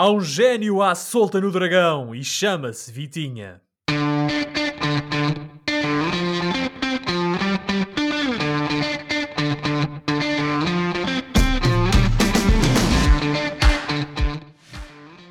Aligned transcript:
Há 0.00 0.08
um 0.12 0.20
gênio 0.20 0.80
à 0.80 0.94
solta 0.94 1.40
no 1.40 1.50
dragão 1.50 2.14
e 2.14 2.22
chama-se 2.22 2.92
Vitinha. 2.92 3.60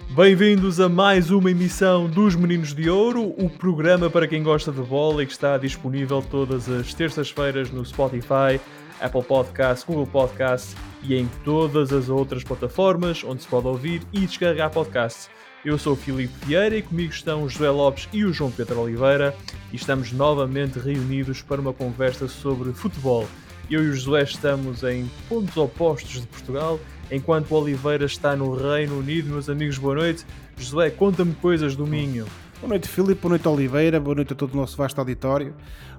Bem-vindos 0.10 0.81
a 0.81 0.90
mais 0.90 1.31
uma 1.31 1.49
emissão 1.49 2.10
dos 2.10 2.36
Meninos 2.36 2.76
de 2.76 2.90
Ouro, 2.90 3.34
o 3.38 3.49
programa 3.49 4.10
para 4.10 4.28
quem 4.28 4.44
gosta 4.44 4.70
de 4.70 4.81
bola 4.81 5.24
e 5.24 5.26
que 5.26 5.31
está 5.31 5.58
disponível 5.58 6.22
todas 6.22 6.68
as 6.68 6.94
terças-feiras 6.94 7.72
no 7.72 7.86
Spotify, 7.86 8.60
Apple 9.02 9.24
Podcasts, 9.24 9.86
Google 9.86 10.08
Podcasts 10.08 10.76
e 11.04 11.16
em 11.16 11.29
todas 11.44 11.94
as 11.94 12.10
outras 12.10 12.44
plataformas 12.44 13.24
onde 13.24 13.42
se 13.42 13.47
pode 13.47 13.68
ouvir 13.68 14.02
e 14.12 14.22
descarregar 14.22 14.72
podcasts. 14.72 15.29
Eu 15.66 15.78
sou 15.78 15.94
o 15.94 15.96
Filipe 15.96 16.34
Vieira 16.46 16.78
e 16.78 16.82
comigo 16.82 17.12
estão 17.12 17.44
o 17.44 17.50
José 17.50 17.70
Lopes 17.70 18.08
e 18.14 18.24
o 18.24 18.32
João 18.32 18.52
Pedro 18.52 18.82
Oliveira 18.82 19.36
e 19.72 19.76
estamos 19.76 20.12
novamente 20.12 20.80
reunidos 20.80 21.41
para 21.41 21.60
uma 21.60 21.74
conversa 21.74 22.28
sobre 22.28 22.72
futebol. 22.74 23.28
Eu 23.70 23.84
e 23.84 23.90
o 23.90 23.94
José 23.94 24.24
estamos 24.24 24.84
em 24.84 25.10
pontos 25.27 25.58
opostos 25.58 26.22
de 26.22 26.27
Portugal 26.27 26.80
enquanto 27.12 27.52
o 27.52 27.55
Oliveira 27.55 28.05
está 28.05 28.36
no 28.36 28.55
Reino 28.55 29.00
Unido. 29.00 29.30
Meus 29.30 29.50
amigos, 29.50 29.77
boa 29.77 29.96
noite. 29.96 30.26
José, 30.55 30.90
conta-me 30.90 31.34
coisas 31.36 31.76
do 31.76 31.86
Minho. 31.86 32.26
Boa 32.60 32.70
noite, 32.70 32.88
Filipe. 32.88 33.22
Boa 33.22 33.32
noite, 33.32 33.48
Oliveira. 33.48 34.00
Boa 34.00 34.16
noite 34.16 34.34
a 34.34 34.36
todo 34.36 34.54
o 34.54 34.58
nosso 34.58 34.77
vasto 34.77 34.98
auditório. 34.98 35.54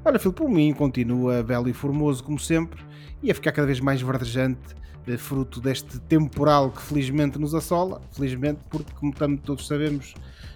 Olha, 0.04 0.18
Filipe, 0.18 0.42
o 0.42 0.48
Minho 0.48 0.74
continua 0.74 1.42
belo 1.42 1.68
e 1.68 1.72
formoso, 1.72 2.22
como 2.22 2.38
sempre, 2.38 2.80
e 3.22 3.30
a 3.30 3.34
ficar 3.34 3.52
cada 3.52 3.66
vez 3.66 3.80
mais 3.80 4.00
verdejante, 4.00 4.74
eh, 5.06 5.16
fruto 5.16 5.60
deste 5.60 5.98
temporal 6.00 6.70
que 6.70 6.82
felizmente 6.82 7.38
nos 7.38 7.54
assola. 7.54 8.00
Felizmente, 8.12 8.60
porque, 8.70 8.92
como 8.94 9.12
todos 9.38 9.66
sabemos, 9.66 10.14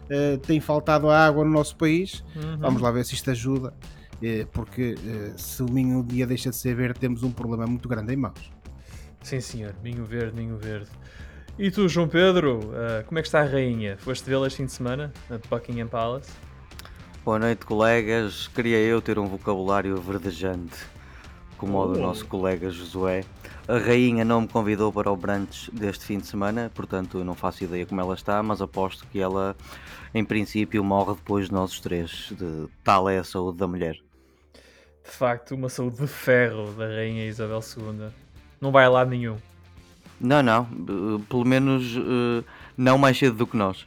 eh, 0.09 0.37
tem 0.39 0.61
faltado 0.61 1.11
a 1.11 1.27
água 1.27 1.45
no 1.45 1.51
nosso 1.51 1.77
país. 1.77 2.25
Uhum. 2.37 2.59
Vamos 2.59 2.83
lá 2.83 2.91
ver 2.91 3.05
se 3.05 3.15
isto 3.15 3.31
ajuda, 3.31 3.73
eh, 4.23 4.47
porque 4.53 4.95
se 5.37 5.63
o 5.63 5.71
Minho 5.71 5.99
um 5.99 6.07
dia 6.07 6.27
deixa 6.27 6.51
de 6.51 6.57
ser 6.57 6.75
verde, 6.75 7.01
temos 7.01 7.23
um 7.23 7.31
problema 7.31 7.67
muito 7.67 7.89
grande 7.89 8.13
em 8.13 8.17
mãos. 8.17 8.53
Sim, 9.23 9.41
senhor. 9.41 9.75
Minho 9.83 10.05
verde, 10.05 10.37
Minho 10.37 10.57
verde. 10.57 10.91
E 11.59 11.71
tu, 11.71 11.89
João 11.89 12.09
Pedro, 12.09 12.61
como 13.07 13.19
é 13.19 13.23
que 13.23 13.29
está 13.29 13.41
a 13.43 13.45
rainha? 13.45 13.97
Foste 13.99 14.29
vê-la 14.29 14.47
este 14.47 14.57
fim 14.57 14.65
de 14.67 14.73
semana, 14.73 15.13
na 15.29 15.39
Buckingham 15.51 15.87
Palace? 15.87 16.33
Boa 17.25 17.39
noite, 17.39 17.65
colegas. 17.65 18.49
Queria 18.49 18.79
eu 18.79 19.01
ter 19.01 19.17
um 19.17 19.27
vocabulário 19.27 19.97
verdejante, 20.01 20.77
como 21.57 21.79
o 21.79 21.93
do 21.93 22.01
nosso 22.01 22.27
colega 22.27 22.69
Josué. 22.69 23.25
A 23.69 23.79
rainha 23.79 24.25
não 24.25 24.41
me 24.41 24.49
convidou 24.49 24.93
para 24.93 25.09
o 25.09 25.17
brunch 25.17 25.71
deste 25.71 26.05
fim 26.05 26.19
de 26.19 26.27
semana, 26.27 26.69
portanto 26.75 27.19
eu 27.19 27.25
não 27.25 27.37
faço 27.37 27.63
ideia 27.63 27.87
como 27.87 28.01
ela 28.01 28.15
está, 28.15 28.43
mas 28.43 28.61
aposto 28.61 29.07
que 29.07 29.21
ela, 29.21 29.55
em 30.13 30.25
princípio, 30.25 30.83
morre 30.83 31.15
depois 31.15 31.47
de 31.47 31.53
nós 31.53 31.79
três. 31.79 32.33
De 32.33 32.67
tal 32.83 33.09
é 33.09 33.19
a 33.19 33.25
saúde 33.25 33.59
da 33.59 33.69
mulher. 33.69 33.95
De 35.05 35.11
facto, 35.11 35.55
uma 35.55 35.69
saúde 35.69 35.99
de 35.99 36.09
ferro 36.09 36.73
da 36.73 36.89
rainha 36.89 37.25
Isabel 37.25 37.61
II 37.61 38.09
não 38.61 38.73
vai 38.73 38.85
a 38.85 38.91
lado 38.91 39.11
nenhum. 39.11 39.37
Não, 40.21 40.43
não. 40.43 40.67
Pelo 41.29 41.45
menos 41.45 41.97
uh, 41.97 42.45
não 42.77 42.99
mais 42.99 43.17
cedo 43.17 43.37
do 43.37 43.47
que 43.47 43.57
nós. 43.57 43.87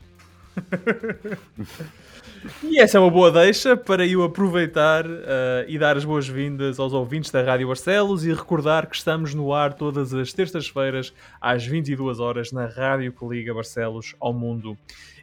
e 2.64 2.80
essa 2.80 2.98
é 2.98 3.02
uma 3.02 3.10
boa 3.10 3.32
deixa 3.32 3.76
para 3.76 4.06
eu 4.06 4.24
aproveitar 4.24 5.06
uh, 5.06 5.66
e 5.68 5.78
dar 5.78 5.98
as 5.98 6.06
boas-vindas 6.06 6.80
aos 6.80 6.94
ouvintes 6.94 7.32
da 7.32 7.42
Rádio 7.42 7.68
Barcelos 7.68 8.26
e 8.26 8.34
recordar 8.34 8.88
que 8.88 8.96
estamos 8.96 9.34
no 9.34 9.54
ar 9.54 9.74
todas 9.74 10.14
as 10.14 10.32
terças-feiras 10.32 11.14
às 11.42 11.66
22 11.66 12.20
horas 12.20 12.52
na 12.52 12.66
Rádio 12.66 13.12
que 13.12 13.26
liga 13.26 13.54
Barcelos 13.54 14.16
ao 14.20 14.34
mundo. 14.34 14.78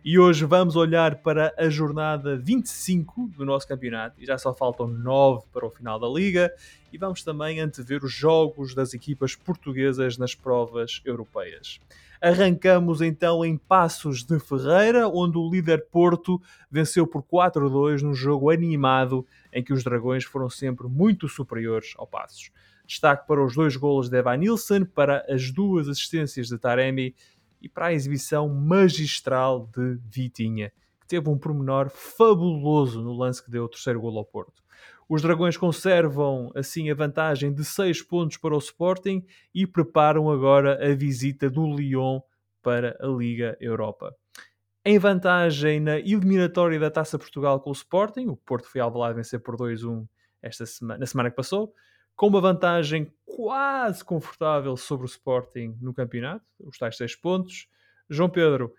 E 0.04 0.18
hoje 0.18 0.44
vamos 0.44 0.74
olhar 0.74 1.16
para 1.16 1.54
a 1.56 1.68
jornada 1.68 2.36
25 2.36 3.30
do 3.36 3.44
nosso 3.44 3.68
campeonato 3.68 4.20
e 4.20 4.26
já 4.26 4.36
só 4.36 4.52
faltam 4.52 4.88
9 4.88 5.44
para 5.52 5.64
o 5.64 5.70
final 5.70 6.00
da 6.00 6.08
liga 6.08 6.52
e 6.92 6.98
vamos 6.98 7.24
também 7.24 7.58
antever 7.58 8.04
os 8.04 8.12
jogos 8.12 8.74
das 8.74 8.92
equipas 8.92 9.34
portuguesas 9.34 10.18
nas 10.18 10.34
provas 10.34 11.00
europeias. 11.04 11.80
Arrancamos 12.20 13.00
então 13.00 13.44
em 13.44 13.56
Passos 13.56 14.22
de 14.22 14.38
Ferreira, 14.38 15.08
onde 15.08 15.36
o 15.36 15.50
líder 15.50 15.86
Porto 15.90 16.40
venceu 16.70 17.04
por 17.04 17.22
4-2 17.22 18.02
num 18.02 18.14
jogo 18.14 18.50
animado 18.50 19.26
em 19.52 19.60
que 19.60 19.72
os 19.72 19.82
Dragões 19.82 20.22
foram 20.22 20.48
sempre 20.48 20.86
muito 20.86 21.28
superiores 21.28 21.94
ao 21.96 22.06
Passos. 22.06 22.52
Destaque 22.86 23.26
para 23.26 23.44
os 23.44 23.54
dois 23.54 23.74
golos 23.74 24.08
de 24.08 24.18
Evan 24.18 24.36
Nilsson, 24.36 24.84
para 24.84 25.24
as 25.28 25.50
duas 25.50 25.88
assistências 25.88 26.46
de 26.46 26.58
Taremi 26.58 27.14
e 27.60 27.68
para 27.68 27.86
a 27.86 27.92
exibição 27.92 28.48
magistral 28.48 29.68
de 29.74 29.98
Vitinha, 30.08 30.72
que 31.00 31.06
teve 31.08 31.28
um 31.28 31.38
pormenor 31.38 31.90
fabuloso 31.90 33.02
no 33.02 33.14
lance 33.14 33.42
que 33.42 33.50
deu 33.50 33.64
o 33.64 33.68
terceiro 33.68 34.00
golo 34.00 34.18
ao 34.18 34.24
Porto. 34.24 34.61
Os 35.14 35.20
Dragões 35.20 35.58
conservam 35.58 36.50
assim 36.54 36.90
a 36.90 36.94
vantagem 36.94 37.52
de 37.52 37.66
6 37.66 38.00
pontos 38.00 38.38
para 38.38 38.54
o 38.54 38.58
Sporting 38.58 39.22
e 39.54 39.66
preparam 39.66 40.30
agora 40.30 40.82
a 40.82 40.94
visita 40.94 41.50
do 41.50 41.66
Lyon 41.66 42.22
para 42.62 42.96
a 42.98 43.06
Liga 43.08 43.54
Europa. 43.60 44.16
Em 44.82 44.98
vantagem 44.98 45.80
na 45.80 45.98
eliminatória 45.98 46.80
da 46.80 46.90
Taça 46.90 47.18
Portugal 47.18 47.60
com 47.60 47.68
o 47.68 47.74
Sporting, 47.74 48.28
o 48.28 48.36
Porto 48.38 48.66
foi 48.66 48.80
Alvalade 48.80 49.16
vencer 49.16 49.38
por 49.40 49.54
2-1 49.54 50.08
esta 50.40 50.64
semana, 50.64 51.00
na 51.00 51.04
semana 51.04 51.28
que 51.28 51.36
passou, 51.36 51.74
com 52.16 52.28
uma 52.28 52.40
vantagem 52.40 53.12
quase 53.26 54.02
confortável 54.02 54.74
sobre 54.78 55.04
o 55.04 55.12
Sporting 55.12 55.76
no 55.78 55.92
campeonato, 55.92 56.46
os 56.58 56.78
tais 56.78 56.96
6 56.96 57.16
pontos. 57.16 57.68
João 58.08 58.30
Pedro, 58.30 58.72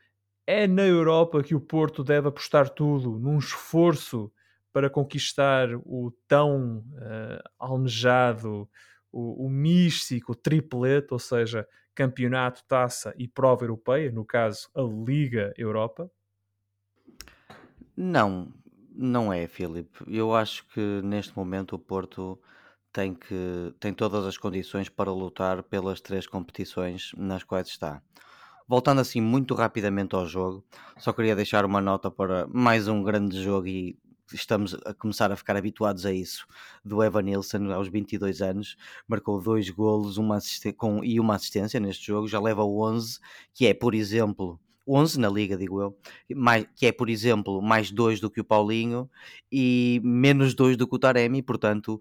é 0.48 0.66
na 0.66 0.88
Europa 0.88 1.44
que 1.44 1.54
o 1.54 1.62
Porto 1.62 2.04
deve 2.04 2.28
apostar 2.30 2.70
tudo 2.70 3.20
num 3.20 3.38
esforço 3.38 4.32
para 4.74 4.90
conquistar 4.90 5.70
o 5.86 6.12
tão 6.28 6.80
uh, 6.80 7.50
almejado, 7.60 8.68
o, 9.12 9.46
o 9.46 9.50
místico 9.50 10.36
triplete, 10.36 11.14
ou 11.14 11.20
seja, 11.20 11.68
campeonato, 11.94 12.64
taça 12.68 13.14
e 13.18 13.28
prova 13.28 13.64
europeia, 13.64 14.12
no 14.12 14.26
caso 14.26 14.68
a 14.76 14.82
Liga 14.82 15.54
Europa? 15.56 16.10
Não, 17.96 18.52
não 18.96 19.32
é, 19.32 19.48
Filipe. 19.48 20.04
Eu 20.08 20.36
acho 20.36 20.66
que 20.70 21.02
neste 21.04 21.38
momento 21.38 21.76
o 21.76 21.80
Porto 21.80 22.40
tem, 22.92 23.14
que, 23.14 23.74
tem 23.80 23.94
todas 23.94 24.26
as 24.26 24.38
condições 24.38 24.90
para 24.90 25.12
lutar 25.12 25.64
pelas 25.64 26.02
três 26.02 26.26
competições 26.26 27.12
nas 27.16 27.44
quais 27.44 27.68
está. 27.68 28.02
Voltando 28.68 29.02
assim 29.02 29.20
muito 29.20 29.54
rapidamente 29.54 30.16
ao 30.16 30.26
jogo, 30.26 30.64
só 30.98 31.12
queria 31.12 31.36
deixar 31.36 31.66
uma 31.66 31.82
nota 31.82 32.10
para 32.10 32.48
mais 32.48 32.88
um 32.88 33.04
grande 33.04 33.42
jogo 33.42 33.68
e 33.68 33.98
estamos 34.32 34.76
a 34.86 34.94
começar 34.94 35.32
a 35.32 35.36
ficar 35.36 35.58
habituados 35.58 36.06
a 36.06 36.14
isso, 36.14 36.46
do 36.84 37.04
Evan 37.04 37.24
Nilsson 37.24 37.72
aos 37.72 37.88
22 37.88 38.42
anos, 38.42 38.76
marcou 39.08 39.42
dois 39.42 39.70
golos 39.70 40.18
uma 40.18 40.40
com, 40.78 41.04
e 41.04 41.20
uma 41.20 41.36
assistência 41.36 41.80
neste 41.80 42.08
jogo, 42.08 42.28
já 42.28 42.40
leva 42.40 42.64
11, 42.64 43.20
que 43.54 43.68
é, 43.68 43.74
por 43.74 43.94
exemplo, 43.94 44.60
11 44.88 45.20
na 45.20 45.30
liga, 45.30 45.58
digo 45.58 45.82
eu, 45.82 45.98
mais, 46.36 46.66
que 46.76 46.86
é, 46.86 46.92
por 46.92 47.10
exemplo, 47.10 47.62
mais 47.62 47.92
2 47.92 48.20
do 48.20 48.30
que 48.30 48.42
o 48.42 48.44
Paulinho 48.44 49.10
e 49.52 50.02
menos 50.04 50.54
2 50.54 50.78
do 50.78 50.88
que 50.88 50.96
o 50.96 51.00
Taremi, 51.00 51.42
portanto, 51.42 52.00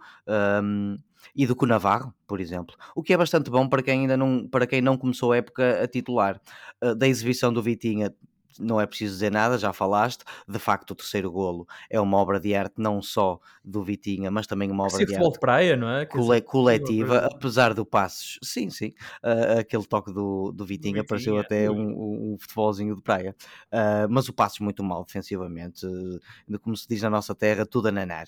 um, 0.62 0.96
e 1.34 1.46
do 1.46 1.54
que 1.54 1.64
o 1.64 1.68
Navarro, 1.68 2.12
por 2.26 2.40
exemplo. 2.40 2.76
O 2.94 3.02
que 3.02 3.12
é 3.12 3.16
bastante 3.16 3.50
bom 3.50 3.68
para 3.68 3.82
quem 3.82 4.00
ainda 4.00 4.16
não, 4.16 4.48
para 4.48 4.66
quem 4.66 4.80
não 4.80 4.98
começou 4.98 5.32
a 5.32 5.36
época 5.36 5.82
a 5.82 5.86
titular. 5.86 6.40
Uh, 6.82 6.94
da 6.94 7.06
exibição 7.06 7.52
do 7.52 7.62
Vitinha, 7.62 8.12
não 8.58 8.80
é 8.80 8.86
preciso 8.86 9.14
dizer 9.14 9.30
nada, 9.30 9.58
já 9.58 9.72
falaste. 9.72 10.24
De 10.48 10.58
facto, 10.58 10.92
o 10.92 10.94
terceiro 10.94 11.30
golo 11.30 11.66
é 11.88 12.00
uma 12.00 12.16
obra 12.16 12.40
de 12.40 12.54
arte 12.54 12.74
não 12.78 13.02
só 13.02 13.38
do 13.64 13.82
Vitinha, 13.82 14.30
mas 14.30 14.46
também 14.46 14.70
uma 14.70 14.84
obra 14.84 15.04
de 15.04 15.14
arte 15.14 15.32
de 15.32 15.38
praia, 15.38 15.76
não 15.76 15.88
é? 15.88 16.06
Cole 16.06 16.40
coletiva, 16.42 17.18
apesar 17.32 17.74
do 17.74 17.84
passos. 17.84 18.38
Sim, 18.42 18.70
sim. 18.70 18.92
Uh, 19.22 19.60
aquele 19.60 19.84
toque 19.84 20.12
do, 20.12 20.52
do 20.52 20.64
Vitinha, 20.64 21.02
Vitinha 21.02 21.04
pareceu 21.04 21.38
até 21.38 21.70
um, 21.70 22.32
um, 22.32 22.36
futebolzinho 22.38 22.96
de 22.96 23.02
praia. 23.02 23.34
Uh, 23.72 24.08
mas 24.10 24.28
o 24.28 24.32
passos 24.32 24.60
muito 24.60 24.82
mal 24.82 25.04
defensivamente. 25.04 25.86
Uh, 25.86 26.58
como 26.60 26.76
se 26.76 26.86
diz 26.88 27.02
na 27.02 27.10
nossa 27.10 27.34
terra, 27.34 27.66
tudo 27.66 27.88
a 27.88 27.92
nanar. 27.92 28.26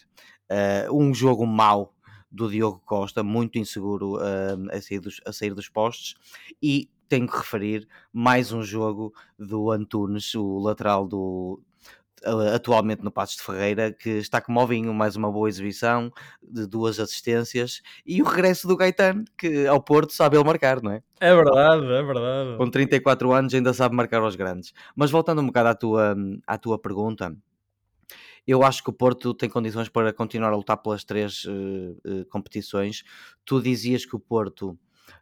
um 0.93 1.13
jogo 1.15 1.47
mau 1.47 1.95
do 2.31 2.51
Diogo 2.51 2.83
Costa, 2.85 3.23
muito 3.23 3.59
inseguro 3.59 4.17
a, 4.17 4.81
sair 4.81 4.99
dos, 4.99 5.21
a 5.25 5.33
sair 5.33 5.55
dos 5.55 5.69
postes, 5.69 6.17
e 6.61 6.91
tenho 7.15 7.29
que 7.29 7.37
referir 7.37 7.87
mais 8.13 8.51
um 8.51 8.61
jogo 8.61 9.15
do 9.39 9.71
Antunes, 9.71 10.35
o 10.35 10.59
lateral 10.59 11.07
do 11.07 11.63
atualmente 12.53 13.05
no 13.05 13.13
Passos 13.13 13.37
de 13.37 13.43
Ferreira, 13.43 13.93
que 13.93 14.09
está 14.09 14.41
como 14.41 14.59
ao 14.59 14.67
vinho, 14.67 14.93
mais 14.93 15.15
uma 15.15 15.31
boa 15.31 15.49
exibição 15.49 16.11
de 16.43 16.67
duas 16.67 16.99
assistências 16.99 17.83
e 18.05 18.21
o 18.21 18.25
regresso 18.25 18.67
do 18.67 18.77
Gaetano, 18.77 19.25
que 19.39 19.65
ao 19.65 19.81
Porto 19.81 20.13
sabe 20.13 20.37
ele 20.37 20.45
marcar, 20.45 20.83
não 20.83 20.91
é? 20.91 21.03
É 21.21 21.33
verdade, 21.33 21.85
é 21.85 22.03
verdade. 22.03 22.57
Com 22.57 22.69
34 22.69 23.33
anos 23.33 23.55
ainda 23.55 23.73
sabe 23.73 23.95
marcar 23.95 24.21
aos 24.21 24.35
grandes. 24.35 24.73
Mas 24.97 25.13
voltando 25.13 25.41
um 25.41 25.47
bocado 25.47 25.69
à 25.69 25.75
tua, 25.77 26.17
à 26.49 26.59
tua 26.59 26.81
pergunta, 26.81 27.37
eu 28.45 28.65
acho 28.65 28.83
que 28.83 28.91
o 28.91 28.93
Porto 28.93 29.35
tem 29.35 29.49
condições 29.49 29.89
para 29.89 30.13
continuar 30.13 30.53
a 30.53 30.57
lutar 30.57 30.79
pelas 30.79 31.05
três 31.05 31.45
uh, 31.45 31.51
uh, 32.05 32.25
competições. 32.29 33.05
Tu 33.45 33.63
dizias 33.63 34.05
que 34.05 34.17
o 34.17 34.21
Porto 34.21 34.77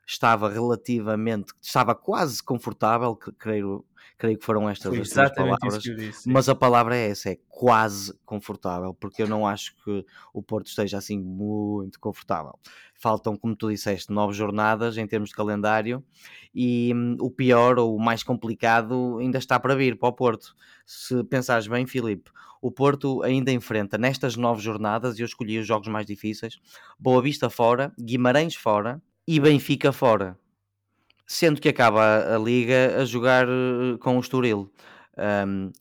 estava 0.07 0.49
relativamente, 0.49 1.53
estava 1.61 1.95
quase 1.95 2.43
confortável, 2.43 3.17
creio, 3.17 3.85
creio 4.19 4.39
que 4.39 4.45
foram 4.45 4.69
estas 4.69 4.93
as 4.93 5.11
duas 5.11 5.33
palavras, 5.35 5.83
disse, 5.83 6.29
mas 6.29 6.49
a 6.49 6.55
palavra 6.55 6.97
é 6.97 7.11
essa, 7.11 7.31
é 7.31 7.39
quase 7.49 8.13
confortável, 8.25 8.95
porque 8.95 9.23
eu 9.23 9.29
não 9.29 9.47
acho 9.47 9.75
que 9.85 10.05
o 10.33 10.43
Porto 10.43 10.67
esteja 10.67 10.99
assim 10.99 11.19
muito 11.19 11.99
confortável. 11.99 12.59
Faltam, 12.95 13.37
como 13.37 13.57
tu 13.57 13.69
disseste, 13.69 14.13
nove 14.13 14.33
jornadas 14.33 14.97
em 14.97 15.07
termos 15.07 15.31
de 15.31 15.35
calendário 15.35 16.05
e 16.55 16.93
hum, 16.95 17.17
o 17.21 17.31
pior 17.31 17.79
ou 17.79 17.97
o 17.97 18.01
mais 18.01 18.23
complicado 18.23 19.19
ainda 19.19 19.39
está 19.39 19.59
para 19.59 19.75
vir 19.75 19.99
para 19.99 20.09
o 20.09 20.13
Porto. 20.13 20.55
Se 20.87 21.25
pensares 21.25 21.67
bem, 21.67 21.87
Filipe, 21.87 22.31
o 22.61 22.71
Porto 22.71 23.23
ainda 23.23 23.51
enfrenta 23.51 23.99
nestas 23.99 24.37
nove 24.37 24.63
jornadas, 24.63 25.19
e 25.19 25.23
eu 25.23 25.27
escolhi 25.27 25.59
os 25.59 25.67
jogos 25.67 25.89
mais 25.89 26.07
difíceis, 26.07 26.61
Boa 26.99 27.21
Vista 27.21 27.51
fora, 27.51 27.93
Guimarães 27.99 28.55
fora 28.55 29.03
e 29.27 29.41
Benfica 29.41 29.93
fora 29.93 30.37
sendo 31.33 31.61
que 31.61 31.69
acaba 31.69 32.35
a 32.35 32.39
liga 32.39 33.01
a 33.01 33.05
jogar 33.07 33.49
eh, 33.49 33.97
com 33.99 34.19
o 34.19 34.21
Estoril. 34.21 34.71
Um, 35.47 35.73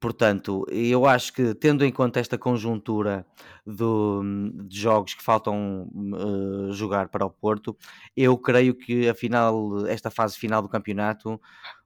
portanto, 0.00 0.64
eu 0.70 1.04
acho 1.06 1.32
que 1.32 1.54
tendo 1.54 1.84
em 1.84 1.92
conta 1.92 2.20
esta 2.20 2.38
conjuntura 2.38 3.26
do, 3.66 4.22
de 4.66 4.80
jogos 4.80 5.12
que 5.14 5.22
faltam 5.22 5.90
uh, 5.94 6.72
jogar 6.72 7.08
para 7.08 7.26
o 7.26 7.30
Porto, 7.30 7.76
eu 8.16 8.36
creio 8.38 8.74
que 8.74 9.08
a 9.08 9.14
final, 9.14 9.86
esta 9.86 10.10
fase 10.10 10.38
final 10.38 10.62
do 10.62 10.70
campeonato 10.70 11.38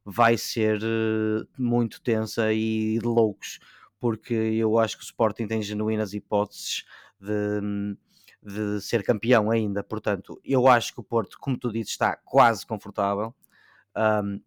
vai 0.05 0.37
ser 0.37 0.79
uh, 0.79 1.47
muito 1.59 2.01
tensa 2.01 2.53
e 2.53 2.99
de 3.01 3.07
loucos, 3.07 3.59
porque 3.99 4.35
eu 4.35 4.79
acho 4.79 4.97
que 4.97 5.03
o 5.03 5.07
Sporting 5.07 5.49
tem 5.49 5.61
genuínas 5.63 6.15
hipóteses 6.15 6.85
de 7.21 7.61
de 8.43 8.81
ser 8.81 9.03
campeão 9.05 9.51
ainda. 9.51 9.83
Portanto, 9.83 10.41
eu 10.45 10.67
acho 10.67 10.93
que 10.93 11.01
o 11.01 11.05
Porto, 11.05 11.39
como 11.41 11.57
tu 11.57 11.73
dizes, 11.73 11.91
está 11.91 12.17
quase 12.17 12.67
confortável. 12.67 13.35
Um, 13.97 14.41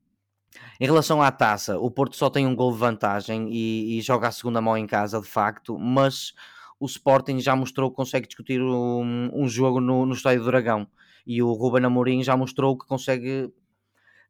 em 0.80 0.86
relação 0.86 1.22
à 1.22 1.32
taça, 1.32 1.78
o 1.78 1.90
Porto 1.92 2.16
só 2.16 2.30
tem 2.30 2.46
um 2.46 2.56
gol 2.56 2.72
de 2.72 2.80
vantagem 2.80 3.50
e, 3.52 3.98
e, 3.98 4.02
joga 4.02 4.28
a 4.28 4.32
segunda 4.32 4.62
mão 4.62 4.78
em 4.78 4.88
casa, 4.88 5.20
de 5.20 5.28
facto, 5.28 5.78
mas 5.78 6.34
o 6.80 6.86
Sporting 6.86 7.40
já 7.40 7.56
mostrou 7.56 7.90
que 7.90 7.96
consegue 7.96 8.28
discutir 8.28 8.62
um, 8.62 9.30
um 9.34 9.48
jogo 9.48 9.80
no, 9.80 10.06
no 10.06 10.14
Estádio 10.14 10.44
do 10.44 10.48
Dragão 10.48 10.88
e 11.26 11.42
o 11.42 11.52
Ruben 11.54 11.86
Amorim 11.86 12.24
já 12.24 12.38
mostrou 12.38 12.78
que 12.78 12.86
consegue 12.86 13.52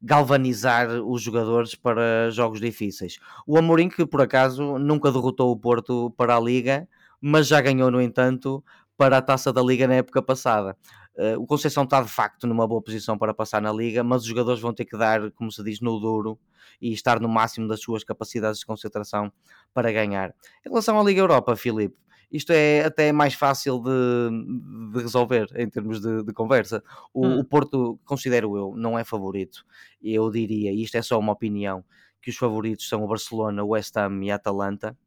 galvanizar 0.01 0.87
os 1.03 1.21
jogadores 1.21 1.73
para 1.73 2.29
jogos 2.29 2.59
difíceis. 2.59 3.17
O 3.47 3.57
Amorim 3.57 3.89
que 3.89 4.05
por 4.05 4.21
acaso 4.21 4.77
nunca 4.77 5.11
derrotou 5.11 5.51
o 5.51 5.57
Porto 5.57 6.11
para 6.17 6.35
a 6.35 6.39
Liga, 6.39 6.87
mas 7.19 7.47
já 7.47 7.59
ganhou 7.59 7.89
no 7.89 8.01
entanto 8.01 8.63
para 8.97 9.17
a 9.17 9.21
taça 9.21 9.51
da 9.51 9.61
Liga 9.61 9.87
na 9.87 9.95
época 9.95 10.21
passada. 10.21 10.77
Uh, 11.17 11.39
o 11.39 11.45
Conceição 11.45 11.83
está 11.83 12.01
de 12.01 12.09
facto 12.09 12.45
numa 12.45 12.67
boa 12.67 12.81
posição 12.81 13.17
para 13.17 13.33
passar 13.33 13.61
na 13.61 13.71
Liga, 13.71 14.03
mas 14.03 14.23
os 14.23 14.27
jogadores 14.27 14.61
vão 14.61 14.73
ter 14.73 14.85
que 14.85 14.97
dar, 14.97 15.31
como 15.31 15.51
se 15.51 15.63
diz, 15.63 15.79
no 15.79 15.99
duro 15.99 16.37
e 16.81 16.91
estar 16.91 17.19
no 17.19 17.29
máximo 17.29 17.67
das 17.67 17.81
suas 17.81 18.03
capacidades 18.03 18.59
de 18.59 18.65
concentração 18.65 19.31
para 19.73 19.91
ganhar. 19.91 20.31
Em 20.65 20.69
relação 20.69 20.99
à 20.99 21.03
Liga 21.03 21.21
Europa, 21.21 21.55
Filipe, 21.55 21.95
isto 22.31 22.51
é 22.51 22.83
até 22.83 23.11
mais 23.11 23.33
fácil 23.33 23.81
de, 23.81 24.91
de 24.91 25.01
resolver 25.01 25.47
em 25.55 25.69
termos 25.69 26.01
de, 26.01 26.23
de 26.23 26.33
conversa. 26.33 26.83
O, 27.13 27.25
hum. 27.25 27.39
o, 27.39 27.45
Porto, 27.45 27.99
considero 28.03 28.57
eu, 28.57 28.73
não 28.75 28.99
é 28.99 29.03
favorito. 29.05 29.65
Eu 30.01 30.29
diria, 30.29 30.71
e 30.71 30.83
isto 30.83 30.95
é 30.95 31.01
só 31.01 31.17
uma 31.17 31.33
opinião, 31.33 31.83
que 32.21 32.29
os 32.29 32.35
favoritos 32.35 32.89
são 32.89 33.03
o 33.03 33.07
Barcelona, 33.07 33.63
o 33.63 33.69
West 33.69 33.95
Ham 33.95 34.23
e 34.23 34.31
a 34.31 34.35
Atalanta 34.35 34.97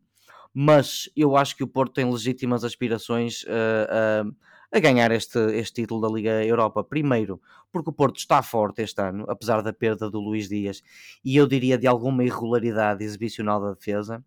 mas 0.60 1.08
eu 1.14 1.36
acho 1.36 1.54
que 1.54 1.62
o 1.62 1.68
Porto 1.68 1.92
tem 1.92 2.10
legítimas 2.10 2.64
aspirações 2.64 3.44
uh, 3.44 4.26
uh, 4.26 4.36
a 4.72 4.80
ganhar 4.80 5.08
este, 5.12 5.38
este 5.52 5.82
título 5.82 6.00
da 6.00 6.12
Liga 6.12 6.44
Europa. 6.44 6.82
Primeiro, 6.82 7.40
porque 7.70 7.90
o 7.90 7.92
Porto 7.92 8.16
está 8.16 8.42
forte 8.42 8.82
este 8.82 9.00
ano, 9.00 9.24
apesar 9.28 9.62
da 9.62 9.72
perda 9.72 10.10
do 10.10 10.18
Luís 10.18 10.48
Dias, 10.48 10.82
e 11.24 11.36
eu 11.36 11.46
diria 11.46 11.78
de 11.78 11.86
alguma 11.86 12.24
irregularidade 12.24 13.04
exibicional 13.04 13.60
da 13.60 13.70
defesa. 13.70 14.24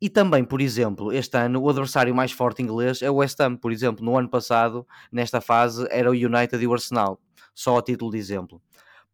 E 0.00 0.08
também, 0.08 0.44
por 0.44 0.60
exemplo, 0.60 1.12
este 1.12 1.36
ano 1.36 1.60
o 1.60 1.68
adversário 1.68 2.14
mais 2.14 2.30
forte 2.30 2.62
inglês 2.62 3.02
é 3.02 3.10
o 3.10 3.16
West 3.16 3.40
Ham. 3.40 3.56
Por 3.56 3.72
exemplo, 3.72 4.04
no 4.04 4.16
ano 4.16 4.28
passado, 4.28 4.86
nesta 5.10 5.40
fase, 5.40 5.88
era 5.90 6.08
o 6.08 6.14
United 6.14 6.62
e 6.62 6.68
o 6.68 6.72
Arsenal. 6.72 7.20
Só 7.52 7.76
a 7.76 7.82
título 7.82 8.12
de 8.12 8.18
exemplo. 8.18 8.62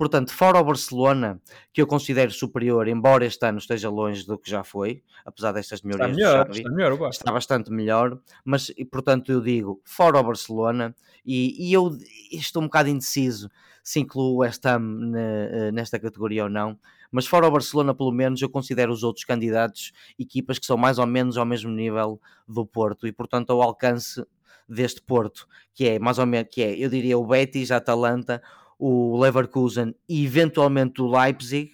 Portanto, 0.02 0.32
fora 0.32 0.58
o 0.58 0.64
Barcelona, 0.64 1.40
que 1.72 1.81
eu 1.81 1.87
considero 1.87 2.32
superior, 2.32 2.88
embora 2.88 3.25
este 3.25 3.46
ano 3.46 3.58
esteja 3.58 3.88
longe 3.88 4.26
do 4.26 4.37
que 4.37 4.50
já 4.50 4.64
foi, 4.64 5.00
apesar 5.25 5.52
destas 5.52 5.81
melhorias 5.81 6.16
está 6.16 6.28
melhor, 6.28 6.50
está, 6.50 6.70
melhor 6.72 7.08
está 7.08 7.32
bastante 7.32 7.70
melhor, 7.70 8.19
mas 8.44 8.72
portanto 8.90 9.31
eu 9.31 9.40
digo, 9.40 9.81
fora 9.84 10.19
o 10.19 10.25
Barcelona, 10.25 10.93
e, 11.25 11.69
e 11.69 11.72
eu 11.72 11.96
estou 12.32 12.64
um 12.64 12.66
bocado 12.66 12.88
indeciso 12.88 13.49
se 13.81 14.00
incluo 14.00 14.32
o 14.32 14.37
West 14.38 14.66
Ham 14.66 15.12
eh, 15.14 15.70
nesta 15.70 16.00
categoria 16.00 16.43
ou 16.43 16.50
não, 16.50 16.76
mas 17.08 17.25
fora 17.25 17.46
o 17.46 17.50
Barcelona, 17.52 17.94
pelo 17.94 18.10
menos, 18.10 18.43
eu 18.43 18.50
considero 18.50 18.93
os 18.93 19.05
outros 19.05 19.25
candidatos 19.25 19.93
equipas 20.19 20.58
que 20.58 20.66
são 20.66 20.76
mais 20.76 20.98
ou 20.98 21.06
menos 21.06 21.37
ao 21.37 21.46
mesmo 21.46 21.70
nível 21.70 22.20
do 22.48 22.66
Porto 22.66 23.06
e, 23.06 23.12
portanto, 23.12 23.50
ao 23.50 23.62
alcance 23.62 24.20
deste 24.69 25.00
Porto, 25.00 25.46
que 25.72 25.87
é 25.87 25.98
mais 26.00 26.19
ou 26.19 26.26
menos, 26.26 26.48
que 26.52 26.60
é, 26.60 26.76
eu 26.76 26.90
diria, 26.90 27.16
o 27.16 27.25
Betis, 27.25 27.70
a 27.70 27.76
Atalanta, 27.76 28.43
o 28.84 29.17
Leverkusen 29.17 29.94
e 30.08 30.26
eventualmente 30.26 31.00
o 31.00 31.08
Leipzig. 31.08 31.70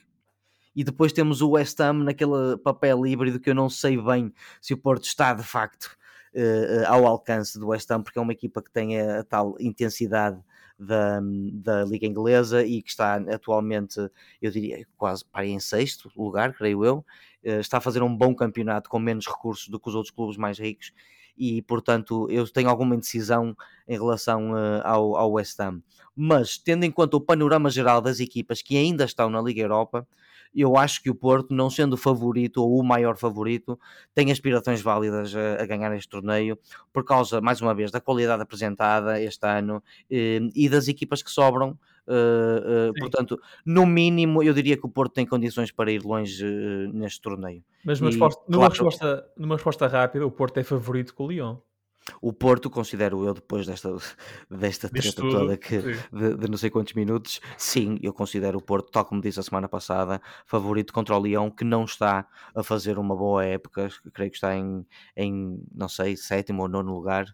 E 0.76 0.84
depois 0.84 1.10
temos 1.10 1.40
o 1.40 1.52
West 1.52 1.81
Ham 1.81 2.05
naquele 2.05 2.58
papel 2.62 3.06
híbrido 3.06 3.40
que 3.40 3.49
eu 3.49 3.55
não 3.55 3.70
sei 3.70 3.96
bem 3.96 4.31
se 4.60 4.75
o 4.75 4.76
Porto 4.76 5.05
está 5.05 5.32
de 5.32 5.43
facto 5.43 5.96
uh, 6.34 6.87
ao 6.87 7.06
alcance 7.06 7.58
do 7.58 7.69
West 7.69 7.90
Ham, 7.90 8.02
porque 8.02 8.19
é 8.19 8.22
uma 8.22 8.32
equipa 8.32 8.62
que 8.62 8.70
tem 8.70 9.00
a, 9.00 9.20
a 9.20 9.25
tal 9.25 9.56
intensidade 9.58 10.38
da, 10.78 11.19
da 11.55 11.82
Liga 11.82 12.06
Inglesa 12.06 12.62
e 12.62 12.82
que 12.82 12.90
está 12.90 13.14
atualmente, 13.14 13.99
eu 14.43 14.50
diria, 14.50 14.87
quase 14.99 15.25
para 15.25 15.46
em 15.46 15.58
sexto 15.58 16.12
lugar, 16.14 16.52
creio 16.52 16.84
eu. 16.84 16.99
Uh, 17.43 17.58
está 17.58 17.78
a 17.78 17.81
fazer 17.81 18.02
um 18.02 18.14
bom 18.14 18.34
campeonato 18.34 18.90
com 18.90 18.99
menos 18.99 19.26
recursos 19.26 19.66
do 19.69 19.81
que 19.81 19.88
os 19.88 19.94
outros 19.94 20.14
clubes 20.14 20.37
mais 20.37 20.58
ricos 20.58 20.93
e, 21.38 21.62
portanto, 21.62 22.26
eu 22.31 22.46
tenho 22.49 22.69
alguma 22.69 22.94
indecisão 22.94 23.56
em 23.87 23.96
relação 23.96 24.52
uh, 24.52 24.82
ao, 24.85 25.17
ao 25.17 25.32
West 25.32 25.58
Ham. 25.61 25.81
Mas, 26.14 26.58
tendo 26.58 26.85
em 26.85 26.90
conta 26.90 27.17
o 27.17 27.20
panorama 27.20 27.70
geral 27.70 28.00
das 28.00 28.19
equipas 28.20 28.61
que 28.61 28.76
ainda 28.76 29.05
estão 29.05 29.31
na 29.31 29.40
Liga 29.40 29.62
Europa, 29.62 30.06
eu 30.54 30.76
acho 30.76 31.02
que 31.02 31.10
o 31.10 31.14
Porto, 31.14 31.54
não 31.54 31.70
sendo 31.70 31.94
o 31.94 31.96
favorito 31.96 32.62
ou 32.62 32.78
o 32.78 32.84
maior 32.84 33.16
favorito, 33.16 33.78
tem 34.14 34.30
aspirações 34.30 34.80
válidas 34.80 35.34
a, 35.34 35.62
a 35.62 35.66
ganhar 35.66 35.94
este 35.94 36.08
torneio, 36.08 36.58
por 36.92 37.04
causa, 37.04 37.40
mais 37.40 37.60
uma 37.60 37.74
vez, 37.74 37.90
da 37.90 38.00
qualidade 38.00 38.42
apresentada 38.42 39.20
este 39.20 39.46
ano 39.46 39.82
eh, 40.10 40.40
e 40.54 40.68
das 40.68 40.88
equipas 40.88 41.22
que 41.22 41.30
sobram. 41.30 41.78
Uh, 42.08 42.88
uh, 42.88 42.94
portanto, 42.98 43.38
no 43.66 43.84
mínimo, 43.84 44.42
eu 44.42 44.54
diria 44.54 44.78
que 44.78 44.86
o 44.86 44.88
Porto 44.88 45.12
tem 45.12 45.26
condições 45.26 45.70
para 45.70 45.92
ir 45.92 46.02
longe 46.02 46.42
uh, 46.42 46.92
neste 46.92 47.20
torneio. 47.20 47.62
Mas 47.84 48.00
numa, 48.00 48.10
e, 48.10 48.12
resposta, 48.12 48.43
numa, 48.48 48.58
claro, 48.67 48.72
resposta, 48.72 49.24
numa 49.36 49.55
resposta 49.56 49.86
rápida, 49.86 50.26
o 50.26 50.31
Porto 50.31 50.56
é 50.56 50.64
favorito 50.64 51.14
com 51.14 51.24
o 51.24 51.31
Lyon. 51.31 51.58
O 52.20 52.32
Porto, 52.32 52.70
considero 52.70 53.24
eu, 53.24 53.34
depois 53.34 53.67
desta, 53.67 53.96
desta 54.50 54.88
treta 54.88 55.22
toda 55.22 55.56
que, 55.56 55.79
de, 55.81 56.36
de, 56.36 56.50
não 56.50 56.56
sei 56.56 56.70
quantos 56.70 56.94
minutos, 56.94 57.41
sim, 57.56 57.98
eu 58.03 58.12
considero 58.12 58.58
o 58.58 58.62
Porto, 58.62 58.91
tal 58.91 59.05
como 59.05 59.20
disse 59.20 59.41
a 59.41 59.43
semana 59.43 59.69
passada, 59.69 60.20
favorito 60.46 60.93
contra 60.93 61.17
o 61.17 61.20
Leão, 61.20 61.50
que 61.50 61.65
não 61.65 61.84
está 61.84 62.27
a 62.55 62.62
fazer 62.62 62.98
uma 62.98 63.17
boa 63.17 63.44
época, 63.44 63.88
creio 64.12 64.31
que 64.31 64.36
está 64.36 64.56
em, 64.56 64.86
em 65.17 65.62
não 65.74 65.88
sei, 65.88 66.17
sétimo 66.17 66.62
ou 66.62 66.69
nono 66.69 66.93
lugar. 66.93 67.27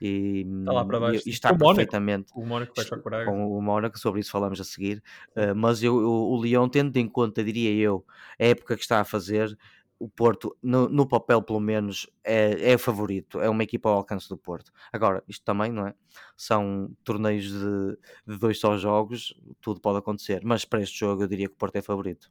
E, 0.00 0.46
está 0.60 0.72
lá 0.72 0.84
para 0.84 1.00
baixo. 1.00 1.28
E, 1.28 1.30
está 1.30 1.50
o 1.50 1.58
perfeitamente 1.58 2.30
o 2.34 2.46
Mónaco 2.46 2.72
vai 2.76 2.84
para 3.00 3.24
com 3.24 3.58
o 3.58 3.60
Mónaco, 3.60 3.98
sobre 3.98 4.20
isso 4.20 4.30
falamos 4.30 4.60
a 4.60 4.64
seguir. 4.64 5.02
Uh, 5.30 5.54
mas 5.56 5.82
eu, 5.82 5.96
o, 5.96 6.34
o 6.34 6.40
Leão, 6.40 6.68
tendo 6.68 6.96
em 6.96 7.08
conta, 7.08 7.42
diria 7.42 7.72
eu, 7.74 8.04
a 8.38 8.44
época 8.44 8.76
que 8.76 8.82
está 8.82 9.00
a 9.00 9.04
fazer, 9.04 9.58
o 9.98 10.08
Porto, 10.08 10.56
no, 10.62 10.88
no, 10.88 11.06
papel 11.06 11.42
pelo 11.42 11.60
menos, 11.60 12.08
é, 12.22 12.72
é 12.72 12.78
favorito, 12.78 13.40
é 13.40 13.48
uma 13.48 13.64
equipa 13.64 13.88
ao 13.88 13.96
alcance 13.96 14.28
do 14.28 14.36
Porto. 14.36 14.72
Agora, 14.92 15.22
isto 15.26 15.44
também, 15.44 15.72
não 15.72 15.86
é? 15.86 15.94
São 16.36 16.90
torneios 17.02 17.50
de, 17.50 17.98
de 18.26 18.38
dois 18.38 18.60
só 18.60 18.76
jogos, 18.76 19.34
tudo 19.60 19.80
pode 19.80 19.98
acontecer, 19.98 20.40
mas 20.44 20.64
para 20.64 20.80
este 20.80 20.98
jogo 20.98 21.22
eu 21.22 21.28
diria 21.28 21.48
que 21.48 21.54
o 21.54 21.58
Porto 21.58 21.76
é 21.76 21.82
favorito. 21.82 22.30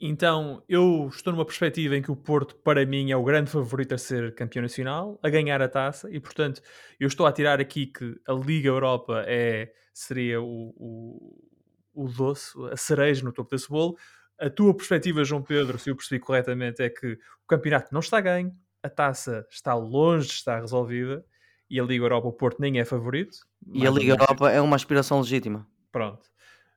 Então, 0.00 0.62
eu 0.68 1.08
estou 1.08 1.32
numa 1.32 1.44
perspectiva 1.44 1.96
em 1.96 2.02
que 2.02 2.10
o 2.10 2.16
Porto, 2.16 2.54
para 2.56 2.86
mim, 2.86 3.10
é 3.10 3.16
o 3.16 3.24
grande 3.24 3.50
favorito 3.50 3.94
a 3.94 3.98
ser 3.98 4.32
campeão 4.34 4.62
nacional, 4.62 5.18
a 5.22 5.28
ganhar 5.28 5.60
a 5.60 5.68
taça, 5.68 6.08
e 6.10 6.20
portanto, 6.20 6.62
eu 7.00 7.08
estou 7.08 7.26
a 7.26 7.32
tirar 7.32 7.60
aqui 7.60 7.86
que 7.86 8.14
a 8.26 8.32
Liga 8.32 8.68
Europa 8.68 9.24
é, 9.26 9.72
seria 9.92 10.40
o, 10.40 10.72
o, 10.76 12.04
o 12.04 12.08
doce, 12.08 12.52
a 12.70 12.76
cereja 12.76 13.24
no 13.24 13.32
topo 13.32 13.50
desse 13.50 13.68
bolo 13.68 13.96
a 14.38 14.50
tua 14.50 14.74
perspectiva, 14.74 15.24
João 15.24 15.42
Pedro, 15.42 15.78
se 15.78 15.90
eu 15.90 15.96
percebi 15.96 16.20
corretamente, 16.20 16.82
é 16.82 16.88
que 16.88 17.12
o 17.12 17.46
campeonato 17.46 17.92
não 17.92 18.00
está 18.00 18.20
ganho, 18.20 18.54
a 18.82 18.88
taça 18.88 19.46
está 19.50 19.74
longe 19.74 20.28
de 20.28 20.34
estar 20.34 20.60
resolvida 20.60 21.24
e 21.70 21.78
a 21.78 21.84
Liga 21.84 22.04
Europa, 22.04 22.28
o 22.28 22.32
Porto, 22.32 22.60
nem 22.60 22.78
é 22.78 22.84
favorito. 22.84 23.38
E 23.72 23.86
a 23.86 23.90
Liga 23.90 24.12
Europa 24.12 24.50
é 24.50 24.60
uma 24.60 24.76
aspiração 24.76 25.20
legítima. 25.20 25.66
Pronto. 25.92 26.28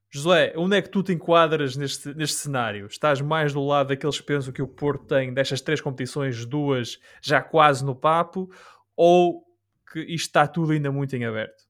José, 0.09 0.53
onde 0.57 0.75
é 0.75 0.81
que 0.81 0.89
tu 0.89 1.01
te 1.01 1.13
enquadras 1.13 1.77
neste, 1.77 2.13
neste 2.13 2.35
cenário? 2.35 2.87
Estás 2.87 3.21
mais 3.21 3.53
do 3.53 3.65
lado 3.65 3.87
daqueles 3.87 4.19
que 4.19 4.25
pensam 4.25 4.51
que 4.51 4.61
o 4.61 4.67
Porto 4.67 5.05
tem 5.05 5.33
destas 5.33 5.61
três 5.61 5.79
competições, 5.79 6.45
duas 6.45 6.99
já 7.21 7.41
quase 7.41 7.85
no 7.85 7.95
papo, 7.95 8.51
ou 8.93 9.45
que 9.91 9.99
isto 10.01 10.27
está 10.27 10.45
tudo 10.45 10.73
ainda 10.73 10.91
muito 10.91 11.15
em 11.15 11.23
aberto? 11.23 11.63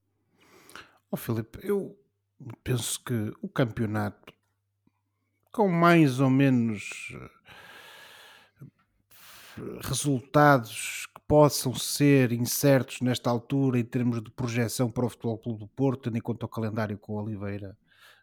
Oh, 1.11 1.17
Filipe, 1.17 1.59
eu 1.61 1.95
penso 2.63 3.03
que 3.03 3.31
o 3.41 3.47
campeonato, 3.47 4.33
com 5.51 5.67
mais 5.67 6.19
ou 6.19 6.29
menos 6.29 7.13
resultados 9.81 11.07
que 11.13 11.21
possam 11.27 11.73
ser 11.73 12.31
incertos 12.31 13.01
nesta 13.01 13.29
altura 13.29 13.79
em 13.79 13.83
termos 13.83 14.21
de 14.23 14.31
projeção 14.31 14.89
para 14.89 15.05
o 15.05 15.09
Futebol 15.09 15.37
Clube 15.37 15.59
do 15.59 15.67
Porto, 15.67 16.03
tendo 16.03 16.17
em 16.17 16.21
conta 16.21 16.45
o 16.45 16.49
calendário 16.49 16.97
que 16.97 17.11
o 17.11 17.15
Oliveira 17.15 17.77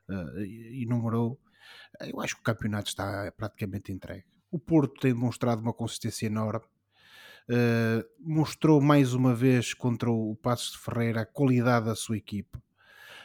uh, 0.08 0.40
enumerou, 0.40 1.38
eu 2.00 2.20
acho 2.20 2.34
que 2.34 2.40
o 2.40 2.44
campeonato 2.44 2.88
está 2.88 3.32
praticamente 3.36 3.92
entregue. 3.92 4.24
O 4.50 4.58
Porto 4.58 5.00
tem 5.00 5.12
demonstrado 5.12 5.60
uma 5.60 5.72
consistência 5.72 6.26
enorme. 6.26 6.66
Uh, 7.50 8.04
mostrou 8.20 8.80
mais 8.80 9.14
uma 9.14 9.34
vez 9.34 9.72
contra 9.72 10.10
o 10.10 10.36
Passos 10.36 10.72
de 10.72 10.78
Ferreira 10.78 11.22
a 11.22 11.26
qualidade 11.26 11.86
da 11.86 11.94
sua 11.94 12.16
equipa. 12.16 12.62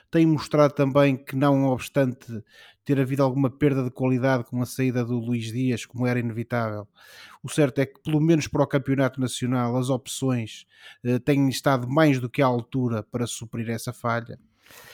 Tem 0.09 0.25
mostrado 0.25 0.73
também 0.73 1.17
que, 1.17 1.35
não 1.35 1.65
obstante 1.65 2.43
ter 2.85 2.99
havido 2.99 3.23
alguma 3.23 3.49
perda 3.49 3.83
de 3.83 3.91
qualidade 3.91 4.43
com 4.43 4.61
a 4.61 4.65
saída 4.65 5.03
do 5.03 5.17
Luís 5.17 5.51
Dias, 5.51 5.85
como 5.85 6.05
era 6.05 6.19
inevitável, 6.19 6.87
o 7.41 7.49
certo 7.49 7.79
é 7.79 7.85
que, 7.85 8.01
pelo 8.01 8.19
menos 8.19 8.47
para 8.47 8.63
o 8.63 8.67
Campeonato 8.67 9.19
Nacional, 9.19 9.75
as 9.77 9.89
opções 9.89 10.65
uh, 11.05 11.19
têm 11.19 11.47
estado 11.49 11.87
mais 11.89 12.19
do 12.19 12.29
que 12.29 12.41
à 12.41 12.45
altura 12.45 13.03
para 13.03 13.27
suprir 13.27 13.69
essa 13.69 13.93
falha. 13.93 14.39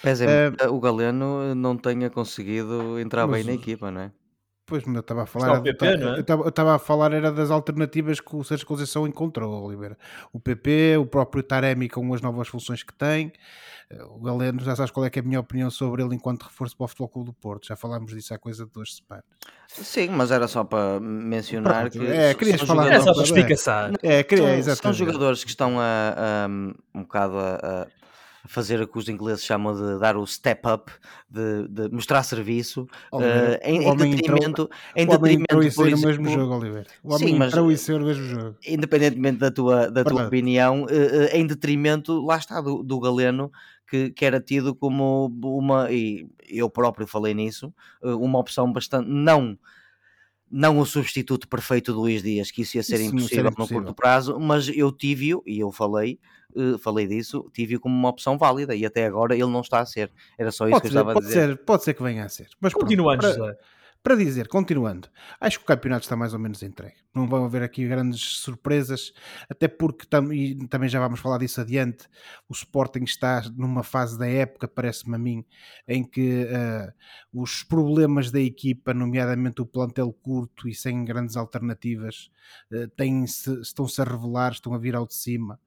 Pese 0.01 0.25
uh, 0.25 0.73
o 0.73 0.79
Galeno 0.79 1.53
não 1.55 1.77
tenha 1.77 2.09
conseguido 2.09 2.99
entrar 2.99 3.27
bem 3.27 3.43
na 3.43 3.53
equipa, 3.53 3.91
não 3.91 4.01
é? 4.01 4.11
Pois, 4.69 4.83
mas 4.83 4.95
eu 4.95 5.01
estava 5.01 5.23
a 5.23 5.25
falar. 5.25 5.61
PP, 5.61 5.85
é? 5.85 6.19
eu 6.19 6.47
estava 6.47 6.75
a 6.75 6.79
falar 6.79 7.11
era 7.11 7.31
das 7.31 7.49
alternativas 7.49 8.19
que 8.19 8.35
o 8.35 8.43
Sérgio 8.43 8.67
Conceição 8.67 9.07
encontrou, 9.07 9.65
Oliveira. 9.65 9.97
O 10.31 10.39
PP, 10.39 10.97
o 10.97 11.07
próprio 11.07 11.41
Taremi 11.41 11.89
com 11.89 12.13
as 12.13 12.21
novas 12.21 12.47
funções 12.47 12.83
que 12.83 12.93
tem. 12.93 13.33
Eh, 13.89 14.03
o 14.03 14.19
Galeno, 14.19 14.59
já 14.59 14.75
sabes 14.75 14.91
qual 14.91 15.03
é, 15.03 15.09
é 15.11 15.19
a 15.19 15.23
minha 15.23 15.39
opinião 15.39 15.71
sobre 15.71 16.03
ele 16.03 16.13
enquanto 16.13 16.43
reforço 16.43 16.77
para 16.77 16.85
o 16.85 16.87
Futebol 16.87 17.09
Clube 17.09 17.25
do 17.31 17.33
Porto. 17.33 17.65
Já 17.65 17.75
falámos 17.75 18.13
disso 18.13 18.31
há 18.31 18.37
coisa 18.37 18.63
de 18.63 18.71
duas 18.71 18.97
semanas. 18.97 19.25
Sim, 19.67 20.09
mas 20.09 20.29
era 20.29 20.47
só 20.47 20.63
para 20.63 20.99
mencionar 20.99 21.89
Pronto, 21.89 22.05
que. 22.05 22.11
É, 22.11 22.33
querias 22.35 22.61
falar. 22.61 22.91
É 22.91 22.99
só 22.99 23.11
para 23.11 23.23
explicar. 23.23 23.91
É, 24.03 24.21
queria, 24.21 24.61
são, 24.61 24.75
são 24.75 24.93
jogadores 24.93 25.43
que 25.43 25.49
estão 25.49 25.79
a, 25.79 26.45
a 26.45 26.47
um 26.47 27.01
bocado 27.01 27.39
a, 27.39 27.55
a 27.55 27.87
fazer 28.47 28.81
o 28.81 28.87
que 28.87 28.97
os 28.97 29.09
ingleses 29.09 29.43
chamam 29.43 29.75
de 29.75 29.99
dar 29.99 30.15
o 30.17 30.25
step 30.25 30.67
up, 30.67 30.91
de, 31.29 31.67
de 31.67 31.89
mostrar 31.89 32.23
serviço, 32.23 32.87
uh, 33.13 33.19
em, 33.61 33.83
em 33.83 34.15
detrimento, 34.15 34.69
em 34.95 35.05
detrimento 35.05 35.61
e 35.61 35.71
ser 35.71 35.93
o 35.93 35.99
mesmo 35.99 36.29
jogo, 36.29 36.53
Oliver. 36.55 36.87
O 37.03 37.13
homem 37.13 37.29
sim, 37.29 37.43
entrou 37.43 37.65
mas, 37.65 37.81
e 37.81 37.83
ser 37.83 38.01
o 38.01 38.05
mesmo 38.05 38.23
jogo. 38.23 38.55
Independentemente 38.65 39.37
da 39.37 39.51
tua, 39.51 39.91
da 39.91 40.03
tua 40.03 40.27
opinião, 40.27 40.83
uh, 40.83 40.85
uh, 40.85 41.29
em 41.33 41.45
detrimento, 41.45 42.23
lá 42.25 42.37
está, 42.37 42.61
do, 42.61 42.83
do 42.83 42.99
Galeno, 42.99 43.51
que, 43.89 44.11
que, 44.11 44.25
era 44.25 44.39
tido 44.39 44.75
como 44.75 45.31
uma, 45.43 45.91
e 45.91 46.27
eu 46.47 46.69
próprio 46.69 47.07
falei 47.07 47.33
nisso, 47.33 47.73
uma 48.01 48.37
opção 48.37 48.71
bastante 48.71 49.09
não 49.09 49.57
não 50.51 50.79
o 50.79 50.85
substituto 50.85 51.47
perfeito 51.47 51.93
do 51.93 52.01
Luís 52.01 52.23
Dias, 52.23 52.51
que 52.51 52.61
isso 52.63 52.77
ia 52.77 52.83
ser 52.83 52.99
isso 52.99 53.15
impossível 53.15 53.51
no 53.57 53.67
curto 53.67 53.93
prazo, 53.93 54.39
mas 54.39 54.67
eu 54.67 54.91
tive-o, 54.91 55.43
e 55.45 55.59
eu 55.59 55.71
falei, 55.71 56.19
uh, 56.55 56.77
falei 56.77 57.07
disso, 57.07 57.49
tive-o 57.53 57.79
como 57.79 57.95
uma 57.95 58.09
opção 58.09 58.37
válida, 58.37 58.75
e 58.75 58.85
até 58.85 59.05
agora 59.05 59.33
ele 59.33 59.45
não 59.45 59.61
está 59.61 59.79
a 59.79 59.85
ser. 59.85 60.11
Era 60.37 60.51
só 60.51 60.65
isso 60.65 60.73
pode 60.73 60.81
que 60.81 60.87
eu 60.87 60.91
ser, 60.91 60.97
estava 60.97 61.13
pode 61.13 61.25
a 61.25 61.29
dizer. 61.29 61.47
Ser, 61.47 61.57
pode 61.57 61.83
ser 61.83 61.93
que 61.93 62.03
venha 62.03 62.25
a 62.25 62.29
ser. 62.29 62.47
Mas 62.59 62.73
Continuando, 62.73 63.21
para, 63.21 63.57
para 64.01 64.15
dizer, 64.15 64.47
continuando, 64.47 65.09
acho 65.41 65.57
que 65.57 65.63
o 65.63 65.67
campeonato 65.67 66.03
está 66.03 66.15
mais 66.15 66.33
ou 66.33 66.39
menos 66.39 66.63
entregue. 66.63 66.95
Não 67.13 67.27
vão 67.27 67.43
haver 67.43 67.61
aqui 67.61 67.87
grandes 67.87 68.37
surpresas, 68.37 69.11
até 69.49 69.67
porque 69.67 70.05
tam, 70.05 70.31
e 70.31 70.67
também 70.67 70.87
já 70.87 70.99
vamos 70.99 71.19
falar 71.19 71.39
disso 71.39 71.59
adiante. 71.59 72.07
O 72.47 72.53
Sporting 72.53 73.03
está 73.03 73.41
numa 73.57 73.83
fase 73.83 74.17
da 74.17 74.27
época, 74.27 74.67
parece-me 74.67 75.15
a 75.15 75.19
mim, 75.19 75.45
em 75.87 76.03
que 76.03 76.45
uh, 76.45 76.93
os 77.33 77.61
problemas 77.63 78.31
da 78.31 78.39
equipa, 78.39 78.93
nomeadamente 78.93 79.61
o 79.61 79.65
plantel 79.65 80.13
curto 80.13 80.69
e 80.69 80.73
sem 80.73 81.03
grandes 81.03 81.35
alternativas, 81.35 82.31
uh, 82.71 83.03
estão-se 83.61 84.01
a 84.01 84.05
revelar, 84.05 84.53
estão 84.53 84.73
a 84.73 84.77
vir 84.77 84.95
ao 84.95 85.05
de 85.05 85.15
cima 85.15 85.59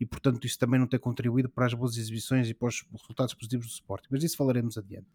e 0.00 0.06
portanto 0.06 0.46
isso 0.46 0.58
também 0.58 0.78
não 0.78 0.86
tem 0.86 0.98
contribuído 0.98 1.48
para 1.48 1.66
as 1.66 1.74
boas 1.74 1.96
exibições 1.96 2.48
e 2.48 2.54
para 2.54 2.68
os 2.68 2.84
resultados 2.92 3.34
positivos 3.34 3.66
do 3.66 3.72
Sporting, 3.72 4.08
mas 4.10 4.20
disso 4.20 4.36
falaremos 4.36 4.76
adiante. 4.78 5.06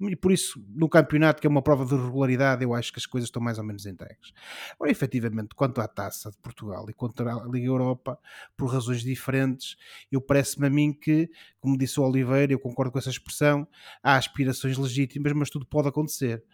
E 0.00 0.16
por 0.16 0.32
isso, 0.32 0.64
no 0.68 0.88
campeonato, 0.88 1.40
que 1.40 1.46
é 1.46 1.50
uma 1.50 1.62
prova 1.62 1.84
de 1.84 1.94
regularidade, 1.94 2.62
eu 2.62 2.74
acho 2.74 2.92
que 2.92 2.98
as 2.98 3.06
coisas 3.06 3.28
estão 3.28 3.42
mais 3.42 3.58
ou 3.58 3.64
menos 3.64 3.86
entregues. 3.86 4.32
Agora, 4.74 4.90
efetivamente, 4.90 5.54
quanto 5.54 5.80
à 5.80 5.88
taça 5.88 6.30
de 6.30 6.36
Portugal 6.38 6.86
e 6.88 6.92
quanto 6.92 7.22
à 7.26 7.44
Liga 7.46 7.66
Europa, 7.66 8.18
por 8.56 8.66
razões 8.66 9.02
diferentes, 9.02 9.76
eu 10.10 10.20
parece-me 10.20 10.66
a 10.66 10.70
mim 10.70 10.92
que, 10.92 11.30
como 11.60 11.76
disse 11.76 11.98
o 12.00 12.04
Oliveira, 12.04 12.52
eu 12.52 12.58
concordo 12.58 12.92
com 12.92 12.98
essa 12.98 13.10
expressão, 13.10 13.66
há 14.02 14.16
aspirações 14.16 14.76
legítimas, 14.76 15.32
mas 15.32 15.50
tudo 15.50 15.66
pode 15.66 15.88
acontecer. 15.88 16.44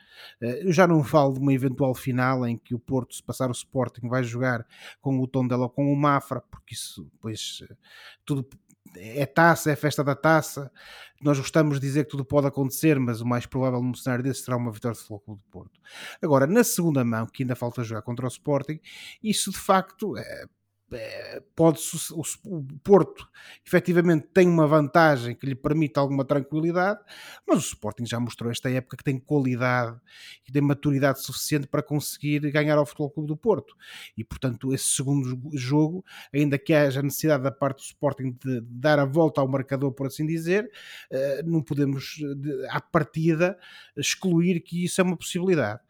Eh, 0.41 0.67
eu 0.67 0.73
já 0.73 0.87
não 0.87 1.03
falo 1.03 1.35
de 1.35 1.41
uma 1.41 1.53
eventual 1.53 1.95
final 1.95 2.47
em 2.47 2.57
que 2.57 2.75
o 2.75 2.79
Porto, 2.79 3.15
se 3.15 3.23
passar 3.23 3.49
o 3.49 3.53
Sporting, 3.53 4.09
vai 4.09 4.23
jogar 4.23 4.67
com 5.01 5.19
o 5.19 5.27
Tondela 5.27 5.65
ou 5.65 5.71
com 5.71 5.93
o 5.93 5.97
Mafra, 5.97 6.41
porque 6.41 6.75
isso, 6.75 7.11
pois, 7.59 7.71
tudo 8.25 8.49
é 8.97 9.25
taça, 9.25 9.71
é 9.71 9.77
festa 9.77 10.03
da 10.03 10.15
taça. 10.15 10.71
Nós 11.21 11.39
gostamos 11.39 11.79
de 11.79 11.87
dizer 11.87 12.05
que 12.05 12.11
tudo 12.11 12.25
pode 12.25 12.47
acontecer, 12.47 12.99
mas 12.99 13.21
o 13.21 13.27
mais 13.27 13.47
provável 13.47 13.83
num 13.83 13.95
cenário 13.95 14.25
desse 14.25 14.43
será 14.43 14.57
uma 14.57 14.73
vitória 14.73 14.97
do 14.97 15.01
Futebol 15.01 15.37
de 15.37 15.51
Porto. 15.51 15.81
Agora, 16.21 16.47
na 16.47 16.65
segunda 16.65 17.05
mão, 17.05 17.27
que 17.27 17.43
ainda 17.43 17.55
falta 17.55 17.85
jogar 17.85 18.03
contra 18.03 18.27
o 18.27 18.29
Sporting, 18.29 18.81
isso 19.23 19.51
de 19.51 19.59
facto 19.59 20.17
é, 20.17 20.45
pode 21.55 21.81
o 22.45 22.63
Porto 22.83 23.29
efetivamente 23.67 24.29
tem 24.33 24.49
uma 24.49 24.67
vantagem 24.67 25.35
que 25.35 25.47
lhe 25.47 25.55
permite 25.55 25.99
alguma 25.99 26.25
tranquilidade, 26.25 27.01
mas 27.47 27.59
o 27.59 27.61
Sporting 27.61 28.07
já 28.07 28.19
mostrou 28.21 28.51
esta 28.51 28.71
época 28.71 28.97
que 28.97 29.05
tem 29.05 29.19
qualidade 29.19 29.99
e 30.47 30.53
tem 30.53 30.63
maturidade 30.63 31.23
suficiente 31.23 31.67
para 31.67 31.83
conseguir 31.83 32.41
ganhar 32.51 32.79
ao 32.79 32.87
Futebol 32.87 33.11
Clube 33.11 33.29
do 33.29 33.37
Porto. 33.37 33.75
E 34.17 34.25
portanto, 34.25 34.73
esse 34.75 34.87
segundo 34.87 35.39
jogo, 35.55 36.05
ainda 36.33 36.59
que 36.59 36.73
haja 36.73 37.03
necessidade 37.03 37.43
da 37.43 37.51
parte 37.51 37.79
do 37.79 37.85
Sporting 37.85 38.37
de 38.45 38.61
dar 38.63 38.99
a 38.99 39.05
volta 39.05 39.41
ao 39.41 39.49
marcador, 39.49 39.93
por 39.93 40.07
assim 40.07 40.27
dizer, 40.27 40.71
eh, 41.11 41.43
não 41.45 41.63
podemos 41.63 42.19
à 42.71 42.81
partida 42.81 43.59
excluir 43.97 44.61
que 44.61 44.85
isso 44.85 45.01
é 45.01 45.05
uma 45.05 45.17
possibilidade. 45.17 45.81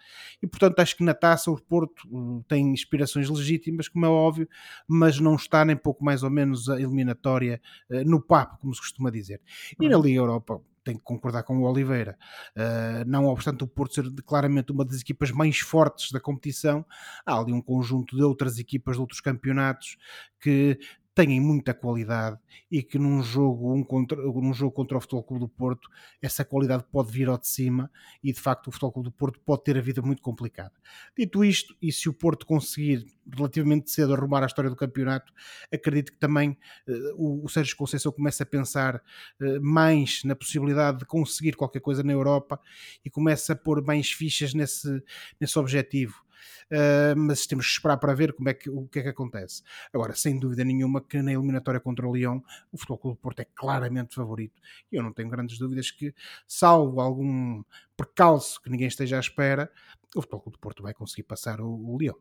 E 0.42 0.46
portanto, 0.46 0.78
acho 0.80 0.96
que 0.96 1.04
na 1.04 1.14
taça 1.14 1.50
o 1.50 1.60
Porto 1.60 2.08
hum, 2.10 2.42
tem 2.48 2.72
inspirações 2.72 3.28
legítimas, 3.28 3.88
como 3.88 4.06
é 4.06 4.08
óbvio 4.08 4.48
mas 4.92 5.18
não 5.18 5.34
está 5.34 5.64
nem 5.64 5.76
pouco 5.76 6.04
mais 6.04 6.22
ou 6.22 6.30
menos 6.30 6.68
a 6.68 6.80
eliminatória 6.80 7.60
uh, 7.90 8.04
no 8.04 8.20
papo, 8.20 8.58
como 8.58 8.74
se 8.74 8.80
costuma 8.80 9.10
dizer. 9.10 9.40
E 9.80 9.88
na 9.88 9.96
uhum. 9.96 10.02
Liga 10.02 10.18
Europa, 10.18 10.60
tenho 10.84 10.98
que 10.98 11.04
concordar 11.04 11.42
com 11.44 11.58
o 11.58 11.62
Oliveira. 11.62 12.18
Uh, 12.56 13.04
não 13.06 13.26
obstante 13.26 13.64
o 13.64 13.66
Porto 13.66 13.94
ser 13.94 14.10
claramente 14.24 14.72
uma 14.72 14.84
das 14.84 15.00
equipas 15.00 15.30
mais 15.30 15.58
fortes 15.60 16.10
da 16.10 16.20
competição, 16.20 16.84
há 17.24 17.38
ali 17.38 17.52
um 17.52 17.62
conjunto 17.62 18.16
de 18.16 18.22
outras 18.22 18.58
equipas 18.58 18.96
de 18.96 19.00
outros 19.00 19.20
campeonatos 19.20 19.96
que 20.40 20.78
têm 21.14 21.40
muita 21.40 21.74
qualidade 21.74 22.38
e 22.70 22.82
que 22.82 22.98
num 22.98 23.22
jogo, 23.22 23.74
um 23.74 23.84
contra, 23.84 24.16
num 24.16 24.54
jogo 24.54 24.72
contra 24.72 24.96
o 24.96 25.00
Futebol 25.00 25.22
Clube 25.22 25.40
do 25.44 25.48
Porto 25.48 25.88
essa 26.20 26.44
qualidade 26.44 26.84
pode 26.90 27.12
vir 27.12 27.28
ao 27.28 27.38
de 27.38 27.46
cima 27.48 27.90
e 28.22 28.32
de 28.32 28.40
facto 28.40 28.68
o 28.68 28.72
Futebol 28.72 28.92
Clube 28.92 29.08
do 29.10 29.12
Porto 29.12 29.40
pode 29.40 29.62
ter 29.64 29.76
a 29.76 29.80
vida 29.80 30.00
muito 30.00 30.22
complicada. 30.22 30.72
Dito 31.16 31.44
isto, 31.44 31.76
e 31.82 31.92
se 31.92 32.08
o 32.08 32.14
Porto 32.14 32.46
conseguir 32.46 33.04
relativamente 33.30 33.90
cedo 33.90 34.14
arrumar 34.14 34.42
a 34.42 34.46
história 34.46 34.70
do 34.70 34.76
campeonato, 34.76 35.32
acredito 35.72 36.12
que 36.12 36.18
também 36.18 36.56
uh, 36.88 37.14
o, 37.16 37.44
o 37.44 37.48
Sérgio 37.48 37.76
Conceição 37.76 38.10
começa 38.10 38.42
a 38.42 38.46
pensar 38.46 38.96
uh, 38.96 39.60
mais 39.60 40.22
na 40.24 40.34
possibilidade 40.34 41.00
de 41.00 41.04
conseguir 41.04 41.56
qualquer 41.56 41.80
coisa 41.80 42.02
na 42.02 42.12
Europa 42.12 42.60
e 43.04 43.10
começa 43.10 43.52
a 43.52 43.56
pôr 43.56 43.84
mais 43.84 44.10
fichas 44.10 44.54
nesse, 44.54 45.02
nesse 45.38 45.58
objetivo 45.58 46.22
uh, 46.70 47.16
mas 47.16 47.46
temos 47.46 47.66
que 47.66 47.72
esperar 47.72 47.96
para 47.96 48.14
ver 48.14 48.32
como 48.32 48.48
é 48.48 48.54
que, 48.54 48.70
o 48.70 48.86
que 48.88 48.98
é 48.98 49.02
que 49.02 49.08
acontece. 49.08 49.62
Agora, 49.92 50.14
sem 50.14 50.38
dúvida 50.38 50.64
nenhuma 50.64 51.00
que 51.00 51.20
na 51.22 51.32
eliminatória 51.32 51.80
contra 51.80 52.06
o 52.06 52.14
Lyon 52.14 52.40
o 52.70 52.78
Futebol 52.78 52.98
Clube 52.98 53.16
do 53.16 53.20
Porto 53.20 53.40
é 53.40 53.46
claramente 53.54 54.14
favorito 54.14 54.60
e 54.90 54.96
eu 54.96 55.02
não 55.02 55.12
tenho 55.12 55.28
grandes 55.28 55.58
dúvidas 55.58 55.90
que, 55.90 56.14
salvo 56.46 57.00
algum 57.00 57.62
percalço 57.96 58.60
que 58.60 58.70
ninguém 58.70 58.88
esteja 58.88 59.16
à 59.16 59.20
espera, 59.20 59.70
o 60.14 60.20
Futebol 60.20 60.40
Clube 60.40 60.56
do 60.58 60.60
Porto 60.60 60.82
vai 60.82 60.94
conseguir 60.94 61.24
passar 61.24 61.60
o, 61.60 61.68
o 61.68 61.98
Lyon. 61.98 62.14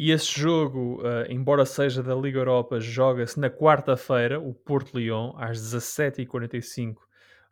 E 0.00 0.12
esse 0.12 0.38
jogo, 0.38 1.02
uh, 1.02 1.26
embora 1.28 1.66
seja 1.66 2.04
da 2.04 2.14
Liga 2.14 2.38
Europa, 2.38 2.78
joga-se 2.78 3.40
na 3.40 3.50
quarta-feira, 3.50 4.38
o 4.38 4.54
Porto-Lyon, 4.54 5.32
às 5.36 5.58
17h45, 5.58 6.94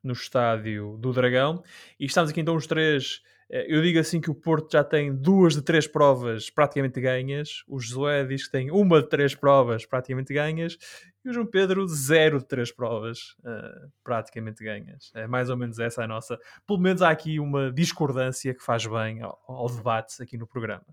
no 0.00 0.12
estádio 0.12 0.97
do 0.99 1.12
Dragão. 1.12 1.62
E 1.99 2.06
estamos 2.06 2.30
aqui 2.30 2.40
então 2.40 2.54
os 2.54 2.66
três 2.66 3.21
eu 3.49 3.81
digo 3.83 3.99
assim 3.99 4.21
que 4.21 4.31
o 4.31 4.35
Porto 4.35 4.73
já 4.73 4.83
tem 4.83 5.15
duas 5.15 5.55
de 5.55 5.62
três 5.62 5.87
provas 5.87 6.50
praticamente 6.50 7.00
ganhas, 7.00 7.62
o 7.69 7.79
Josué 7.79 8.25
diz 8.25 8.47
que 8.47 8.53
tem 8.53 8.71
uma 8.71 9.00
de 9.03 9.09
três 9.09 9.35
provas 9.35 9.87
praticamente 9.87 10.35
ganhas 10.35 10.76
e 11.25 11.29
o 11.29 11.33
João 11.33 11.47
Pedro 11.47 11.87
zero 11.87 12.38
de 12.38 12.47
três 12.47 12.73
provas 12.73 13.37
uh, 13.41 13.91
praticamente 14.03 14.62
ganhas. 14.65 15.11
É 15.15 15.26
mais 15.26 15.50
ou 15.50 15.57
menos 15.57 15.79
essa 15.79 16.03
a 16.05 16.09
nossa. 16.09 16.38
Pelo 16.67 16.81
menos 16.81 17.03
há 17.03 17.11
aqui 17.11 17.38
uma 17.38 17.73
discordância 17.73 18.55
que 18.55 18.62
faz 18.62 18.87
bem 18.87 19.23
ao, 19.23 19.38
ao 19.47 19.69
debate 19.69 20.23
aqui 20.23 20.37
no 20.37 20.47
programa. 20.47 20.85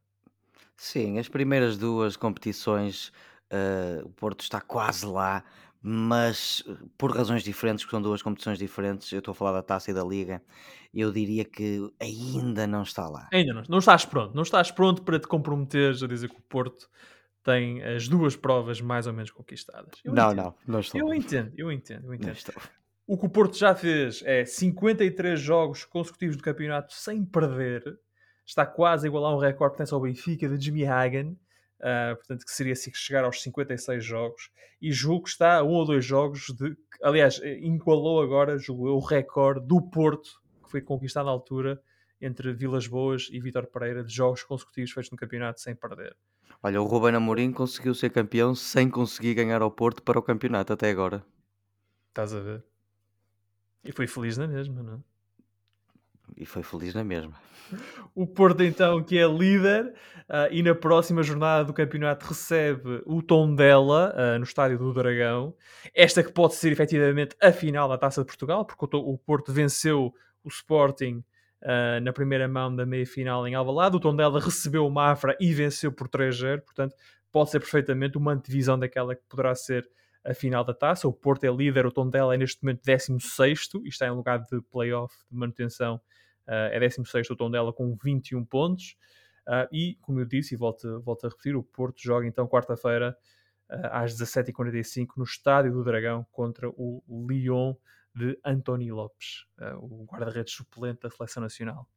Sim, 0.76 1.20
as 1.20 1.30
primeiras 1.30 1.78
duas 1.78 2.16
competições 2.16 3.12
uh, 3.54 4.06
o 4.06 4.10
Porto 4.10 4.42
está 4.42 4.60
quase 4.60 5.06
lá, 5.06 5.44
mas 5.86 6.64
por 6.98 7.16
razões 7.16 7.44
diferentes, 7.44 7.84
que 7.84 7.92
são 7.92 8.02
duas 8.02 8.22
competições 8.22 8.58
diferentes, 8.58 9.12
eu 9.12 9.20
estou 9.20 9.34
a 9.34 9.36
falar 9.36 9.52
da 9.52 9.62
taça 9.62 9.92
e 9.92 9.94
da 9.94 10.02
liga, 10.02 10.42
eu 10.94 11.12
diria 11.12 11.44
que 11.44 11.92
ainda 12.00 12.66
não 12.66 12.84
está 12.84 13.10
lá. 13.10 13.28
Ainda 13.34 13.54
não, 13.54 13.64
não 13.68 13.80
estás 13.80 14.06
pronto, 14.06 14.34
não 14.34 14.44
estás 14.44 14.72
pronto 14.72 15.02
para 15.02 15.20
te 15.20 15.28
comprometeres 15.28 16.02
a 16.02 16.08
dizer 16.08 16.30
que 16.30 16.38
o 16.38 16.44
Porto 16.44 16.90
tem 17.44 17.84
as 17.84 18.08
duas 18.08 18.38
provas 18.38 18.80
mais 18.80 19.08
ou 19.08 19.12
menos 19.12 19.30
conquistadas. 19.30 20.00
Eu 20.06 20.14
não, 20.14 20.32
entendo. 20.32 20.44
não, 20.44 20.56
não 20.66 20.80
estou. 20.80 21.02
Eu 21.02 21.14
entendo, 21.14 21.52
eu 21.58 21.70
entendo, 21.70 22.08
eu 22.08 22.14
entendo. 22.14 22.38
O 23.06 23.18
que 23.18 23.26
o 23.26 23.30
Porto 23.30 23.58
já 23.58 23.76
fez 23.76 24.24
é 24.26 24.46
53 24.46 25.38
jogos 25.38 25.84
consecutivos 25.84 26.38
do 26.38 26.44
campeonato 26.44 26.94
sem 26.94 27.26
perder. 27.26 28.00
Está 28.46 28.66
quase 28.66 29.06
a 29.06 29.10
igualar 29.10 29.36
um 29.36 29.40
recorde 29.40 29.74
que 29.74 29.78
pertence 29.78 29.94
ao 29.94 30.00
Benfica 30.00 30.48
de 30.48 30.64
Jimmy 30.64 30.86
Hagan. 30.86 31.36
Uh, 31.80 32.16
portanto, 32.16 32.46
que 32.46 32.52
seria 32.52 32.74
assim, 32.74 32.92
chegar 32.94 33.26
aos 33.26 33.42
56 33.42 34.04
jogos. 34.04 34.50
E 34.82 34.92
julgo 34.92 35.24
que 35.24 35.30
está 35.30 35.58
a 35.58 35.64
um 35.64 35.74
ou 35.74 35.86
dois 35.86 36.06
jogos 36.06 36.48
de. 36.58 36.76
Aliás, 37.02 37.40
igualou 37.44 38.22
agora, 38.22 38.58
julgo 38.58 38.88
eu, 38.88 38.96
o 38.96 39.00
recorde 39.00 39.66
do 39.68 39.82
Porto, 39.82 40.42
que 40.64 40.72
foi 40.72 40.82
conquistado 40.82 41.26
na 41.26 41.32
altura 41.32 41.82
entre 42.22 42.54
Vilas 42.54 42.88
Boas 42.88 43.28
e 43.32 43.40
Vitor 43.40 43.68
Pereira, 43.68 44.04
de 44.04 44.14
jogos 44.14 44.44
consecutivos 44.44 44.92
feitos 44.92 45.12
no 45.12 45.18
campeonato 45.18 45.60
sem 45.60 45.76
perder. 45.76 46.16
Olha, 46.62 46.82
o 46.82 46.86
Ruben 46.86 47.16
Amorim 47.16 47.52
conseguiu 47.52 47.94
ser 47.94 48.10
campeão 48.10 48.56
sem 48.56 48.90
conseguir 48.90 49.34
ganhar 49.34 49.62
ao 49.62 49.70
Porto 49.70 50.02
para 50.02 50.18
o 50.18 50.24
campeonato 50.24 50.72
até 50.72 50.90
agora. 50.90 51.26
Estás 52.08 52.34
a 52.34 52.40
ver? 52.40 52.64
E 53.84 53.92
foi 53.92 54.08
feliz 54.08 54.38
na 54.38 54.48
mesma, 54.48 54.82
não 54.82 54.94
é? 54.94 55.13
E 56.38 56.46
foi 56.46 56.64
feliz 56.64 56.94
na 56.94 57.04
mesma. 57.04 57.34
O 58.14 58.28
Porto, 58.28 58.62
então, 58.62 59.04
que 59.04 59.18
é 59.18 59.28
líder, 59.28 59.94
uh, 60.30 60.52
e 60.52 60.62
na 60.62 60.76
próxima 60.76 61.24
jornada 61.24 61.66
do 61.66 61.74
campeonato 61.74 62.28
recebe 62.28 63.02
o 63.06 63.22
Tondela 63.22 64.14
uh, 64.16 64.38
no 64.38 64.44
estádio 64.44 64.78
do 64.78 64.94
Dragão. 64.94 65.56
Esta 65.94 66.24
que 66.24 66.32
pode 66.32 66.56
ser 66.56 66.72
efetivamente 66.72 67.36
a 67.42 67.52
final 67.52 67.90
da 67.90 67.98
Taça 67.98 68.22
de 68.22 68.28
Portugal, 68.28 68.66
porque 68.66 68.96
o, 68.96 69.00
o 69.00 69.18
Porto 69.18 69.52
venceu 69.52 70.14
o 70.44 70.50
Sporting 70.50 71.24
uh, 71.64 72.00
na 72.02 72.14
primeira 72.14 72.48
mão 72.48 72.76
da 72.76 72.86
meia-final 72.86 73.48
em 73.48 73.56
Alvalade. 73.56 73.96
O 73.96 74.00
Tondela 74.00 74.40
recebeu 74.40 74.86
o 74.86 74.92
Mafra 74.92 75.36
e 75.40 75.54
venceu 75.54 75.92
por 75.92 76.08
3-0, 76.08 76.62
portanto 76.62 76.96
pode 77.32 77.50
ser 77.50 77.60
perfeitamente 77.60 78.16
uma 78.18 78.32
antevisão 78.32 78.78
daquela 78.78 79.16
que 79.16 79.24
poderá 79.28 79.56
ser 79.56 79.90
a 80.24 80.34
final 80.34 80.64
da 80.64 80.74
taça. 80.74 81.08
O 81.08 81.14
Porto 81.14 81.44
é 81.46 81.52
líder, 81.52 81.86
o 81.86 81.92
Tondela 81.92 82.36
é 82.36 82.38
neste 82.38 82.64
momento 82.64 82.82
16 82.86 83.70
e 83.84 83.90
está 83.90 84.06
em 84.08 84.12
lugar 84.12 84.40
de 84.40 84.62
playoff 84.72 85.16
de 85.32 85.36
manutenção. 85.36 86.00
Uh, 86.48 86.72
é 86.72 86.80
16 86.80 87.30
o 87.30 87.36
Tondela 87.36 87.72
com 87.74 87.96
21 87.96 88.44
pontos. 88.46 88.98
Uh, 89.48 89.68
e, 89.72 89.98
como 90.02 90.20
eu 90.20 90.26
disse, 90.26 90.56
e 90.56 90.58
volto, 90.58 91.02
volto 91.02 91.26
a 91.26 91.30
repetir, 91.30 91.56
o 91.56 91.64
Porto 91.64 92.02
joga 92.02 92.26
então 92.26 92.48
quarta-feira 92.48 93.18
uh, 93.70 93.88
às 93.92 94.14
17h45 94.18 95.08
no 95.18 95.24
Estádio 95.24 95.74
do 95.74 95.84
Dragão 95.84 96.26
contra 96.32 96.70
o 96.70 97.04
Lyon 97.30 97.76
de 98.16 98.38
António 98.46 98.96
Lopes, 98.96 99.48
o 99.82 100.06
guarda-redes 100.06 100.54
suplente 100.54 101.00
da 101.02 101.10
Seleção 101.10 101.42
Nacional. 101.42 101.90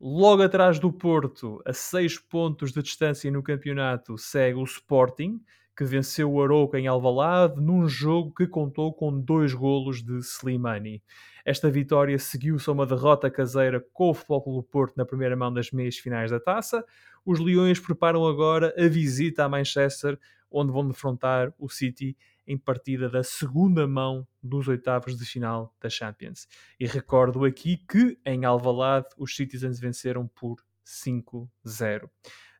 Logo 0.00 0.42
atrás 0.42 0.80
do 0.80 0.92
Porto, 0.92 1.62
a 1.64 1.72
6 1.72 2.18
pontos 2.18 2.72
de 2.72 2.82
distância 2.82 3.30
no 3.30 3.40
campeonato, 3.40 4.18
segue 4.18 4.58
o 4.58 4.64
Sporting, 4.64 5.40
que 5.78 5.84
venceu 5.84 6.32
o 6.32 6.42
Arouca 6.42 6.76
em 6.76 6.88
Alvalade 6.88 7.60
num 7.60 7.88
jogo 7.88 8.34
que 8.34 8.48
contou 8.48 8.92
com 8.92 9.16
dois 9.20 9.54
golos 9.54 10.02
de 10.02 10.18
Slimani. 10.18 11.00
Esta 11.44 11.70
vitória 11.70 12.18
seguiu-se 12.18 12.68
a 12.68 12.72
uma 12.72 12.84
derrota 12.84 13.30
caseira 13.30 13.80
com 13.92 14.10
o 14.10 14.14
Futebol 14.14 14.42
Clube 14.42 14.68
Porto 14.68 14.96
na 14.96 15.06
primeira 15.06 15.36
mão 15.36 15.52
das 15.52 15.70
meias 15.70 15.96
finais 15.96 16.32
da 16.32 16.40
taça. 16.40 16.84
Os 17.24 17.38
Leões 17.38 17.78
preparam 17.78 18.26
agora 18.26 18.74
a 18.76 18.88
visita 18.88 19.44
a 19.44 19.48
Manchester, 19.48 20.18
onde 20.50 20.72
vão 20.72 20.88
defrontar 20.88 21.54
o 21.56 21.68
City 21.68 22.16
em 22.44 22.58
partida 22.58 23.08
da 23.08 23.22
segunda 23.22 23.86
mão 23.86 24.26
dos 24.42 24.66
oitavos 24.66 25.16
de 25.16 25.24
final 25.24 25.72
da 25.80 25.88
Champions. 25.88 26.48
E 26.80 26.88
recordo 26.88 27.44
aqui 27.44 27.76
que 27.88 28.18
em 28.26 28.44
Alvalade 28.44 29.06
os 29.16 29.36
Citizens 29.36 29.78
venceram 29.78 30.26
por 30.26 30.56
5-0. 30.84 32.10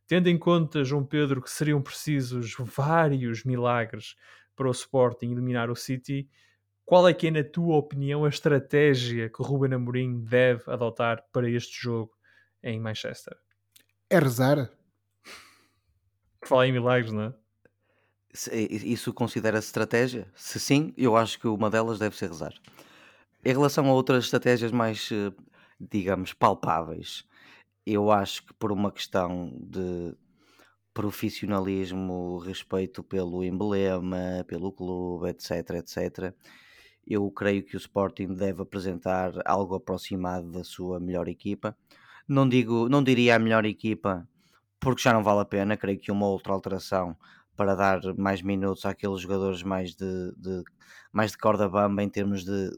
Tendo 0.08 0.28
em 0.28 0.38
conta, 0.38 0.82
João 0.82 1.04
Pedro, 1.04 1.42
que 1.42 1.50
seriam 1.50 1.82
precisos 1.82 2.56
vários 2.58 3.44
milagres 3.44 4.16
para 4.56 4.66
o 4.66 4.72
Sporting 4.72 5.30
eliminar 5.30 5.70
o 5.70 5.76
City, 5.76 6.26
qual 6.85 7.06
é 7.06 7.12
que 7.12 7.26
é, 7.26 7.30
na 7.30 7.44
tua 7.44 7.76
opinião, 7.76 8.24
a 8.24 8.30
estratégia 8.30 9.28
que 9.28 9.42
o 9.42 9.44
Ruben 9.44 9.74
Amorim 9.74 10.20
deve 10.20 10.62
adotar 10.66 11.22
para 11.30 11.50
este 11.50 11.78
jogo 11.83 12.11
em 12.62 12.80
Manchester? 12.80 13.37
É 14.09 14.18
rezar. 14.18 14.70
Falar 16.42 16.66
em 16.66 16.72
milagres, 16.72 17.12
não 17.12 17.24
é? 17.24 17.35
Isso 18.33 19.12
considera-se 19.12 19.66
estratégia? 19.66 20.26
Se 20.35 20.59
sim, 20.59 20.94
eu 20.96 21.14
acho 21.18 21.38
que 21.38 21.46
uma 21.46 21.68
delas 21.68 21.98
deve 21.98 22.16
ser 22.16 22.28
rezar. 22.28 22.54
Em 23.44 23.52
relação 23.52 23.87
a 23.87 23.92
outras 23.92 24.24
estratégias 24.24 24.72
mais, 24.72 25.11
eh, 25.12 25.30
digamos, 25.78 26.33
palpáveis, 26.33 27.26
eu 27.92 28.11
acho 28.11 28.44
que 28.44 28.55
por 28.55 28.70
uma 28.70 28.92
questão 28.92 29.57
de 29.61 30.14
profissionalismo, 30.92 32.38
respeito 32.38 33.03
pelo 33.03 33.44
emblema, 33.44 34.44
pelo 34.46 34.72
clube, 34.72 35.29
etc, 35.31 35.70
etc, 35.77 36.35
eu 37.07 37.31
creio 37.31 37.64
que 37.64 37.77
o 37.77 37.79
Sporting 37.79 38.35
deve 38.35 38.62
apresentar 38.62 39.33
algo 39.46 39.74
aproximado 39.74 40.51
da 40.53 40.62
sua 40.64 41.01
melhor 41.01 41.29
equipa. 41.29 41.77
Não 42.29 42.48
digo, 42.48 42.88
não 42.88 43.03
diria 43.03 43.37
a 43.37 43.38
melhor 43.38 43.64
equipa, 43.64 44.29
porque 44.79 45.03
já 45.03 45.12
não 45.12 45.22
vale 45.22 45.40
a 45.40 45.44
pena, 45.44 45.77
creio 45.77 45.98
que 45.98 46.12
uma 46.12 46.27
outra 46.27 46.53
alteração 46.53 47.16
para 47.57 47.74
dar 47.74 48.01
mais 48.16 48.42
minutos 48.42 48.85
àqueles 48.85 49.20
jogadores 49.20 49.62
mais 49.62 49.94
de, 49.94 50.33
de 50.37 50.62
mais 51.12 51.33
de 51.33 51.38
corda 51.38 51.68
bamba 51.68 52.03
em 52.03 52.09
termos 52.09 52.44
de 52.44 52.70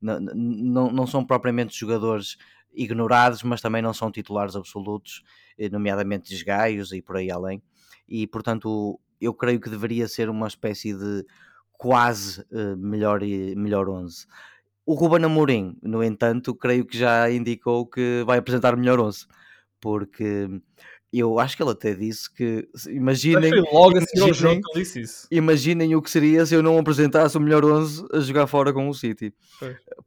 não, 0.00 0.20
não, 0.20 0.92
não 0.92 1.06
são 1.06 1.24
propriamente 1.24 1.78
jogadores 1.78 2.36
ignorados, 2.76 3.42
mas 3.42 3.60
também 3.60 3.82
não 3.82 3.94
são 3.94 4.10
titulares 4.10 4.54
absolutos, 4.54 5.22
eh, 5.58 5.68
nomeadamente 5.68 6.32
esgaios 6.34 6.92
e 6.92 7.00
por 7.00 7.16
aí 7.16 7.30
além. 7.30 7.62
E 8.08 8.26
portanto, 8.26 9.00
eu 9.20 9.34
creio 9.34 9.60
que 9.60 9.70
deveria 9.70 10.06
ser 10.06 10.28
uma 10.28 10.46
espécie 10.46 10.94
de 10.94 11.24
quase 11.72 12.40
uh, 12.42 12.76
melhor, 12.76 13.20
melhor 13.20 13.88
11. 13.88 14.26
O 14.84 14.94
Ruben 14.94 15.24
Amorim, 15.24 15.76
no 15.82 16.02
entanto, 16.02 16.54
creio 16.54 16.86
que 16.86 16.96
já 16.96 17.30
indicou 17.30 17.86
que 17.86 18.22
vai 18.24 18.38
apresentar 18.38 18.76
melhor 18.76 19.00
11, 19.00 19.26
porque 19.80 20.48
eu 21.12 21.38
acho 21.38 21.56
que 21.56 21.62
ele 21.62 21.70
até 21.70 21.94
disse 21.94 22.32
que 22.32 22.68
imaginem, 22.88 23.50
logo 23.72 23.98
imaginem, 23.98 24.34
jogo 24.34 24.60
que 24.60 24.80
disse 24.80 25.00
isso. 25.00 25.28
imaginem 25.30 25.94
o 25.94 26.02
que 26.02 26.10
seria 26.10 26.44
se 26.44 26.54
eu 26.54 26.62
não 26.62 26.78
apresentasse 26.78 27.36
o 27.36 27.40
melhor 27.40 27.64
11 27.64 28.06
a 28.12 28.20
jogar 28.20 28.46
fora 28.46 28.72
com 28.72 28.88
o 28.88 28.94
City. 28.94 29.32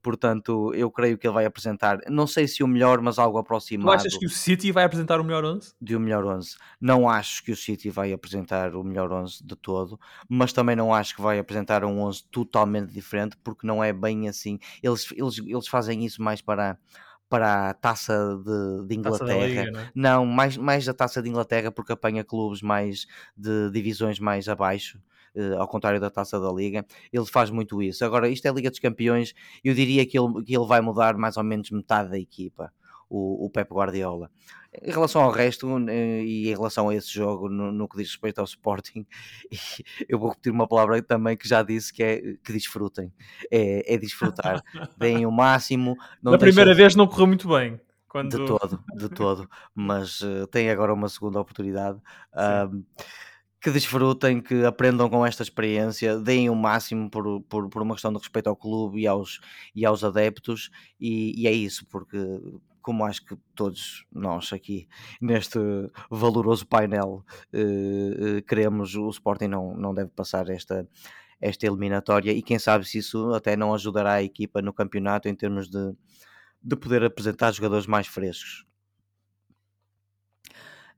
Portanto, 0.01 0.73
eu 0.75 0.91
creio 0.91 1.17
que 1.17 1.25
ele 1.25 1.33
vai 1.33 1.45
apresentar, 1.45 1.99
não 2.09 2.27
sei 2.27 2.47
se 2.47 2.63
o 2.63 2.67
melhor, 2.67 3.01
mas 3.01 3.17
algo 3.17 3.38
aproximado. 3.38 3.89
Tu 3.89 4.07
achas 4.07 4.17
que 4.17 4.25
o 4.25 4.29
City 4.29 4.71
vai 4.71 4.83
apresentar 4.83 5.19
o 5.19 5.23
melhor 5.23 5.43
11? 5.45 5.73
De 5.81 5.95
o 5.95 5.99
melhor 5.99 6.25
11. 6.25 6.55
Não 6.79 7.09
acho 7.09 7.43
que 7.43 7.51
o 7.51 7.55
City 7.55 7.89
vai 7.89 8.12
apresentar 8.12 8.75
o 8.75 8.83
melhor 8.83 9.12
11 9.12 9.43
de 9.43 9.55
todo, 9.55 9.99
mas 10.27 10.53
também 10.53 10.75
não 10.75 10.93
acho 10.93 11.15
que 11.15 11.21
vai 11.21 11.39
apresentar 11.39 11.83
um 11.83 12.01
11 12.01 12.25
totalmente 12.29 12.91
diferente, 12.91 13.38
porque 13.43 13.65
não 13.65 13.83
é 13.83 13.93
bem 13.93 14.27
assim. 14.27 14.59
Eles, 14.83 15.12
eles, 15.12 15.39
eles 15.39 15.67
fazem 15.67 16.05
isso 16.05 16.21
mais 16.21 16.41
para 16.41 16.77
para 17.30 17.70
a 17.70 17.74
taça 17.74 18.13
de, 18.44 18.88
de 18.88 18.96
Inglaterra. 18.96 19.46
Liga, 19.46 19.72
não, 19.72 19.80
é? 19.80 19.92
não, 19.96 20.26
mais, 20.26 20.58
mais 20.58 20.89
a 20.89 20.94
taça 20.94 21.22
de 21.22 21.30
Inglaterra 21.30 21.72
porque 21.72 21.94
apanha 21.94 22.24
clubes 22.24 22.62
mais 22.62 23.06
de 23.38 23.70
divisões 23.72 24.20
mais 24.20 24.50
abaixo. 24.50 25.00
Uh, 25.36 25.60
ao 25.60 25.68
contrário 25.68 26.00
da 26.00 26.10
taça 26.10 26.39
da 26.39 26.52
Liga, 26.52 26.84
ele 27.13 27.26
faz 27.26 27.52
muito 27.52 27.84
isso. 27.84 28.04
Agora, 28.04 28.28
isto 28.28 28.48
é 28.48 28.50
a 28.50 28.54
Liga 28.54 28.72
dos 28.72 28.80
Campeões, 28.80 29.34
eu 29.63 29.76
diria 29.76 30.04
que 30.04 30.18
ele, 30.18 30.44
que 30.44 30.58
ele 30.58 30.65
vai 30.65 30.82
mudar 30.82 31.15
mais 31.15 31.38
ou 31.38 31.44
menos 31.44 31.70
metade 31.70 32.10
da 32.10 32.18
equipa 32.18 32.74
o, 33.10 33.45
o 33.45 33.50
Pep 33.50 33.74
Guardiola. 33.74 34.30
Em 34.84 34.91
relação 34.91 35.24
ao 35.24 35.32
resto 35.32 35.67
eh, 35.89 36.22
e 36.24 36.48
em 36.48 36.54
relação 36.54 36.89
a 36.89 36.95
esse 36.95 37.12
jogo, 37.12 37.50
no, 37.50 37.72
no 37.72 37.89
que 37.89 37.98
diz 37.98 38.10
respeito 38.10 38.39
ao 38.39 38.45
Sporting, 38.45 39.06
eu 40.08 40.19
vou 40.19 40.30
repetir 40.30 40.52
uma 40.52 40.67
palavra 40.67 41.02
também 41.02 41.36
que 41.36 41.48
já 41.48 41.63
disse 41.63 41.91
que 41.91 42.04
é 42.04 42.22
que 42.43 42.54
desfrutem. 42.54 43.12
É, 43.52 43.95
é 43.95 43.98
desfrutar. 43.98 44.63
Deem 44.98 45.26
o 45.26 45.32
máximo. 45.32 45.98
Na 46.22 46.38
primeira 46.38 46.76
vez 46.76 46.95
não 46.95 47.08
correu 47.08 47.28
muito 47.28 47.50
bem. 47.50 47.80
Quando... 48.08 48.38
De 48.38 48.45
todo, 48.45 48.84
de 48.95 49.10
todo. 49.10 49.50
Mas 49.74 50.22
uh, 50.22 50.48
tem 50.48 50.69
agora 50.69 50.93
uma 50.93 51.10
segunda 51.10 51.39
oportunidade. 51.39 52.00
Uh, 52.34 52.84
que 53.62 53.72
desfrutem, 53.72 54.41
que 54.41 54.63
aprendam 54.63 55.10
com 55.10 55.26
esta 55.26 55.43
experiência, 55.43 56.17
deem 56.17 56.50
o 56.50 56.56
máximo 56.56 57.10
por, 57.10 57.41
por, 57.41 57.69
por 57.69 57.82
uma 57.82 57.93
questão 57.93 58.12
de 58.12 58.17
respeito 58.17 58.48
ao 58.48 58.56
clube 58.56 59.02
e 59.02 59.08
aos, 59.08 59.41
e 59.76 59.86
aos 59.86 60.04
adeptos, 60.04 60.69
e, 61.00 61.41
e 61.41 61.45
é 61.45 61.52
isso, 61.52 61.86
porque 61.88 62.17
como 62.82 63.06
acho 63.06 63.26
que 63.26 63.36
todos 63.56 64.06
nós 64.12 64.52
aqui 64.54 64.88
neste 65.22 65.60
valoroso 66.10 66.65
painel 66.68 67.24
uh, 67.54 68.42
queremos, 68.48 68.96
o 68.96 69.10
Sporting 69.10 69.48
não, 69.48 69.76
não 69.76 69.94
deve 69.94 70.10
passar 70.12 70.50
esta, 70.50 70.88
esta 71.39 71.65
eliminatória 71.65 72.32
e 72.32 72.42
quem 72.42 72.60
sabe 72.60 72.86
se 72.86 73.00
isso 73.00 73.34
até 73.34 73.56
não 73.56 73.74
ajudará 73.74 74.13
a 74.13 74.24
equipa 74.24 74.62
no 74.62 74.74
campeonato 74.74 75.28
em 75.28 75.36
termos 75.36 75.70
de, 75.70 75.94
de 76.62 76.76
poder 76.76 77.04
apresentar 77.04 77.52
jogadores 77.52 77.88
mais 77.88 78.08
frescos. 78.08 78.65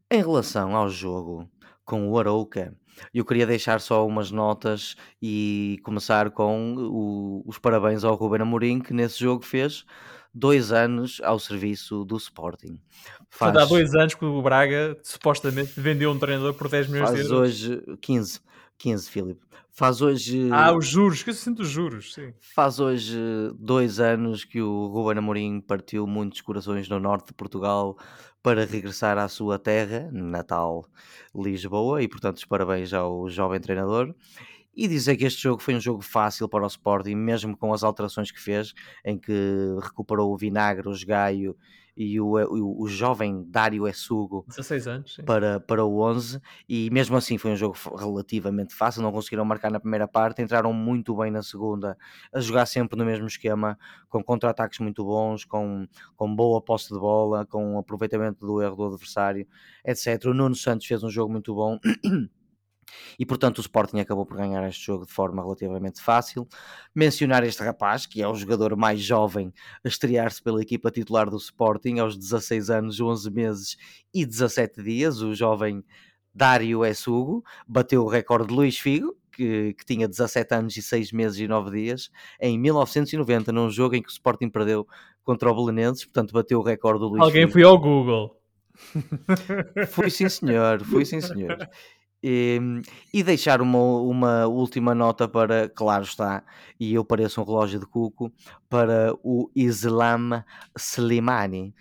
Em 0.09 0.19
relação 0.19 0.75
ao 0.75 0.89
jogo, 0.89 1.49
com 1.91 2.09
o 2.09 2.17
Arouca. 2.17 2.73
Eu 3.13 3.25
queria 3.25 3.45
deixar 3.45 3.81
só 3.81 4.05
umas 4.07 4.31
notas 4.31 4.95
e 5.21 5.77
começar 5.83 6.31
com 6.31 6.75
o, 6.77 7.43
os 7.45 7.57
parabéns 7.57 8.03
ao 8.03 8.15
Ruben 8.15 8.41
Amorim, 8.41 8.79
que 8.79 8.93
nesse 8.93 9.19
jogo 9.19 9.43
fez 9.43 9.85
dois 10.33 10.71
anos 10.71 11.19
ao 11.23 11.39
serviço 11.39 12.05
do 12.05 12.17
Sporting. 12.17 12.79
Faz, 13.29 13.55
há 13.55 13.65
dois 13.65 13.93
anos 13.93 14.15
que 14.15 14.25
o 14.25 14.41
Braga 14.41 14.97
supostamente 15.03 15.79
vendeu 15.79 16.11
um 16.11 16.19
treinador 16.19 16.53
por 16.53 16.69
10 16.69 16.87
milhões 16.87 17.11
de 17.11 17.21
euros. 17.21 17.29
Faz 17.29 17.63
hoje 17.63 17.97
15, 18.01 18.39
15, 18.77 19.09
Filipe. 19.09 19.51
Faz 19.73 20.01
hoje. 20.01 20.49
Ah, 20.51 20.73
os 20.73 20.85
juros, 20.85 21.23
que 21.23 21.29
eu 21.29 21.33
sinto 21.33 21.61
os 21.61 21.69
juros, 21.69 22.13
sim. 22.13 22.33
Faz 22.39 22.79
hoje 22.79 23.17
dois 23.57 23.99
anos 23.99 24.43
que 24.43 24.61
o 24.61 24.87
Ruben 24.87 25.17
Amorim 25.17 25.61
partiu 25.61 26.05
muitos 26.05 26.41
corações 26.41 26.89
no 26.89 26.99
norte 26.99 27.27
de 27.27 27.33
Portugal 27.33 27.97
para 28.43 28.65
regressar 28.65 29.17
à 29.17 29.27
sua 29.29 29.57
terra, 29.57 30.09
natal 30.11 30.85
Lisboa, 31.33 32.03
e 32.03 32.07
portanto 32.07 32.37
os 32.37 32.45
parabéns 32.45 32.93
ao 32.93 33.29
jovem 33.29 33.61
treinador. 33.61 34.13
E 34.75 34.87
dizer 34.87 35.17
que 35.17 35.25
este 35.25 35.43
jogo 35.43 35.61
foi 35.61 35.75
um 35.75 35.79
jogo 35.79 36.01
fácil 36.01 36.47
para 36.47 36.63
o 36.63 36.67
Sporting, 36.67 37.15
mesmo 37.15 37.57
com 37.57 37.73
as 37.73 37.83
alterações 37.83 38.31
que 38.31 38.39
fez, 38.39 38.73
em 39.03 39.17
que 39.17 39.33
recuperou 39.81 40.33
o 40.33 40.37
Vinagre, 40.37 40.87
o 40.87 41.05
Gaio 41.05 41.55
e 41.95 42.19
o, 42.19 42.35
o, 42.35 42.83
o 42.83 42.87
jovem 42.87 43.43
Dário 43.47 43.87
Essugo 43.87 44.45
16 44.47 44.87
anos, 44.87 45.17
para, 45.25 45.59
para 45.59 45.83
o 45.83 46.01
11 46.01 46.41
e 46.67 46.89
mesmo 46.89 47.17
assim 47.17 47.37
foi 47.37 47.51
um 47.51 47.55
jogo 47.55 47.75
relativamente 47.97 48.73
fácil, 48.73 49.01
não 49.01 49.11
conseguiram 49.11 49.45
marcar 49.45 49.69
na 49.69 49.79
primeira 49.79 50.07
parte, 50.07 50.41
entraram 50.41 50.73
muito 50.73 51.15
bem 51.15 51.29
na 51.29 51.43
segunda, 51.43 51.97
a 52.33 52.39
jogar 52.39 52.65
sempre 52.65 52.97
no 52.97 53.05
mesmo 53.05 53.27
esquema, 53.27 53.77
com 54.09 54.23
contra-ataques 54.23 54.79
muito 54.79 55.03
bons, 55.03 55.43
com, 55.45 55.87
com 56.15 56.35
boa 56.35 56.61
posse 56.61 56.93
de 56.93 56.99
bola, 56.99 57.45
com 57.45 57.77
aproveitamento 57.77 58.45
do 58.45 58.61
erro 58.61 58.75
do 58.75 58.85
adversário, 58.85 59.45
etc. 59.85 60.25
O 60.25 60.33
Nuno 60.33 60.55
Santos 60.55 60.87
fez 60.87 61.03
um 61.03 61.09
jogo 61.09 61.31
muito 61.31 61.53
bom 61.53 61.77
e 63.17 63.25
portanto 63.25 63.57
o 63.59 63.61
Sporting 63.61 63.99
acabou 63.99 64.25
por 64.25 64.37
ganhar 64.37 64.67
este 64.67 64.85
jogo 64.85 65.05
de 65.05 65.11
forma 65.11 65.41
relativamente 65.41 66.01
fácil. 66.01 66.47
Mencionar 66.93 67.43
este 67.43 67.63
rapaz, 67.63 68.05
que 68.05 68.21
é 68.21 68.27
o 68.27 68.35
jogador 68.35 68.75
mais 68.75 69.01
jovem 69.01 69.53
a 69.83 69.87
estrear-se 69.87 70.41
pela 70.41 70.61
equipa 70.61 70.91
titular 70.91 71.29
do 71.29 71.37
Sporting, 71.37 71.99
aos 71.99 72.17
16 72.17 72.69
anos, 72.69 72.99
11 72.99 73.31
meses 73.31 73.77
e 74.13 74.25
17 74.25 74.83
dias, 74.83 75.21
o 75.21 75.33
jovem 75.33 75.83
Dário 76.33 76.85
Essugo, 76.85 77.43
bateu 77.67 78.03
o 78.03 78.07
recorde 78.07 78.47
de 78.47 78.53
Luís 78.53 78.77
Figo, 78.77 79.15
que, 79.31 79.73
que, 79.73 79.85
tinha 79.85 80.07
17 80.07 80.53
anos 80.53 80.77
e 80.77 80.81
6 80.81 81.11
meses 81.11 81.39
e 81.39 81.47
9 81.47 81.71
dias, 81.71 82.09
em 82.39 82.57
1990, 82.59 83.51
num 83.51 83.69
jogo 83.69 83.95
em 83.95 84.01
que 84.01 84.09
o 84.09 84.11
Sporting 84.11 84.49
perdeu 84.49 84.87
contra 85.23 85.49
o 85.51 85.55
Belenenses, 85.55 86.05
portanto 86.05 86.33
bateu 86.33 86.59
o 86.59 86.63
recorde 86.63 86.99
do 86.99 87.07
Luís 87.07 87.21
Alguém 87.21 87.41
Figo. 87.43 87.53
foi 87.53 87.63
ao 87.63 87.79
Google. 87.79 88.37
Fui 89.91 90.09
sim 90.09 90.29
senhor, 90.29 90.83
fui 90.83 91.05
sim 91.05 91.21
senhor. 91.21 91.57
E, 92.23 92.59
e, 93.11 93.23
deixar 93.23 93.61
uma, 93.61 93.79
uma 94.01 94.45
última 94.47 94.93
nota 94.93 95.27
para, 95.27 95.67
claro 95.69 96.03
está, 96.03 96.43
e 96.79 96.93
eu 96.93 97.03
pareço 97.03 97.41
um 97.41 97.43
relógio 97.43 97.79
de 97.79 97.85
cuco, 97.87 98.31
para 98.69 99.13
o 99.23 99.49
Islam 99.55 100.43
Slimani, 100.77 101.73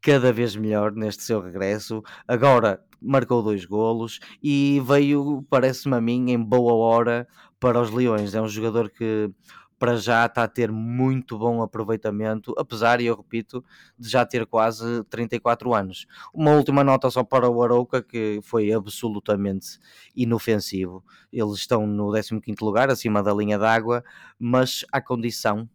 cada 0.00 0.32
vez 0.32 0.54
melhor 0.54 0.92
neste 0.92 1.24
seu 1.24 1.40
regresso. 1.40 2.02
Agora 2.26 2.80
marcou 3.00 3.42
dois 3.42 3.64
golos 3.64 4.20
e 4.42 4.80
veio, 4.86 5.44
parece-me 5.50 5.96
a 5.96 6.00
mim, 6.00 6.30
em 6.30 6.42
boa 6.42 6.74
hora 6.74 7.26
para 7.58 7.80
os 7.80 7.90
Leões. 7.90 8.34
É 8.34 8.40
um 8.40 8.48
jogador 8.48 8.90
que 8.90 9.30
para 9.78 9.96
já 9.96 10.26
está 10.26 10.44
a 10.44 10.48
ter 10.48 10.72
muito 10.72 11.38
bom 11.38 11.62
aproveitamento, 11.62 12.54
apesar, 12.58 13.00
e 13.00 13.06
eu 13.06 13.16
repito, 13.16 13.64
de 13.98 14.08
já 14.08 14.26
ter 14.26 14.44
quase 14.46 15.04
34 15.04 15.72
anos. 15.72 16.06
Uma 16.34 16.52
última 16.52 16.82
nota 16.82 17.08
só 17.10 17.22
para 17.22 17.48
o 17.48 17.62
Arouca, 17.62 18.02
que 18.02 18.40
foi 18.42 18.72
absolutamente 18.72 19.78
inofensivo. 20.14 21.04
Eles 21.32 21.54
estão 21.54 21.86
no 21.86 22.12
15 22.12 22.56
lugar, 22.62 22.90
acima 22.90 23.22
da 23.22 23.32
linha 23.32 23.58
d'água, 23.58 24.02
mas 24.38 24.84
a 24.90 25.00
condição 25.00 25.68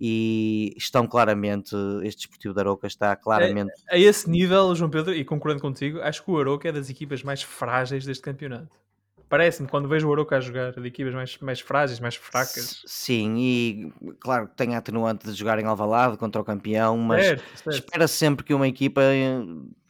e 0.00 0.74
estão 0.76 1.06
claramente, 1.06 1.74
este 2.02 2.22
Desportivo 2.22 2.52
da 2.52 2.62
Aroca 2.62 2.86
está 2.86 3.14
claramente... 3.14 3.72
A, 3.88 3.94
a 3.94 3.98
esse 3.98 4.28
nível, 4.28 4.74
João 4.74 4.90
Pedro, 4.90 5.14
e 5.14 5.24
concordando 5.24 5.62
contigo, 5.62 6.00
acho 6.00 6.24
que 6.24 6.30
o 6.30 6.38
Aroca 6.38 6.68
é 6.68 6.72
das 6.72 6.90
equipas 6.90 7.22
mais 7.22 7.42
frágeis 7.42 8.04
deste 8.04 8.22
campeonato 8.22 8.83
parece-me, 9.28 9.68
quando 9.68 9.88
vejo 9.88 10.06
o 10.06 10.10
Oroca 10.10 10.36
a 10.36 10.40
jogar 10.40 10.72
de 10.72 10.86
equipas 10.86 11.14
mais, 11.14 11.38
mais 11.38 11.60
frágeis, 11.60 12.00
mais 12.00 12.16
fracas. 12.16 12.82
Sim, 12.86 13.36
e 13.38 13.92
claro 14.20 14.48
que 14.48 14.54
tem 14.56 14.74
a 14.74 14.78
atenuante 14.78 15.26
de 15.26 15.32
jogar 15.32 15.58
em 15.58 15.64
Alvalade 15.64 16.16
contra 16.16 16.40
o 16.40 16.44
campeão, 16.44 16.96
mas 16.96 17.40
espera 17.66 18.06
-se 18.06 18.14
sempre 18.14 18.44
que 18.44 18.54
uma 18.54 18.68
equipa 18.68 19.00
eh, 19.02 19.40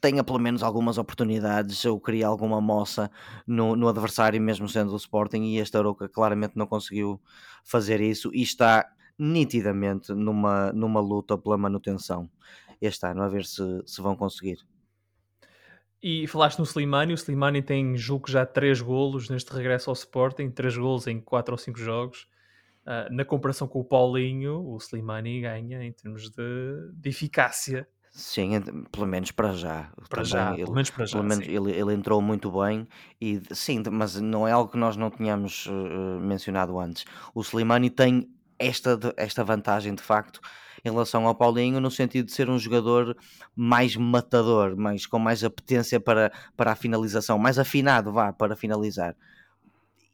tenha 0.01 0.23
pelo 0.23 0.39
menos 0.39 0.63
algumas 0.63 0.99
oportunidades 0.99 1.85
ou 1.85 2.01
crie 2.01 2.23
alguma 2.23 2.61
moça 2.61 3.11
no, 3.47 3.75
no 3.77 3.89
adversário, 3.89 4.41
mesmo 4.41 4.69
sendo 4.69 4.93
o 4.93 4.97
Sporting, 4.97 5.43
e 5.43 5.59
este 5.59 5.77
Oroca 5.77 6.09
claramente 6.09 6.57
não 6.57 6.67
conseguiu 6.67 7.21
fazer 7.65 8.01
isso 8.01 8.31
e 8.35 8.43
está 8.43 8.87
nitidamente 9.19 10.13
numa, 10.13 10.73
numa 10.73 11.01
luta 11.01 11.39
pela 11.39 11.57
manutenção 11.57 12.29
este 12.81 13.07
ano, 13.07 13.23
a 13.23 13.29
ver 13.29 13.45
se, 13.45 13.63
se 13.87 14.03
vão 14.03 14.15
conseguir. 14.17 14.59
E 16.07 16.27
falaste 16.27 16.59
no 16.59 16.67
Slimani, 16.67 17.15
o 17.15 17.17
Slimani 17.17 17.63
tem, 17.63 17.97
julgo 17.97 18.31
já, 18.31 18.45
3 18.45 18.83
golos 18.83 19.31
neste 19.31 19.51
regresso 19.55 19.89
ao 19.89 19.95
Sporting, 19.95 20.51
3 20.51 20.77
golos 20.77 21.07
em 21.07 21.19
4 21.19 21.55
ou 21.55 21.57
5 21.57 21.79
jogos. 21.79 22.27
Uh, 22.83 23.11
na 23.11 23.25
comparação 23.25 23.67
com 23.67 23.81
o 23.81 23.85
Paulinho, 23.85 24.61
o 24.61 24.77
Slimani 24.77 25.41
ganha 25.41 25.83
em 25.83 25.91
termos 25.93 26.29
de, 26.29 26.93
de 26.93 27.09
eficácia. 27.09 27.89
Sim, 28.13 28.51
pelo 28.93 29.07
menos 29.07 29.31
para 29.31 29.55
já. 29.55 29.91
Para 30.11 30.23
Também 30.23 30.25
já, 30.27 30.53
ele, 30.53 30.65
pelo 30.65 30.75
menos 30.75 30.91
para 30.91 31.07
já. 31.07 31.23
Menos 31.23 31.49
ele, 31.49 31.73
ele, 31.73 31.95
entrou 31.95 32.21
muito 32.21 32.53
bem 32.53 32.87
e 33.19 33.41
sim, 33.53 33.83
mas 33.91 34.21
não 34.21 34.47
é 34.47 34.53
algo 34.53 34.71
que 34.71 34.77
nós 34.77 34.99
não 34.99 35.11
tínhamos 35.11 35.65
uh, 35.69 36.21
mencionado 36.21 36.79
antes. 36.79 37.07
O 37.35 37.41
Slimani 37.41 37.89
tem 37.89 38.29
esta, 38.59 38.99
esta 39.17 39.43
vantagem 39.43 39.95
de 39.95 40.03
facto 40.03 40.39
em 40.85 40.91
relação 40.91 41.27
ao 41.27 41.35
Paulinho, 41.35 41.81
no 41.81 41.91
sentido 41.91 42.27
de 42.27 42.33
ser 42.33 42.51
um 42.51 42.59
jogador 42.59 43.17
mais 43.57 43.97
matador, 43.97 44.77
mais, 44.77 45.07
com 45.07 45.19
mais 45.19 45.43
apetência 45.43 45.99
para, 45.99 46.31
para 46.57 46.73
a 46.73 46.77
finalização, 46.77 47.39
mais 47.39 47.59
afinado, 47.59 48.13
vá, 48.13 48.33
para 48.33 48.55
finalizar. 48.55 49.17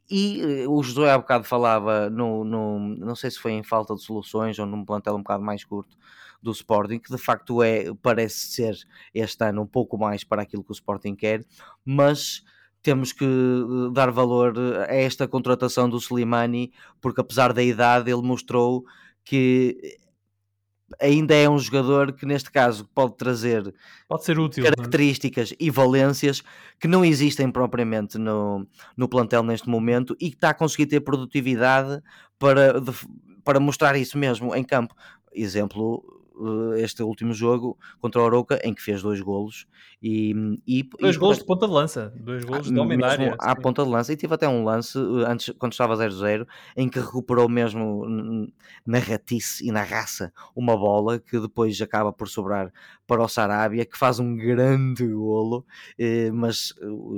E 0.08 0.40
eh, 0.40 0.68
o 0.68 0.82
José 0.82 1.10
há 1.10 1.18
bocado 1.18 1.44
falava, 1.44 2.10
no, 2.10 2.44
no, 2.44 2.78
não 2.78 3.14
sei 3.14 3.30
se 3.30 3.38
foi 3.38 3.52
em 3.52 3.62
falta 3.62 3.94
de 3.94 4.02
soluções 4.02 4.58
ou 4.58 4.66
num 4.66 4.84
plantel 4.84 5.14
um 5.14 5.22
bocado 5.22 5.42
mais 5.42 5.64
curto 5.64 5.96
do 6.42 6.52
Sporting, 6.52 6.98
que 6.98 7.10
de 7.10 7.18
facto 7.18 7.62
é, 7.62 7.92
parece 8.02 8.48
ser 8.52 8.76
este 9.14 9.44
ano 9.44 9.62
um 9.62 9.66
pouco 9.66 9.98
mais 9.98 10.24
para 10.24 10.42
aquilo 10.42 10.64
que 10.64 10.70
o 10.70 10.72
Sporting 10.72 11.14
quer, 11.14 11.44
mas 11.84 12.42
temos 12.82 13.12
que 13.12 13.24
eh, 13.24 13.92
dar 13.92 14.10
valor 14.10 14.54
a 14.88 14.94
esta 14.94 15.28
contratação 15.28 15.88
do 15.88 15.98
Slimani, 15.98 16.72
porque 17.00 17.20
apesar 17.20 17.52
da 17.52 17.62
idade 17.62 18.10
ele 18.10 18.22
mostrou 18.22 18.84
que 19.24 19.98
ainda 20.98 21.34
é 21.34 21.48
um 21.48 21.58
jogador 21.58 22.12
que 22.12 22.26
neste 22.26 22.50
caso 22.50 22.88
pode 22.94 23.16
trazer 23.16 23.74
pode 24.08 24.24
ser 24.24 24.38
útil, 24.38 24.64
é? 24.64 24.70
características 24.70 25.54
e 25.58 25.70
valências 25.70 26.42
que 26.78 26.88
não 26.88 27.04
existem 27.04 27.50
propriamente 27.50 28.18
no, 28.18 28.66
no 28.96 29.08
plantel 29.08 29.42
neste 29.42 29.68
momento 29.68 30.16
e 30.20 30.30
que 30.30 30.36
está 30.36 30.50
a 30.50 30.54
conseguir 30.54 30.86
ter 30.86 31.00
produtividade 31.00 32.02
para, 32.38 32.82
para 33.44 33.60
mostrar 33.60 33.96
isso 33.96 34.18
mesmo 34.18 34.54
em 34.54 34.64
campo. 34.64 34.94
Exemplo, 35.32 36.19
este 36.76 37.02
último 37.02 37.32
jogo 37.32 37.78
contra 38.00 38.20
o 38.20 38.24
Oroca, 38.24 38.60
em 38.64 38.74
que 38.74 38.82
fez 38.82 39.02
dois 39.02 39.20
golos. 39.20 39.66
E, 40.02 40.34
e, 40.66 40.82
dois 40.98 41.16
e, 41.16 41.18
golos 41.18 41.38
de 41.38 41.44
ponta 41.44 41.66
de 41.66 41.72
lança, 41.72 42.12
dois 42.16 42.44
golos 42.44 42.70
de 42.70 42.78
homem 42.78 42.96
mesmo 42.96 43.34
à 43.38 43.54
ponta 43.54 43.84
de 43.84 43.90
lança. 43.90 44.12
E 44.12 44.16
tive 44.16 44.34
até 44.34 44.48
um 44.48 44.64
lance, 44.64 44.98
eh, 44.98 45.30
antes, 45.30 45.54
quando 45.58 45.72
estava 45.72 45.94
0-0, 45.94 46.46
em 46.76 46.88
que 46.88 46.98
recuperou 46.98 47.48
mesmo 47.48 48.06
na 48.86 48.98
ratice 48.98 49.66
e 49.66 49.70
na 49.70 49.82
raça 49.82 50.32
uma 50.54 50.76
bola 50.76 51.18
que 51.18 51.38
depois 51.38 51.80
acaba 51.80 52.12
por 52.12 52.28
sobrar 52.28 52.72
para 53.06 53.22
o 53.22 53.28
Sarabia, 53.28 53.84
que 53.84 53.98
faz 53.98 54.18
um 54.18 54.36
grande 54.36 55.06
golo, 55.06 55.66
eh, 55.98 56.30
mas 56.32 56.74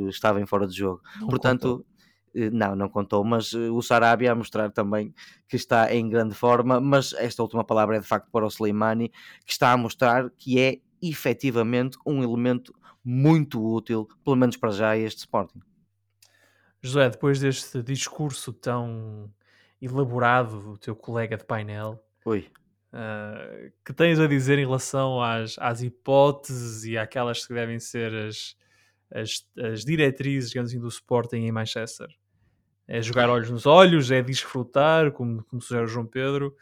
estava 0.08 0.40
em 0.40 0.46
fora 0.46 0.66
de 0.66 0.76
jogo. 0.76 1.00
Não 1.20 1.28
Portanto, 1.28 1.68
contou. 1.68 1.91
Eh, 2.34 2.50
não, 2.50 2.74
não 2.74 2.88
contou, 2.88 3.22
mas 3.24 3.52
eh, 3.52 3.70
o 3.70 3.82
Sarabia 3.82 4.32
a 4.32 4.34
mostrar 4.34 4.70
também 4.70 5.14
que 5.48 5.56
está 5.56 5.94
em 5.94 6.08
grande 6.08 6.34
forma, 6.34 6.80
mas 6.80 7.12
esta 7.14 7.42
última 7.42 7.64
palavra 7.64 7.96
é 7.96 8.00
de 8.00 8.06
facto 8.06 8.30
para 8.30 8.44
o 8.44 8.48
Slimani, 8.48 9.10
que 9.44 9.52
está 9.52 9.72
a 9.72 9.76
mostrar 9.76 10.30
que 10.30 10.58
é 10.60 10.78
efetivamente 11.00 11.98
um 12.06 12.22
elemento 12.22 12.74
muito 13.04 13.62
útil, 13.62 14.08
pelo 14.24 14.36
menos 14.36 14.56
para 14.56 14.70
já, 14.70 14.96
este 14.96 15.20
Sporting. 15.20 15.60
José, 16.80 17.10
depois 17.10 17.40
deste 17.40 17.82
discurso 17.82 18.52
tão 18.52 19.30
elaborado 19.80 20.60
do 20.60 20.78
teu 20.78 20.94
colega 20.94 21.36
de 21.36 21.44
painel, 21.44 22.02
Oi. 22.24 22.46
Uh, 22.92 23.72
que 23.84 23.92
tens 23.92 24.20
a 24.20 24.26
dizer 24.26 24.58
em 24.58 24.66
relação 24.66 25.20
às, 25.22 25.56
às 25.58 25.82
hipóteses 25.82 26.84
e 26.84 26.98
àquelas 26.98 27.46
que 27.46 27.54
devem 27.54 27.78
ser 27.78 28.14
as, 28.14 28.54
as, 29.10 29.46
as 29.58 29.84
diretrizes, 29.84 30.50
digamos 30.50 30.70
assim, 30.70 30.80
do 30.80 30.88
Sporting 30.88 31.38
em 31.38 31.50
Manchester? 31.50 32.08
É 32.86 33.00
jogar 33.00 33.30
olhos 33.30 33.50
nos 33.50 33.64
olhos, 33.64 34.10
é 34.10 34.22
desfrutar, 34.22 35.12
como, 35.12 35.42
como 35.44 35.62
sugere 35.62 35.84
o 35.84 35.88
João 35.88 36.06
Pedro, 36.06 36.54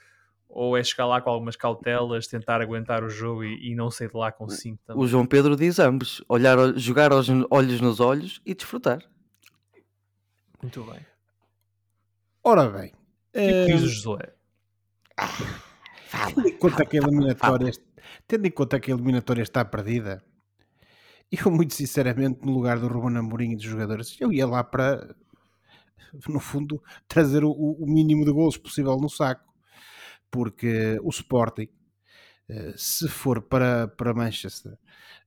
ou 0.49 0.77
é 0.77 0.83
chegar 0.83 1.07
lá 1.07 1.21
com 1.21 1.31
algumas 1.31 1.57
cautelas, 1.57 2.27
tentar 2.27 2.61
aguentar 2.61 3.05
o 3.05 3.09
jogo 3.09 3.45
e, 3.45 3.71
e 3.71 3.75
não 3.75 3.91
sair 3.91 4.09
de 4.09 4.17
lá 4.17 4.31
com 4.31 4.49
5 4.49 4.79
O 4.95 5.07
João 5.07 5.25
Pedro 5.25 5.57
diz 5.57 5.79
ambos: 5.79 6.23
olhar, 6.29 6.57
jogar 6.77 7.11
olhos 7.13 7.81
nos 7.81 8.01
olhos 8.01 8.41
e 8.45 8.55
desfrutar. 8.55 9.01
Muito 10.63 10.83
bem. 10.85 11.01
Ora 12.43 12.69
bem. 12.69 12.93
O 13.31 13.33
que 13.33 13.39
é 13.39 13.67
que 13.67 13.73
diz 13.73 13.83
o 13.83 13.85
eh, 13.85 13.89
Josué? 13.89 14.35
tendo, 16.35 16.49
em 16.49 16.57
conta 16.57 16.85
que 16.85 16.99
a 16.99 17.03
eliminatória, 17.03 17.73
tendo 18.27 18.47
em 18.47 18.51
conta 18.51 18.81
que 18.81 18.91
a 18.91 18.95
eliminatória 18.95 19.43
está 19.43 19.65
perdida, 19.65 20.23
eu, 21.31 21.51
muito 21.51 21.75
sinceramente, 21.75 22.41
no 22.45 22.53
lugar 22.53 22.79
do 22.79 22.89
Ruben 22.89 23.19
Amorim 23.19 23.53
e 23.53 23.57
dos 23.57 23.65
jogadores, 23.65 24.17
eu 24.21 24.33
ia 24.33 24.47
lá 24.47 24.65
para, 24.65 25.15
no 26.29 26.41
fundo, 26.41 26.83
trazer 27.09 27.45
o, 27.45 27.51
o 27.53 27.87
mínimo 27.87 28.25
de 28.25 28.33
golos 28.33 28.57
possível 28.57 28.97
no 28.99 29.09
saco. 29.09 29.53
Porque 30.31 30.99
o 31.03 31.11
Sporting, 31.11 31.69
eh, 32.49 32.75
se 32.77 33.09
for 33.09 33.43
para, 33.43 33.89
para 33.89 34.15
Manchester, 34.15 34.79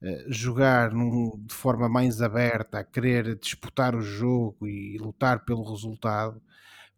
eh, 0.02 0.26
jogar 0.30 0.92
num- 0.94 1.38
de 1.46 1.54
forma 1.54 1.90
mais 1.90 2.22
aberta, 2.22 2.80
a 2.80 2.84
querer 2.84 3.38
disputar 3.40 3.96
o 3.96 4.02
jogo 4.02 4.68
e 4.68 4.98
lutar 5.00 5.46
pelo 5.46 5.64
resultado, 5.70 6.42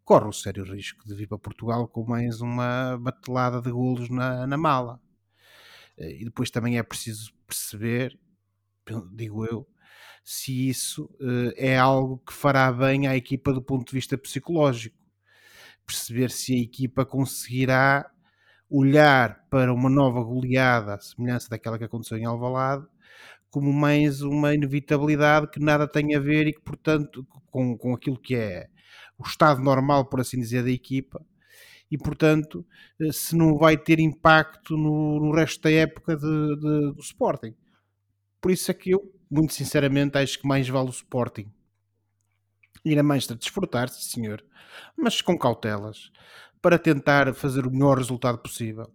corre 0.06 0.28
o 0.30 0.34
sério 0.34 0.64
risco 0.66 1.08
de 1.08 1.16
vir 1.16 1.28
para 1.28 1.40
Portugal 1.40 1.88
com 1.88 2.06
mais 2.06 2.42
uma 2.42 2.98
batelada 3.00 3.62
de 3.62 3.72
golos 3.72 4.10
na, 4.10 4.48
na 4.48 4.58
mala. 4.58 5.00
Eh, 5.98 6.22
E 6.22 6.26
depois 6.26 6.50
também 6.52 6.78
é 6.78 6.84
preciso 6.84 7.34
perceber, 7.48 8.18
digo 9.14 9.46
eu, 9.46 9.68
se 10.26 10.70
isso 10.70 11.10
eh, 11.22 11.74
é 11.74 11.80
algo 11.80 12.20
que 12.28 12.34
fará 12.34 12.72
bem 12.74 13.08
à 13.08 13.18
equipa 13.18 13.54
do 13.54 13.64
ponto 13.64 13.88
de 13.88 13.94
vista 13.94 14.18
psicológico. 14.18 14.98
Perceber 15.86 16.32
se 16.32 16.54
a 16.56 16.60
equipa 16.60 17.06
conseguirá 17.06 18.10
olhar 18.70 19.46
para 19.50 19.74
uma 19.74 19.90
nova 19.90 20.24
goleada, 20.24 20.96
à 20.96 21.00
semelhança 21.00 21.50
daquela 21.50 21.78
que 21.78 21.84
aconteceu 21.86 22.18
em 22.18 22.26
Alvalade, 22.26 22.86
como 23.50 23.74
mais 23.74 24.22
uma 24.22 24.54
inevitabilidade 24.54 25.50
que 25.50 25.60
nada 25.60 25.88
tem 25.88 26.16
a 26.16 26.20
ver 26.20 26.48
e 26.48 26.54
que, 26.54 26.62
portanto, 26.62 27.26
com, 27.52 27.78
com 27.78 27.94
aquilo 27.94 28.20
que 28.20 28.36
é 28.36 28.68
o 29.18 29.24
estado 29.26 29.62
normal, 29.62 30.06
por 30.06 30.22
assim 30.22 30.40
dizer, 30.40 30.64
da 30.64 30.72
equipa, 30.72 31.26
e, 31.92 31.98
portanto, 31.98 32.66
eh, 33.02 33.12
se 33.14 33.36
não 33.36 33.58
vai 33.58 33.78
ter 33.78 34.00
impacto 34.00 34.78
no, 34.78 35.20
no 35.20 35.32
resto 35.34 35.62
da 35.64 35.72
época 35.72 36.18
de- 36.18 36.56
de- 36.58 36.94
do 36.94 37.00
Sporting. 37.02 37.56
Por 38.42 38.52
isso 38.52 38.72
é 38.72 38.74
que 38.74 38.92
eu, 38.92 39.12
muito 39.30 39.54
sinceramente, 39.54 40.18
acho 40.18 40.40
que 40.40 40.48
mais 40.48 40.68
vale 40.68 40.88
o 40.88 40.92
Sporting 40.92 41.52
ir 42.84 43.00
a 43.00 43.04
Manchester 43.04 43.38
desfrutar, 43.38 43.90
sim 43.90 44.22
senhor, 44.22 44.46
mas 44.96 45.22
com 45.22 45.38
cautelas, 45.38 46.12
para 46.62 46.78
tentar 46.78 47.34
fazer 47.34 47.66
o 47.66 47.72
melhor 47.72 47.98
resultado 47.98 48.38
possível. 48.38 48.92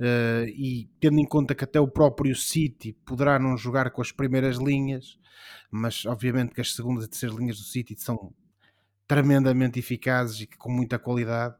Eh, 0.00 0.46
e 0.48 0.90
tendo 0.98 1.20
em 1.20 1.24
conta 1.24 1.54
que 1.54 1.64
até 1.64 1.78
o 1.80 1.86
próprio 1.86 2.34
City 2.34 2.92
poderá 3.04 3.38
não 3.38 3.56
jogar 3.56 3.90
com 3.90 4.02
as 4.02 4.10
primeiras 4.10 4.56
linhas, 4.56 5.18
mas 5.70 6.04
obviamente 6.06 6.54
que 6.54 6.60
as 6.60 6.74
segundas 6.74 7.04
e 7.04 7.08
terceiras 7.08 7.38
linhas 7.38 7.58
do 7.58 7.64
City 7.64 7.94
são 7.96 8.34
tremendamente 9.06 9.78
eficazes 9.78 10.40
e 10.40 10.46
com 10.46 10.70
muita 10.72 10.98
qualidade. 10.98 11.54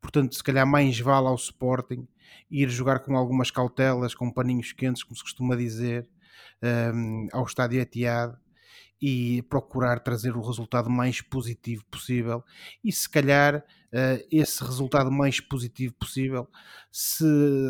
Portanto, 0.00 0.34
se 0.34 0.42
calhar 0.42 0.66
mais 0.66 0.98
vale 1.00 1.28
ao 1.28 1.36
Sporting 1.36 2.06
ir 2.50 2.68
jogar 2.68 3.00
com 3.00 3.16
algumas 3.16 3.50
cautelas, 3.50 4.14
com 4.14 4.30
paninhos 4.30 4.72
quentes, 4.72 5.02
como 5.02 5.16
se 5.16 5.22
costuma 5.22 5.56
dizer, 5.56 6.08
ehm, 6.62 7.28
ao 7.32 7.44
estádio 7.44 7.80
Etihad 7.80 8.34
e 9.00 9.42
procurar 9.42 9.98
trazer 10.00 10.36
o 10.36 10.40
resultado 10.42 10.88
mais 10.88 11.20
positivo 11.20 11.84
possível. 11.90 12.44
E 12.84 12.92
se 12.92 13.08
calhar 13.10 13.64
eh, 13.92 14.24
esse 14.30 14.62
resultado 14.64 15.10
mais 15.10 15.40
positivo 15.40 15.92
possível 15.94 16.48
se 16.90 17.24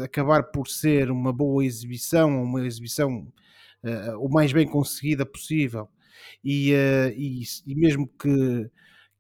acabar 0.05 0.45
por 0.45 0.69
ser 0.69 1.11
uma 1.11 1.33
boa 1.33 1.65
exibição 1.65 2.43
uma 2.43 2.65
exibição 2.67 3.27
eh, 3.83 4.15
o 4.17 4.29
mais 4.29 4.53
bem 4.53 4.67
conseguida 4.69 5.25
possível. 5.27 5.89
E, 6.45 6.73
eh, 6.73 7.15
e, 7.17 7.43
e 7.67 7.75
mesmo 7.75 8.07
que, 8.09 8.71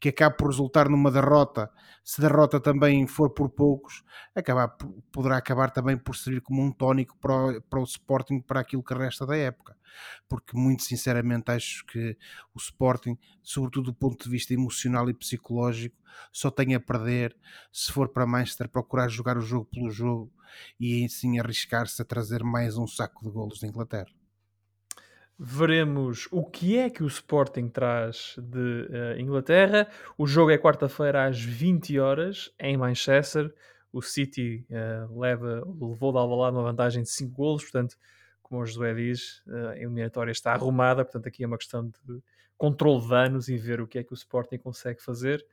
que 0.03 0.09
acabe 0.09 0.37
por 0.37 0.49
resultar 0.49 0.89
numa 0.89 1.13
derrota 1.13 1.71
se 2.03 2.21
derrota 2.21 2.59
também 2.59 3.07
for 3.07 3.31
por 3.31 3.49
poucos 3.49 4.03
acabar, 4.35 4.77
poderá 5.13 5.37
acabar 5.37 5.71
também 5.71 5.97
por 5.97 6.17
servir 6.17 6.41
como 6.41 6.61
um 6.61 6.73
tónico 6.73 7.17
para 7.21 7.33
o, 7.33 7.63
para 7.63 7.79
o 7.79 7.85
Sporting 7.85 8.41
para 8.41 8.59
aquilo 8.59 8.83
que 8.83 8.93
resta 8.93 9.25
da 9.25 9.37
época 9.37 9.77
porque 10.29 10.57
muito 10.57 10.83
sinceramente 10.83 11.53
acho 11.53 11.85
que 11.87 12.17
o 12.53 12.59
Sporting, 12.59 13.17
sobretudo 13.43 13.93
do 13.93 13.95
ponto 13.95 14.25
de 14.25 14.29
vista 14.31 14.53
emocional 14.53 15.09
e 15.09 15.15
psicológico, 15.15 15.97
só 16.33 16.51
tem 16.51 16.75
a 16.75 16.81
perder 16.81 17.37
se 17.71 17.93
for 17.93 18.09
para 18.09 18.27
Manchester 18.27 18.69
procurar 18.69 19.09
jogar 19.09 19.39
o 19.39 19.41
jogo 19.43 19.67
pelo 19.67 19.89
jogo 19.89 20.33
e 20.81 21.05
assim 21.05 21.39
arriscar-se 21.39 22.03
a 22.03 22.05
trazer 22.05 22.43
mais 22.43 22.77
um 22.77 22.89
saco 22.89 23.25
de 23.25 23.31
golos 23.31 23.61
da 23.61 23.69
Inglaterra. 23.69 24.22
Veremos 25.45 26.29
o 26.31 26.45
que 26.45 26.79
é 26.79 26.89
que 26.89 27.03
o 27.03 27.07
Sporting 27.09 27.69
traz 27.69 28.37
de 28.39 28.87
eh, 28.93 29.21
Inglaterra. 29.21 29.89
O 30.17 30.25
jogo 30.25 30.53
é 30.53 30.57
quarta-feira 30.57 31.27
às 31.27 31.43
20 31.43 31.99
horas 31.99 32.55
em 32.61 32.77
Manchester. 32.77 33.53
O 33.93 34.01
City 34.01 34.65
eh, 34.71 35.05
leva, 35.11 35.65
levou 35.67 36.13
de 36.13 36.19
Alvalade 36.19 36.57
uma 36.57 36.63
vantagem 36.63 37.03
de 37.03 37.09
5 37.09 37.35
golos, 37.35 37.63
portanto, 37.65 37.97
como 38.41 38.63
o 38.63 38.65
José 38.65 38.95
diz, 38.95 39.43
eh, 39.49 39.71
a 39.71 39.77
eliminatória 39.79 40.31
está 40.31 40.53
arrumada, 40.53 41.05
portanto 41.05 41.27
aqui 41.27 41.43
é 41.43 41.47
uma 41.49 41.59
questão 41.59 41.89
de 41.89 42.23
controle 42.57 43.01
de 43.01 43.09
danos 43.09 43.49
e 43.49 43.57
ver 43.57 43.81
o 43.81 43.87
que 43.89 43.99
é 43.99 44.05
que 44.05 44.13
o 44.13 44.15
Sporting 44.15 44.59
consegue 44.59 45.03
fazer 45.03 45.45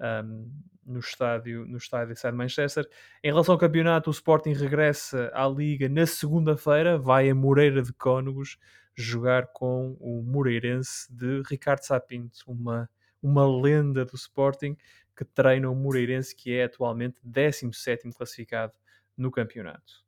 ahm, 0.00 0.44
no 0.84 0.98
estádio 0.98 1.64
no 1.66 1.76
estádio 1.76 2.16
Side 2.16 2.34
Manchester. 2.34 2.88
Em 3.22 3.28
relação 3.28 3.54
ao 3.54 3.60
campeonato, 3.60 4.10
o 4.10 4.12
Sporting 4.12 4.54
regressa 4.54 5.30
à 5.32 5.46
Liga 5.46 5.88
na 5.88 6.04
segunda-feira, 6.04 6.98
vai 6.98 7.30
a 7.30 7.34
Moreira 7.34 7.80
de 7.80 7.92
Cónegos 7.92 8.58
jogar 8.96 9.48
com 9.48 9.96
o 10.00 10.22
Moreirense 10.22 11.12
de 11.12 11.42
Ricardo 11.48 11.82
Sapinto, 11.82 12.38
uma, 12.46 12.88
uma 13.22 13.46
lenda 13.46 14.04
do 14.04 14.16
Sporting 14.16 14.76
que 15.16 15.24
treina 15.24 15.70
o 15.70 15.74
Moreirense, 15.74 16.34
que 16.34 16.54
é 16.54 16.64
atualmente 16.64 17.16
17º 17.26 18.14
classificado 18.14 18.72
no 19.16 19.30
campeonato. 19.30 20.04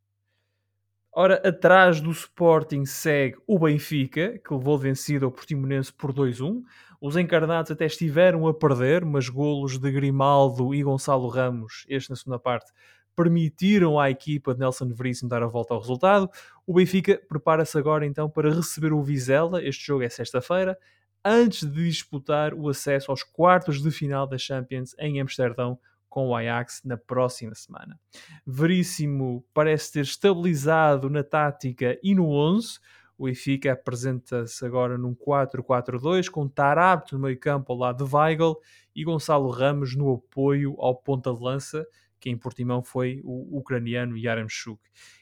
Ora, 1.11 1.37
atrás 1.48 2.01
do 2.01 2.11
Sporting 2.11 2.85
segue 2.85 3.38
o 3.46 3.59
Benfica, 3.59 4.38
que 4.38 4.55
levou 4.55 4.79
vencido 4.79 5.27
ao 5.27 5.33
Portimonense 5.33 5.92
por 5.92 6.12
2-1. 6.12 6.62
Os 7.01 7.16
encarnados 7.16 7.70
até 7.70 7.87
estiveram 7.87 8.46
a 8.46 8.55
perder, 8.55 9.05
mas 9.05 9.29
golos 9.29 9.79
de 9.79 9.90
Grimaldo 9.90 10.74
e 10.74 10.83
Gonçalo 10.83 11.29
Ramos, 11.29 11.85
este 11.88 12.11
na 12.11 12.16
segunda 12.16 12.38
parte, 12.38 12.70
permitiram 13.18 13.98
à 13.98 14.09
equipa 14.09 14.54
de 14.54 14.61
Nelson 14.61 14.87
Veríssimo 14.94 15.28
dar 15.28 15.42
a 15.42 15.46
volta 15.48 15.74
ao 15.74 15.81
resultado. 15.81 16.31
O 16.64 16.72
Benfica 16.72 17.20
prepara-se 17.28 17.76
agora 17.76 18.07
então 18.07 18.31
para 18.31 18.54
receber 18.54 18.92
o 18.92 19.02
Vizela, 19.02 19.61
este 19.61 19.85
jogo 19.85 20.04
é 20.04 20.09
sexta-feira, 20.09 20.78
antes 21.24 21.68
de 21.68 21.88
disputar 21.88 22.54
o 22.54 22.68
acesso 22.68 23.11
aos 23.11 23.24
quartos 23.24 23.83
de 23.83 23.90
final 23.90 24.24
da 24.24 24.38
Champions 24.38 24.94
em 25.00 25.20
Amsterdão 25.20 25.76
com 26.09 26.28
o 26.28 26.37
Ajax 26.37 26.81
na 26.85 26.96
próxima 26.96 27.57
semana. 27.57 27.98
Veríssimo 28.46 29.44
parece 29.52 29.94
ter 29.94 30.02
estabilizado 30.02 31.11
na 31.11 31.24
tática 31.24 31.98
e 32.00 32.14
no 32.14 32.31
11. 32.31 32.78
O 33.18 33.24
Benfica 33.24 33.72
apresenta-se 33.72 34.64
agora 34.64 34.96
num 34.96 35.12
4-4-2 35.12 36.31
com 36.31 36.46
Tarabto 36.48 37.16
no 37.16 37.22
meio 37.22 37.38
campo 37.38 37.72
ao 37.72 37.78
lado 37.78 38.04
de 38.04 38.14
Weigl 38.14 38.57
e 38.94 39.02
Gonçalo 39.02 39.50
Ramos 39.50 39.96
no 39.96 40.14
apoio 40.14 40.76
ao 40.78 40.94
ponta 40.94 41.35
de 41.35 41.42
lança, 41.42 41.85
que 42.20 42.31
em 42.31 42.37
Portimão 42.37 42.83
foi 42.83 43.20
o 43.24 43.59
ucraniano 43.59 44.16
Yaramchuk. 44.16 44.81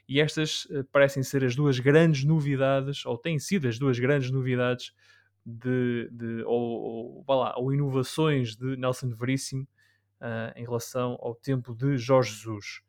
E 0.08 0.20
estas 0.20 0.66
eh, 0.70 0.82
parecem 0.90 1.22
ser 1.22 1.44
as 1.44 1.54
duas 1.54 1.78
grandes 1.78 2.24
novidades, 2.24 3.04
ou 3.04 3.18
têm 3.18 3.38
sido 3.38 3.68
as 3.68 3.78
duas 3.78 3.98
grandes 3.98 4.30
novidades 4.30 4.92
de, 5.44 6.08
de 6.10 6.42
ou, 6.44 7.24
ou, 7.26 7.34
lá, 7.36 7.54
ou 7.56 7.72
inovações 7.72 8.56
de 8.56 8.76
Nelson 8.76 9.10
Veríssimo 9.10 9.66
ah, 10.20 10.52
em 10.56 10.64
relação 10.64 11.16
ao 11.20 11.34
tempo 11.34 11.74
de 11.74 11.96
Jorge 11.96 12.32
Jesus. 12.32 12.80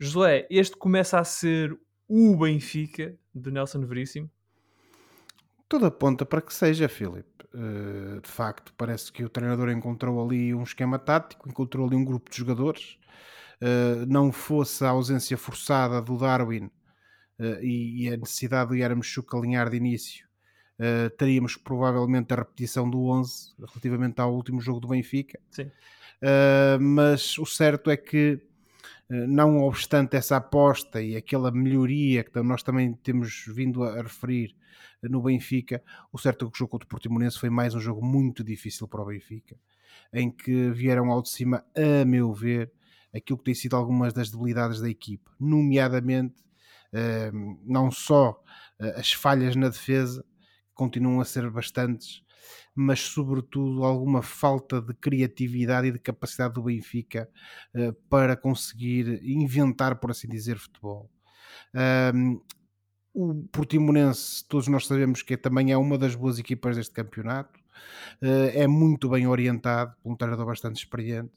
Josué, 0.00 0.46
este 0.48 0.76
começa 0.76 1.18
a 1.18 1.24
ser 1.24 1.76
o 2.08 2.36
Benfica 2.36 3.18
de 3.34 3.50
Nelson 3.50 3.84
Veríssimo? 3.84 4.30
Tudo 5.68 5.86
aponta 5.86 6.24
para 6.24 6.40
que 6.40 6.54
seja, 6.54 6.88
Filipe. 6.88 7.37
Eh, 7.54 8.20
de 8.20 8.28
facto, 8.28 8.74
parece 8.76 9.10
que 9.10 9.24
o 9.24 9.28
treinador 9.28 9.70
encontrou 9.70 10.22
ali 10.24 10.54
um 10.54 10.62
esquema 10.62 10.98
tático, 10.98 11.48
encontrou 11.48 11.86
ali 11.86 11.96
um 11.96 12.04
grupo 12.04 12.30
de 12.30 12.36
jogadores. 12.36 12.98
Eh, 13.60 14.04
não 14.06 14.30
fosse 14.30 14.84
a 14.84 14.90
ausência 14.90 15.36
forçada 15.36 16.00
do 16.02 16.16
Darwin 16.18 16.70
eh, 17.38 17.60
e, 17.62 18.04
e 18.04 18.08
a 18.12 18.16
necessidade 18.16 18.70
do 18.70 18.76
Yaramchuk 18.76 19.34
alinhar 19.36 19.70
de 19.70 19.76
início, 19.76 20.28
teríamos 21.18 21.56
provavelmente 21.56 22.32
a 22.32 22.36
repetição 22.36 22.88
do 22.88 23.06
11 23.06 23.52
relativamente 23.58 24.20
ao 24.20 24.32
último 24.32 24.60
jogo 24.60 24.78
do 24.78 24.86
Benfica. 24.86 25.36
Sim. 25.50 25.72
Mas 26.80 27.36
o 27.36 27.44
certo 27.44 27.90
é 27.90 27.96
que, 27.96 28.40
não 29.10 29.58
obstante 29.64 30.16
essa 30.16 30.36
aposta 30.36 31.02
e 31.02 31.16
aquela 31.16 31.50
melhoria 31.50 32.22
que 32.22 32.40
nós 32.42 32.62
também 32.62 32.92
temos 32.92 33.44
vindo 33.48 33.82
a 33.82 34.00
referir 34.00 34.54
no 35.02 35.22
Benfica, 35.22 35.82
o 36.12 36.18
certo 36.18 36.46
é 36.46 36.48
que 36.48 36.54
o 36.54 36.58
jogo 36.58 36.70
contra 36.70 36.86
o 36.86 36.88
Portimonense 36.88 37.38
foi 37.38 37.50
mais 37.50 37.74
um 37.74 37.80
jogo 37.80 38.04
muito 38.04 38.42
difícil 38.44 38.88
para 38.88 39.02
o 39.02 39.06
Benfica, 39.06 39.56
em 40.12 40.30
que 40.30 40.70
vieram 40.70 41.10
ao 41.10 41.22
de 41.22 41.28
cima, 41.28 41.64
a 41.76 42.04
meu 42.04 42.32
ver, 42.32 42.72
aquilo 43.14 43.38
que 43.38 43.44
tem 43.44 43.54
sido 43.54 43.76
algumas 43.76 44.12
das 44.12 44.30
debilidades 44.30 44.80
da 44.80 44.88
equipa, 44.88 45.30
nomeadamente 45.38 46.42
uh, 46.92 47.58
não 47.64 47.90
só 47.90 48.42
as 48.96 49.12
falhas 49.12 49.56
na 49.56 49.68
defesa, 49.68 50.24
continuam 50.72 51.20
a 51.20 51.24
ser 51.24 51.50
bastantes, 51.50 52.22
mas 52.74 53.00
sobretudo 53.00 53.84
alguma 53.84 54.22
falta 54.22 54.80
de 54.80 54.94
criatividade 54.94 55.88
e 55.88 55.92
de 55.92 55.98
capacidade 55.98 56.54
do 56.54 56.62
Benfica 56.62 57.28
uh, 57.74 57.92
para 58.08 58.36
conseguir 58.36 59.20
inventar, 59.24 59.96
por 59.96 60.10
assim 60.10 60.28
dizer, 60.28 60.58
futebol. 60.58 61.10
O 63.14 63.34
Portimonense, 63.50 64.44
todos 64.46 64.68
nós 64.68 64.86
sabemos 64.86 65.22
que 65.22 65.34
é, 65.34 65.36
também 65.36 65.72
é 65.72 65.76
uma 65.76 65.98
das 65.98 66.14
boas 66.14 66.38
equipas 66.38 66.76
deste 66.76 66.94
campeonato, 66.94 67.58
uh, 68.22 68.50
é 68.54 68.66
muito 68.66 69.08
bem 69.08 69.26
orientado, 69.26 69.94
por 70.02 70.12
um 70.12 70.16
treinador 70.16 70.46
bastante 70.46 70.76
experiente, 70.76 71.32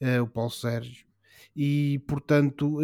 uh, 0.00 0.22
o 0.22 0.28
Paulo 0.28 0.50
Sérgio, 0.50 1.06
e 1.54 1.98
portanto 2.06 2.78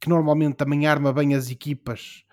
que 0.00 0.08
normalmente 0.08 0.56
também 0.56 0.86
arma 0.86 1.12
bem 1.12 1.34
as 1.34 1.50
equipas 1.50 2.24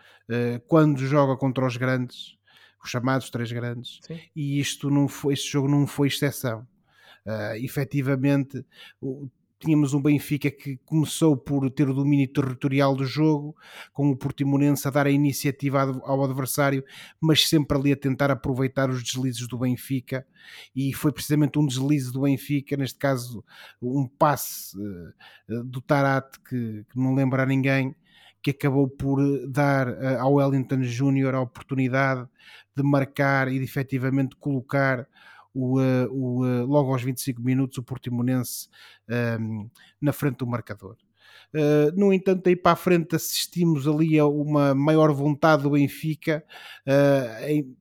quando 0.70 1.00
joga 1.00 1.36
contra 1.36 1.66
os 1.66 1.76
grandes 1.76 2.38
os 2.84 2.90
chamados 2.90 3.30
três 3.30 3.52
grandes, 3.52 4.00
Sim. 4.02 4.20
e 4.36 4.60
isto 4.60 4.90
não 4.90 5.08
foi, 5.08 5.34
este 5.34 5.52
jogo 5.52 5.70
não 5.70 5.88
foi 5.88 6.10
exceção. 6.10 6.68
Uh, 7.26 7.56
efetivamente, 7.56 8.66
o, 9.00 9.30
tínhamos 9.64 9.94
um 9.94 10.02
Benfica 10.02 10.52
que 10.52 10.78
começou 10.86 11.38
por 11.38 11.70
ter 11.72 11.88
o 11.88 11.94
domínio 11.94 12.28
territorial 12.28 12.94
do 12.96 13.06
jogo, 13.06 13.56
com 13.94 14.10
o 14.10 14.16
Portimonense 14.16 14.86
a 14.88 14.92
dar 14.92 15.08
a 15.08 15.12
iniciativa 15.12 15.82
ao 16.04 16.24
adversário, 16.24 16.84
mas 17.20 17.48
sempre 17.48 17.78
ali 17.78 17.94
a 17.94 17.96
tentar 17.96 18.30
aproveitar 18.30 18.90
os 18.90 19.02
deslizes 19.02 19.48
do 19.48 19.58
Benfica, 19.58 20.28
e 20.76 20.94
foi 20.94 21.14
precisamente 21.14 21.58
um 21.58 21.66
deslize 21.66 22.12
do 22.12 22.22
Benfica, 22.22 22.76
neste 22.76 23.00
caso 23.00 23.44
um 23.82 24.06
passe 24.06 24.78
uh, 24.78 25.64
do 25.64 25.80
Tarate 25.80 26.40
que, 26.42 26.86
que, 26.90 27.00
não 27.00 27.16
lembra 27.16 27.44
a 27.44 27.46
ninguém, 27.46 27.96
que 28.42 28.52
acabou 28.52 28.90
por 28.90 29.18
dar 29.48 29.88
uh, 29.88 30.20
ao 30.20 30.34
Wellington 30.34 30.84
Júnior 30.84 31.34
a 31.36 31.42
oportunidade 31.42 32.28
de 32.76 32.84
marcar 32.84 33.48
e 33.48 33.60
de 33.60 33.64
efetivamente 33.64 34.36
colocar 34.36 35.08
o, 35.54 35.80
uh, 35.80 36.08
o, 36.12 36.46
uh, 36.46 36.66
logo 36.66 36.92
aos 36.92 37.04
25 37.04 37.42
minutos 37.42 37.78
o 37.78 37.84
Portimonense 37.84 38.68
um, 39.40 39.70
na 40.02 40.12
frente 40.12 40.38
do 40.38 40.48
marcador. 40.48 40.98
Uh, 41.54 41.96
no 41.96 42.12
entanto, 42.12 42.48
aí 42.48 42.56
para 42.56 42.72
a 42.72 42.76
frente 42.76 43.16
assistimos 43.16 43.88
ali 43.88 44.18
a 44.18 44.26
uma 44.26 44.74
maior 44.74 45.12
vontade 45.14 45.64
do 45.64 45.72
Benfica 45.72 46.44
em, 47.48 47.76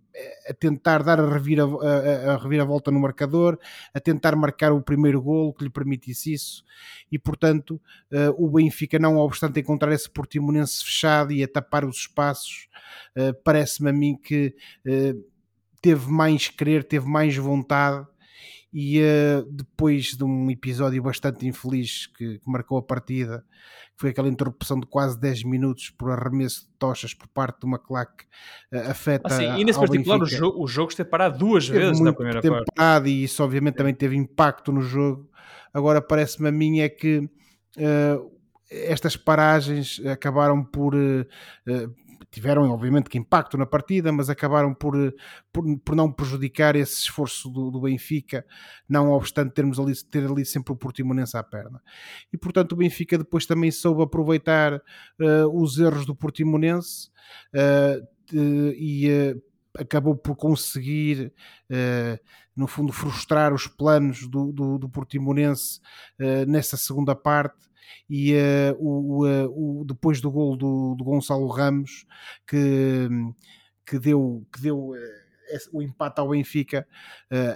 a 0.48 0.52
tentar 0.52 1.02
dar 1.02 1.20
a, 1.20 1.28
revira, 1.28 1.64
a, 1.64 2.32
a 2.32 2.36
reviravolta 2.36 2.90
no 2.90 3.00
marcador, 3.00 3.58
a 3.94 4.00
tentar 4.00 4.36
marcar 4.36 4.72
o 4.72 4.82
primeiro 4.82 5.22
golo 5.22 5.52
que 5.52 5.64
lhe 5.64 5.70
permitisse 5.70 6.32
isso, 6.32 6.64
e 7.10 7.18
portanto 7.18 7.80
uh, 8.12 8.44
o 8.44 8.50
Benfica, 8.50 8.98
não 8.98 9.16
obstante 9.16 9.60
encontrar 9.60 9.92
esse 9.92 10.10
Portimonense 10.10 10.84
fechado 10.84 11.32
e 11.32 11.42
a 11.42 11.48
tapar 11.48 11.84
os 11.84 11.96
espaços, 11.96 12.68
uh, 13.16 13.34
parece-me 13.42 13.90
a 13.90 13.92
mim 13.92 14.16
que 14.16 14.54
uh, 14.86 15.31
teve 15.82 16.08
mais 16.10 16.48
querer, 16.48 16.84
teve 16.84 17.06
mais 17.06 17.36
vontade 17.36 18.06
e 18.72 19.02
uh, 19.02 19.44
depois 19.50 20.16
de 20.16 20.24
um 20.24 20.50
episódio 20.50 21.02
bastante 21.02 21.46
infeliz 21.46 22.06
que, 22.06 22.38
que, 22.38 22.50
marcou 22.50 22.78
a 22.78 22.82
partida, 22.82 23.44
que 23.94 24.00
foi 24.00 24.10
aquela 24.10 24.28
interrupção 24.28 24.80
de 24.80 24.86
quase 24.86 25.20
10 25.20 25.44
minutos 25.44 25.90
por 25.90 26.10
arremesso 26.10 26.62
de 26.62 26.72
tochas 26.78 27.12
por 27.12 27.28
parte 27.28 27.60
de 27.60 27.66
uma 27.66 27.78
claque, 27.78 28.24
uh, 28.72 28.90
afeta. 28.90 29.26
Ah, 29.26 29.30
sim, 29.30 29.60
e 29.60 29.64
nesse 29.64 29.78
particular 29.78 30.22
o 30.22 30.24
jogo, 30.24 30.62
o 30.62 30.66
jogo 30.66 30.90
esteve 30.90 31.10
parado 31.10 31.36
duas 31.36 31.66
teve 31.66 31.80
vezes 31.80 32.00
na 32.00 32.14
primeira 32.14 32.40
parte. 32.40 32.72
Parado, 32.74 33.08
e 33.08 33.24
isso 33.24 33.44
obviamente 33.44 33.74
também 33.74 33.94
teve 33.94 34.16
impacto 34.16 34.72
no 34.72 34.80
jogo. 34.80 35.28
Agora 35.74 36.00
parece-me 36.00 36.48
a 36.48 36.52
mim 36.52 36.80
é 36.80 36.88
que 36.88 37.18
uh, 37.18 38.32
estas 38.70 39.16
paragens 39.18 40.00
acabaram 40.06 40.64
por 40.64 40.94
tiveram 42.30 42.70
obviamente 42.70 43.08
que 43.08 43.18
impacto 43.18 43.56
na 43.56 43.66
partida, 43.66 44.12
mas 44.12 44.28
acabaram 44.30 44.74
por, 44.74 44.94
por, 45.52 45.64
por 45.78 45.94
não 45.94 46.12
prejudicar 46.12 46.76
esse 46.76 47.00
esforço 47.00 47.48
do, 47.50 47.70
do, 47.70 47.80
Benfica, 47.80 48.44
não 48.88 49.10
obstante 49.10 49.52
termos 49.52 49.78
ali, 49.78 49.92
ter 50.04 50.24
ali 50.24 50.44
sempre 50.44 50.72
o 50.72 50.76
Portimonense 50.76 51.36
à 51.36 51.42
perna. 51.42 51.82
E 52.32 52.38
portanto 52.38 52.72
o 52.72 52.76
Benfica 52.76 53.18
depois 53.18 53.46
também 53.46 53.70
soube 53.70 54.02
aproveitar 54.02 54.74
uh, 54.74 55.62
os 55.62 55.78
erros 55.78 56.06
do 56.06 56.14
Portimonense 56.14 57.10
uh, 57.54 58.34
e 58.34 59.36
acabou 59.78 60.14
por 60.14 60.36
conseguir, 60.36 61.32
no 62.54 62.66
fundo, 62.66 62.92
frustrar 62.92 63.54
os 63.54 63.66
planos 63.66 64.26
do, 64.26 64.52
do, 64.52 64.78
do 64.78 64.88
Portimonense 64.88 65.80
nessa 66.46 66.76
segunda 66.76 67.14
parte 67.14 67.71
e 68.08 68.34
uh, 68.34 68.76
o, 68.78 69.26
uh, 69.26 69.80
o, 69.80 69.84
depois 69.84 70.20
do 70.20 70.30
gol 70.30 70.56
do, 70.56 70.94
do, 70.94 71.04
Gonçalo 71.04 71.46
Ramos 71.48 72.04
que, 72.46 73.08
que 73.86 73.98
deu, 73.98 74.46
que 74.52 74.60
deu 74.60 74.90
uh, 74.90 74.96
o 75.72 75.82
empate 75.82 76.18
ao 76.18 76.30
Benfica, 76.30 76.88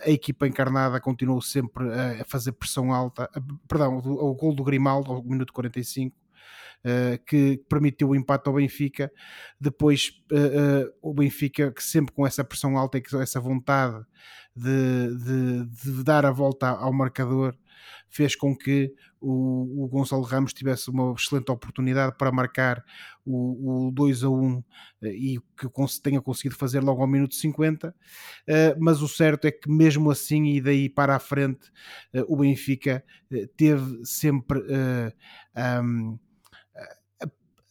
a 0.05 0.11
equipa 0.11 0.46
encarnada 0.46 1.01
continuou 1.01 1.40
sempre 1.40 1.87
a 2.20 2.27
fazer 2.27 2.53
pressão 2.53 2.92
alta, 2.92 3.31
perdão, 3.66 3.96
o, 3.96 4.35
gol 4.35 4.55
do 4.55 4.62
Grimaldo 4.62 5.12
ao 5.12 5.22
minuto 5.22 5.53
45 5.53 6.14
Uh, 6.85 7.18
que 7.27 7.61
permitiu 7.68 8.11
o 8.11 8.14
empate 8.14 8.46
ao 8.46 8.55
Benfica. 8.55 9.11
Depois, 9.61 10.12
o 11.03 11.12
Benfica, 11.12 11.72
que 11.72 11.83
sempre 11.83 12.14
com 12.14 12.25
essa 12.25 12.44
pressão 12.44 12.77
alta 12.77 12.99
e 12.99 13.03
com 13.03 13.20
essa 13.20 13.40
vontade 13.40 14.05
de, 14.55 15.16
de, 15.16 15.66
de, 15.66 16.05
dar 16.05 16.25
a 16.25 16.31
volta 16.31 16.68
ao 16.68 16.92
marcador, 16.92 17.57
fez 18.09 18.37
com 18.37 18.57
que 18.57 18.94
o, 19.29 19.85
o 19.85 19.89
Gonçalo 19.89 20.23
Ramos 20.23 20.53
tivesse 20.53 20.89
uma 20.89 21.12
excelente 21.12 21.51
oportunidade 21.51 22.17
para 22.17 22.31
marcar 22.31 22.85
o, 23.25 23.89
o 23.89 23.91
2 23.91 24.23
a 24.23 24.31
1 24.31 24.65
eh, 25.03 25.09
e 25.09 25.41
que 25.59 25.69
tenha 26.01 26.21
conseguido 26.21 26.55
fazer 26.55 26.81
logo 26.81 27.03
ao 27.03 27.09
minuto 27.09 27.35
50, 27.35 27.93
eh, 28.47 28.77
mas 28.79 29.03
o 29.03 29.09
certo 29.09 29.47
é 29.47 29.51
que 29.51 29.69
mesmo 29.69 30.12
assim 30.12 30.45
e 30.45 30.61
daí 30.61 30.89
para 30.89 31.17
a 31.17 31.19
frente 31.19 31.73
eh, 32.12 32.25
o 32.29 32.37
Benfica 32.37 33.05
teve 33.57 34.05
sempre 34.05 34.61
um, 35.83 36.19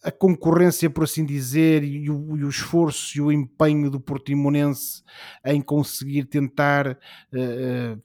a 0.04 0.12
concorrência, 0.12 0.90
por 0.90 1.06
assim 1.06 1.26
dizer, 1.26 1.84
e 1.84 2.10
o, 2.10 2.38
e 2.38 2.44
o, 2.44 2.50
esforço 2.50 3.18
e 3.18 3.22
o 3.22 3.32
empenho 3.32 3.90
do 3.90 4.00
Portimonense 4.00 5.02
em 5.44 5.62
conseguir 5.62 6.26
tentar 6.26 6.92
uh, 6.92 8.02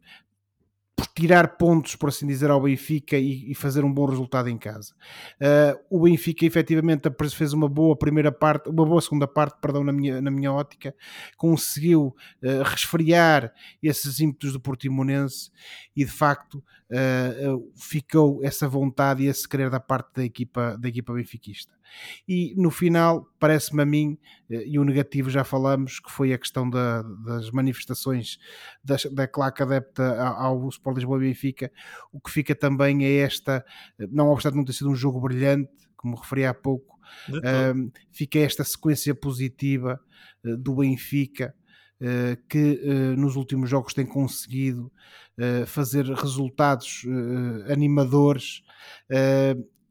tirar 1.15 1.57
pontos, 1.57 1.97
por 1.97 2.09
assim 2.09 2.27
dizer, 2.27 2.51
ao 2.51 2.61
Benfica 2.61 3.17
e, 3.17 3.51
e 3.51 3.55
fazer 3.55 3.85
um 3.85 3.93
bom 3.93 4.07
resultado 4.07 4.49
em 4.49 4.59
casa. 4.59 4.95
Uh, 5.41 5.99
o 5.99 6.03
Benfica 6.03 6.45
efetivamente 6.45 7.11
fez 7.33 7.53
uma 7.53 7.69
boa 7.69 7.97
primeira 7.97 8.33
parte, 8.33 8.69
uma 8.69 8.85
boa 8.85 9.01
segunda 9.01 9.27
parte, 9.27 9.61
perdão, 9.61 9.85
na 9.85 9.93
minha, 9.93 10.21
na 10.21 10.31
minha 10.31 10.53
ótica, 10.53 10.95
conseguiu 11.37 12.15
uh, 12.43 12.63
resfriar 12.65 13.53
esses 13.83 14.21
ímpetos 14.21 14.53
do 14.53 14.61
Portimonense 14.61 15.51
e 15.97 16.05
de 16.05 16.11
facto 16.11 16.63
uh, 16.91 17.73
ficou 17.77 18.45
essa 18.45 18.69
vontade 18.69 19.25
e 19.25 19.27
esse 19.27 19.49
querer 19.49 19.71
da 19.71 19.81
parte 19.81 20.11
da 20.15 20.25
equipa, 20.25 20.77
da 20.79 20.89
equipa 20.89 21.13
benfiquista. 21.13 21.80
E 22.29 22.55
no 22.57 22.71
final, 22.71 23.27
parece-me 23.39 23.83
a 23.83 23.87
mim, 23.87 24.19
eh, 24.51 24.65
e 24.67 24.79
o 24.79 24.85
negativo 24.85 25.31
já 25.31 25.45
falamos, 25.45 26.01
que 26.01 26.11
foi 26.11 26.33
a 26.33 26.39
questão 26.39 26.69
da, 26.69 27.03
das 27.03 27.51
manifestações 27.51 28.39
da, 28.83 28.97
da 29.13 29.27
claque 29.27 29.63
adepta 29.63 30.17
ao, 30.17 30.69
Sport 30.69 30.97
Lisboa 30.97 31.19
e 31.19 31.29
Benfica, 31.29 31.71
o 32.13 32.21
que 32.21 32.31
fica 32.31 32.55
também 32.55 33.05
é 33.05 33.19
esta, 33.19 33.65
eh, 33.99 34.07
não 34.11 34.29
obstante 34.29 34.57
não 34.57 34.65
ter 34.65 34.73
sido 34.73 34.91
um 34.91 34.95
jogo 34.95 35.21
brilhante, 35.21 35.71
como 35.97 36.17
referi 36.17 36.47
há 36.47 36.55
pouco, 36.55 36.99
uh, 37.29 37.93
fica 38.11 38.39
esta 38.39 38.65
sequência 38.65 39.15
positiva 39.15 40.01
do 40.43 40.77
Benfica, 40.77 41.55
que 42.49 42.81
nos 43.19 43.37
últimos 43.37 43.69
jogos 43.69 43.93
tem 43.93 44.07
conseguido 44.07 44.91
fazer 45.67 46.07
resultados 46.07 47.05
animadores 47.71 48.63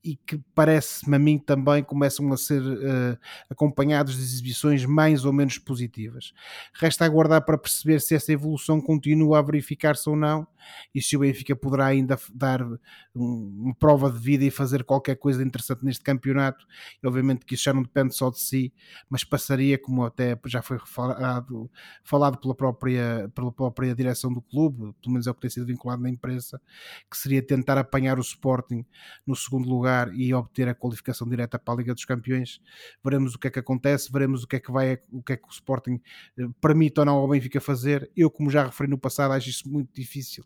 e 0.04 0.16
que 0.16 0.38
parece-me 0.56 1.16
a 1.16 1.20
mim 1.20 1.38
também 1.38 1.84
começam 1.84 2.32
a 2.32 2.38
ser 2.38 2.62
uh, 2.62 3.18
acompanhados 3.50 4.16
de 4.16 4.22
exibições 4.22 4.86
mais 4.86 5.26
ou 5.26 5.34
menos 5.34 5.58
positivas. 5.58 6.34
Resta 6.74 7.06
aguardar 7.06 7.44
para 7.44 7.58
perceber 7.58 8.00
se 8.00 8.16
essa 8.16 8.32
evolução 8.32 8.80
continua 8.82 9.40
a 9.40 9.42
verificar-se 9.42 10.10
ou 10.10 10.16
não 10.16 10.48
e 10.94 11.02
se 11.02 11.16
o 11.16 11.20
Benfica 11.20 11.56
poderá 11.56 11.88
ainda 11.88 12.18
dar 12.34 12.62
um, 12.64 12.80
uma 13.16 13.76
prova 13.76 14.12
de 14.12 14.20
vida 14.20 14.44
e 14.44 14.52
fazer 14.52 14.84
qualquer 14.84 15.16
coisa 15.16 15.44
interessante 15.44 15.84
neste 15.84 16.04
campeonato. 16.04 16.66
E 17.02 17.08
obviamente 17.08 17.46
que 17.46 17.56
isso 17.56 17.64
já 17.64 17.74
não 17.74 17.84
depende 17.84 18.16
só 18.16 18.30
de 18.30 18.40
si, 18.40 18.74
mas 19.10 19.24
passaria, 19.24 19.78
como 19.78 20.04
até 20.04 20.40
já 20.46 20.62
foi 20.62 20.80
falado, 20.80 21.70
falado 22.04 22.38
pela, 22.38 22.56
própria, 22.56 23.30
pela 23.34 23.52
própria 23.52 23.96
direção 23.96 24.32
do 24.34 24.42
clube, 24.42 24.94
pelo 25.02 25.14
menos 25.14 25.28
é 25.28 25.32
o 25.32 25.34
que 25.34 25.42
tem 25.42 25.50
sido 25.50 25.66
vinculado 25.66 26.02
na 26.02 26.10
imprensa, 26.10 26.62
que 27.10 27.18
seria 27.18 27.42
tentar 27.42 27.78
apanhar 27.78 28.18
o 28.18 28.22
Sporting 28.22 28.86
no 29.26 29.36
segundo 29.36 29.68
lugar 29.68 29.89
lugar 29.90 30.14
e 30.14 30.34
obter 30.34 30.68
a 30.68 30.76
qualificação 30.76 31.28
direta 31.28 31.58
para 31.58 31.74
a 31.74 31.78
Liga 31.78 31.94
dos 31.94 32.06
Campeões. 32.06 32.62
Veremos 33.04 33.36
o 33.36 33.40
que 33.40 33.48
é 33.48 33.52
que 33.52 33.60
acontece, 33.60 34.12
veremos 34.12 34.44
o 34.44 34.48
que 34.48 34.58
é 34.58 34.60
que 34.60 34.72
vai, 34.72 35.00
o 35.12 35.22
que 35.24 35.34
é 35.34 35.38
que 35.38 35.48
o 35.48 35.52
Sporting 35.52 36.00
eh, 36.38 36.48
permite 36.62 37.00
ou 37.00 37.06
não 37.06 37.16
ao 37.16 37.28
Benfica 37.28 37.60
fazer. 37.60 38.10
Eu, 38.16 38.30
como 38.30 38.50
já 38.50 38.66
referi 38.66 38.90
no 38.90 38.98
passado, 38.98 39.34
acho 39.34 39.50
isso 39.50 39.70
muito 39.70 39.94
difícil 39.94 40.44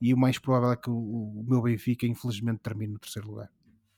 e 0.00 0.14
o 0.14 0.16
mais 0.16 0.38
provável 0.38 0.72
é 0.72 0.76
que 0.76 0.90
o, 0.90 0.94
o 0.94 1.44
meu 1.46 1.62
Benfica, 1.62 2.06
infelizmente, 2.06 2.60
termine 2.60 2.94
no 2.94 2.98
terceiro 2.98 3.28
lugar. 3.28 3.50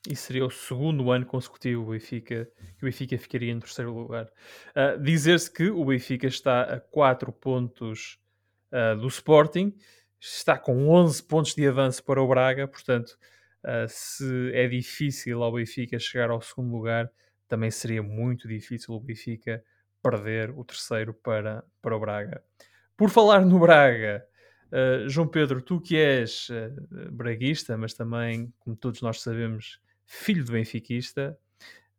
e 0.08 0.16
seria 0.16 0.44
o 0.44 0.50
segundo 0.50 1.10
ano 1.10 1.26
consecutivo 1.26 1.82
o 1.82 1.90
Benfica, 1.90 2.48
que 2.78 2.84
o 2.84 2.86
Benfica 2.86 3.18
ficaria 3.18 3.52
em 3.52 3.60
terceiro 3.60 3.94
lugar. 3.94 4.26
Uh, 4.70 5.00
Dizer-se 5.02 5.50
que 5.50 5.70
o 5.70 5.84
Benfica 5.84 6.26
está 6.26 6.62
a 6.62 6.80
4 6.80 7.32
pontos 7.32 8.18
uh, 8.72 8.98
do 8.98 9.06
Sporting, 9.08 9.74
está 10.20 10.58
com 10.58 10.88
11 10.88 11.22
pontos 11.22 11.54
de 11.54 11.66
avanço 11.66 12.02
para 12.04 12.20
o 12.20 12.28
Braga, 12.28 12.66
portanto, 12.66 13.16
uh, 13.64 13.86
se 13.88 14.50
é 14.54 14.66
difícil 14.68 15.42
ao 15.42 15.52
Benfica 15.52 15.98
chegar 15.98 16.30
ao 16.30 16.40
segundo 16.40 16.72
lugar, 16.72 17.10
também 17.48 17.70
seria 17.70 18.02
muito 18.02 18.48
difícil 18.48 18.94
o 18.94 19.00
Benfica 19.00 19.62
perder 20.02 20.50
o 20.50 20.64
terceiro 20.64 21.12
para, 21.12 21.64
para 21.82 21.96
o 21.96 22.00
Braga. 22.00 22.42
Por 22.96 23.10
falar 23.10 23.44
no 23.44 23.58
Braga, 23.58 24.24
uh, 24.72 25.08
João 25.08 25.28
Pedro, 25.28 25.60
tu 25.60 25.80
que 25.80 25.96
és 25.96 26.48
uh, 26.48 27.12
braguista, 27.12 27.76
mas 27.76 27.94
também, 27.94 28.52
como 28.60 28.76
todos 28.76 29.02
nós 29.02 29.20
sabemos, 29.20 29.80
filho 30.06 30.44
de 30.44 30.52
benfiquista, 30.52 31.38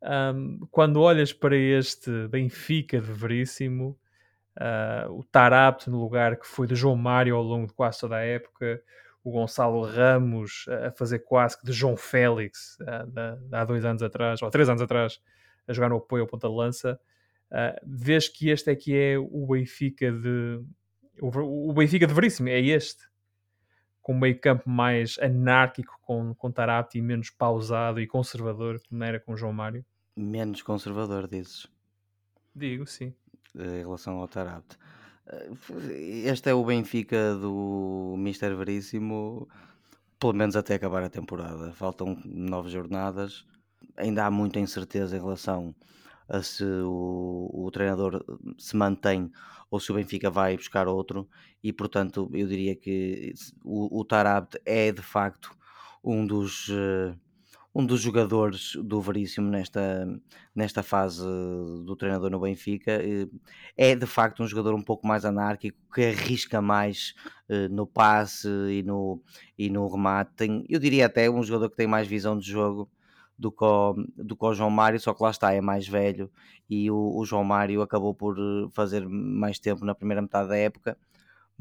um, 0.02 0.66
quando 0.70 1.00
olhas 1.00 1.32
para 1.32 1.56
este 1.56 2.26
Benfica 2.28 3.00
de 3.00 3.12
Veríssimo, 3.12 3.98
o 5.10 5.24
Tarapte 5.24 5.88
no 5.88 5.98
lugar 5.98 6.36
que 6.36 6.46
foi 6.46 6.66
de 6.66 6.74
João 6.74 6.96
Mário 6.96 7.36
ao 7.36 7.42
longo 7.42 7.68
de 7.68 7.72
quase 7.72 8.00
toda 8.00 8.16
a 8.16 8.20
época, 8.20 8.82
o 9.24 9.30
Gonçalo 9.30 9.82
Ramos 9.82 10.66
a 10.86 10.90
fazer 10.90 11.20
quase 11.20 11.58
que 11.58 11.64
de 11.64 11.72
João 11.72 11.96
Félix 11.96 12.76
uh, 12.80 13.52
há 13.52 13.64
dois 13.64 13.84
anos 13.84 14.02
atrás, 14.02 14.42
ou 14.42 14.50
três 14.50 14.68
anos 14.68 14.82
atrás, 14.82 15.20
a 15.66 15.72
jogar 15.72 15.88
no 15.88 15.96
apoio 15.96 16.22
ao 16.22 16.28
ponta 16.28 16.48
de 16.48 16.54
lança, 16.54 17.00
uh, 17.50 17.80
vês 17.84 18.28
que 18.28 18.50
este 18.50 18.70
é 18.70 18.76
que 18.76 18.96
é 18.96 19.18
o 19.18 19.46
Benfica 19.46 20.10
de 20.10 20.60
o, 21.20 21.70
o 21.70 21.72
Benfica 21.72 22.06
de 22.06 22.14
Veríssimo, 22.14 22.48
é 22.48 22.60
este 22.60 23.12
com 24.02 24.14
um 24.14 24.18
meio 24.18 24.38
campo 24.38 24.68
mais 24.68 25.16
anárquico 25.20 25.96
com, 26.02 26.34
com 26.34 26.50
Tarapti 26.50 26.98
e 26.98 27.02
menos 27.02 27.30
pausado 27.30 28.00
e 28.00 28.06
conservador, 28.06 28.80
como 28.88 29.04
era 29.04 29.20
com 29.20 29.36
João 29.36 29.52
Mário? 29.52 29.84
Menos 30.16 30.60
conservador, 30.60 31.28
dizes? 31.28 31.68
Digo, 32.54 32.84
sim. 32.84 33.14
Em 33.54 33.78
relação 33.78 34.18
ao 34.18 34.26
Tarapti. 34.26 34.76
Este 36.24 36.50
é 36.50 36.54
o 36.54 36.64
Benfica 36.64 37.34
do 37.34 38.14
Mister 38.18 38.54
Veríssimo, 38.56 39.48
pelo 40.18 40.34
menos 40.34 40.56
até 40.56 40.74
acabar 40.74 41.02
a 41.02 41.08
temporada. 41.08 41.72
Faltam 41.72 42.18
nove 42.24 42.68
jornadas. 42.70 43.46
Ainda 43.96 44.26
há 44.26 44.30
muita 44.30 44.60
incerteza 44.60 45.16
em 45.16 45.20
relação 45.20 45.74
a 46.28 46.42
se 46.42 46.64
o, 46.64 47.50
o 47.52 47.70
treinador 47.70 48.24
se 48.58 48.76
mantém 48.76 49.30
ou 49.70 49.80
se 49.80 49.90
o 49.90 49.94
Benfica 49.94 50.30
vai 50.30 50.54
buscar 50.54 50.86
outro, 50.86 51.26
e 51.62 51.72
portanto 51.72 52.28
eu 52.34 52.46
diria 52.46 52.76
que 52.76 53.32
o, 53.64 54.00
o 54.00 54.04
Tarabt 54.04 54.60
é 54.66 54.92
de 54.92 55.00
facto 55.00 55.56
um 56.04 56.26
dos, 56.26 56.68
uh, 56.68 57.18
um 57.74 57.86
dos 57.86 58.00
jogadores 58.00 58.74
do 58.76 59.00
Veríssimo 59.00 59.48
nesta, 59.48 60.06
nesta 60.54 60.82
fase 60.82 61.22
do 61.22 61.96
treinador 61.96 62.30
no 62.30 62.40
Benfica. 62.40 63.00
É 63.76 63.94
de 63.94 64.06
facto 64.06 64.42
um 64.42 64.46
jogador 64.46 64.74
um 64.74 64.82
pouco 64.82 65.06
mais 65.06 65.24
anárquico, 65.24 65.78
que 65.94 66.02
arrisca 66.02 66.60
mais 66.60 67.14
uh, 67.48 67.68
no 67.70 67.86
passe 67.86 68.48
e 68.48 68.82
no, 68.82 69.22
e 69.58 69.70
no 69.70 69.88
remate. 69.88 70.32
Tem, 70.36 70.64
eu 70.68 70.78
diria 70.78 71.06
até 71.06 71.30
um 71.30 71.42
jogador 71.42 71.70
que 71.70 71.76
tem 71.76 71.86
mais 71.86 72.06
visão 72.06 72.38
de 72.38 72.50
jogo 72.50 72.90
do 73.38 73.50
que, 73.50 73.64
o, 73.64 73.94
do 74.16 74.36
que 74.36 74.44
o 74.44 74.54
João 74.54 74.70
Mário, 74.70 75.00
só 75.00 75.14
que 75.14 75.22
lá 75.22 75.30
está, 75.30 75.52
é 75.52 75.60
mais 75.60 75.88
velho 75.88 76.30
e 76.72 76.90
o, 76.90 77.16
o, 77.16 77.24
João 77.24 77.44
Mário 77.44 77.82
acabou 77.82 78.14
por 78.14 78.38
eh, 78.38 78.68
fazer 78.72 79.06
mais 79.06 79.58
tempo 79.58 79.84
na 79.84 79.94
primeira 79.94 80.22
metade 80.22 80.48
da 80.48 80.56
época. 80.56 80.96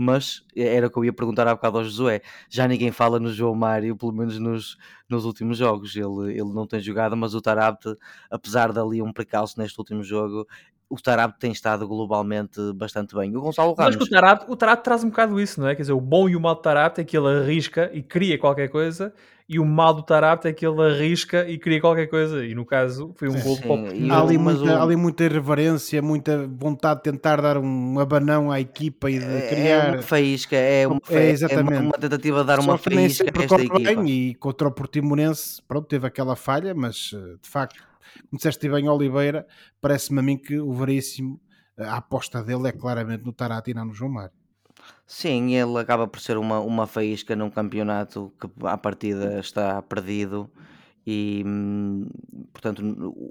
Mas 0.03 0.43
era 0.57 0.87
o 0.87 0.89
que 0.89 0.97
eu 0.97 1.05
ia 1.05 1.13
perguntar 1.13 1.47
há 1.47 1.53
bocado 1.53 1.77
ao 1.77 1.83
Josué. 1.83 2.21
Já 2.49 2.67
ninguém 2.67 2.91
fala 2.91 3.19
no 3.19 3.31
João 3.31 3.53
Mário, 3.53 3.95
pelo 3.95 4.11
menos 4.11 4.39
nos, 4.39 4.75
nos 5.07 5.25
últimos 5.25 5.59
jogos. 5.59 5.95
Ele, 5.95 6.31
ele 6.31 6.51
não 6.51 6.65
tem 6.65 6.79
jogado, 6.79 7.15
mas 7.15 7.35
o 7.35 7.41
Tarabte, 7.41 7.95
apesar 8.27 8.73
de 8.73 8.79
ali 8.79 8.99
um 8.99 9.13
precalço 9.13 9.59
neste 9.59 9.77
último 9.77 10.03
jogo, 10.03 10.47
o 10.89 10.99
Tarab 10.99 11.35
tem 11.37 11.51
estado 11.51 11.87
globalmente 11.87 12.59
bastante 12.73 13.13
bem. 13.13 13.35
O 13.37 13.41
Gonçalo 13.41 13.75
Ramos... 13.75 13.95
Mas 13.95 14.07
o 14.07 14.09
Tarab, 14.09 14.45
o 14.47 14.55
traz 14.55 15.03
um 15.03 15.09
bocado 15.09 15.39
isso, 15.39 15.61
não 15.61 15.67
é? 15.67 15.75
Quer 15.75 15.83
dizer, 15.83 15.93
o 15.93 16.01
bom 16.01 16.27
e 16.27 16.35
o 16.35 16.41
mal 16.41 16.55
do 16.55 16.61
é 16.97 17.03
que 17.03 17.15
ele 17.15 17.27
arrisca 17.27 17.91
e 17.93 18.01
cria 18.01 18.39
qualquer 18.39 18.69
coisa 18.69 19.13
e 19.51 19.59
o 19.59 19.65
mal 19.65 19.93
do 19.93 20.01
Tarapte 20.01 20.47
é 20.47 20.53
que 20.53 20.65
ele 20.65 20.81
arrisca 20.81 21.45
e 21.45 21.57
cria 21.57 21.81
qualquer 21.81 22.07
coisa. 22.07 22.45
E 22.45 22.55
no 22.55 22.65
caso 22.65 23.13
foi 23.17 23.27
um 23.27 23.37
gol 23.41 23.57
de. 23.57 24.09
Há 24.09 24.21
ali, 24.21 24.37
muita, 24.37 24.63
o... 24.63 24.81
ali 24.81 24.95
muita 24.95 25.25
irreverência, 25.25 26.01
muita 26.01 26.47
vontade 26.47 27.01
de 27.01 27.11
tentar 27.11 27.41
dar 27.41 27.57
um 27.57 27.99
abanão 27.99 28.49
à 28.49 28.61
equipa 28.61 29.11
e 29.11 29.19
de 29.19 29.25
é, 29.25 29.49
criar. 29.49 29.87
É 29.87 29.91
uma 29.91 30.01
faísca, 30.01 30.55
é 30.55 30.87
uma, 30.87 31.01
é, 31.09 31.29
exatamente. 31.31 31.73
É 31.73 31.79
uma, 31.79 31.85
uma, 31.87 31.97
tentativa 31.97 32.39
de 32.39 32.47
dar 32.47 32.61
Só 32.61 32.71
uma 32.71 32.77
faísca 32.77 33.25
a 33.25 33.43
esta 33.43 33.61
equipa. 33.61 33.79
Bem, 33.79 34.09
e 34.09 34.35
contra 34.35 34.69
o 34.69 34.71
Portimonense, 34.71 35.61
pronto, 35.67 35.85
teve 35.85 36.07
aquela 36.07 36.37
falha, 36.37 36.73
mas 36.73 37.11
eh, 37.13 37.35
de 37.41 37.49
facto, 37.49 37.83
como 38.29 38.37
disseste 38.37 38.69
bem, 38.69 38.87
Oliveira, 38.87 39.45
parece-me 39.81 40.19
a 40.19 40.23
mim 40.23 40.37
que 40.37 40.61
o 40.61 40.71
Veríssimo, 40.71 41.41
a 41.77 41.97
aposta 41.97 42.41
dele 42.41 42.69
é 42.69 42.71
claramente 42.71 43.25
no 43.25 43.33
Tarate 43.33 43.71
e 43.71 43.73
não 43.73 43.83
no 43.83 43.93
João 43.93 44.11
Mário. 44.11 44.40
Sim, 45.05 45.53
ele 45.55 45.77
acaba 45.77 46.07
por 46.07 46.19
ser 46.21 46.37
uma, 46.37 46.59
uma 46.59 46.87
faísca 46.87 47.35
num 47.35 47.49
campeonato 47.49 48.33
que 48.39 48.49
à 48.65 48.77
partida 48.77 49.39
está 49.39 49.81
perdido 49.81 50.49
e 51.05 51.43
hum, 51.45 52.07
portanto 52.53 52.81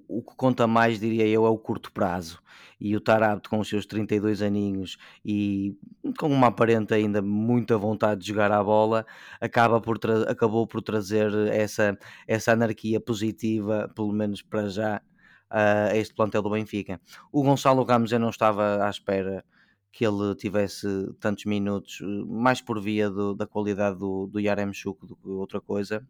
o 0.09 0.23
que 0.23 0.37
conta 0.37 0.67
mais 0.67 0.99
diria 0.99 1.27
eu 1.27 1.47
é 1.47 1.49
o 1.49 1.59
curto 1.59 1.93
prazo. 1.93 2.43
E 2.81 2.97
o 2.97 3.01
Tarabto 3.01 3.51
com 3.51 3.59
os 3.61 3.69
seus 3.69 3.87
32 3.87 4.43
aninhos 4.43 4.97
e 5.25 5.77
com 6.19 6.29
uma 6.29 6.49
aparente 6.49 6.95
ainda 6.95 7.23
muita 7.23 7.77
vontade 7.79 8.23
de 8.23 8.29
jogar 8.29 8.51
a 8.53 8.63
bola 8.63 9.07
acaba 9.41 9.81
por 9.81 9.99
acabou 10.29 10.67
por 10.67 10.83
trazer 10.83 11.33
essa, 11.49 11.99
essa 12.27 12.53
anarquia 12.53 13.01
positiva 13.01 13.91
pelo 13.95 14.13
menos 14.13 14.43
para 14.43 14.69
já 14.69 15.03
a 15.51 15.97
este 15.97 16.15
plantel 16.15 16.43
do 16.43 16.51
Benfica. 16.51 17.01
O 17.33 17.43
Gonçalo 17.43 17.85
Ramos 17.85 18.13
eu 18.13 18.19
não 18.21 18.31
estava 18.31 18.85
à 18.87 18.91
espera 18.91 19.45
que 19.93 20.07
ele 20.07 20.34
tivesse 20.34 20.86
tantos 21.20 21.45
minutos, 21.45 22.01
eh, 22.01 22.24
mais 22.26 22.61
por 22.61 22.80
via 22.80 23.11
do, 23.11 23.34
da 23.34 23.47
qualidade 23.47 23.99
do, 23.99 24.26
do 24.26 24.41
Yaremchuk 24.41 25.07
do 25.07 25.16
que 25.16 25.28
outra 25.28 25.61
coisa. 25.61 26.07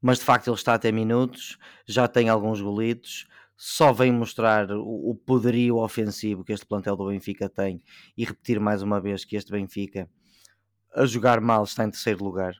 Mas 0.00 0.18
de 0.18 0.24
facto 0.24 0.48
ele 0.48 0.56
está 0.56 0.74
a 0.74 0.78
ter 0.78 0.92
minutos, 0.92 1.58
já 1.86 2.06
tem 2.06 2.28
alguns 2.28 2.60
golitos, 2.60 3.26
só 3.56 3.92
vem 3.92 4.12
mostrar 4.12 4.70
o 4.70 5.14
poderio 5.26 5.78
ofensivo 5.78 6.44
que 6.44 6.52
este 6.52 6.64
plantel 6.66 6.96
do 6.96 7.08
Benfica 7.08 7.48
tem 7.48 7.82
e 8.16 8.24
repetir 8.24 8.60
mais 8.60 8.82
uma 8.82 9.00
vez 9.00 9.24
que 9.24 9.34
este 9.36 9.50
Benfica 9.50 10.08
a 10.94 11.04
jogar 11.04 11.40
mal 11.40 11.64
está 11.64 11.84
em 11.84 11.90
terceiro 11.90 12.22
lugar 12.24 12.54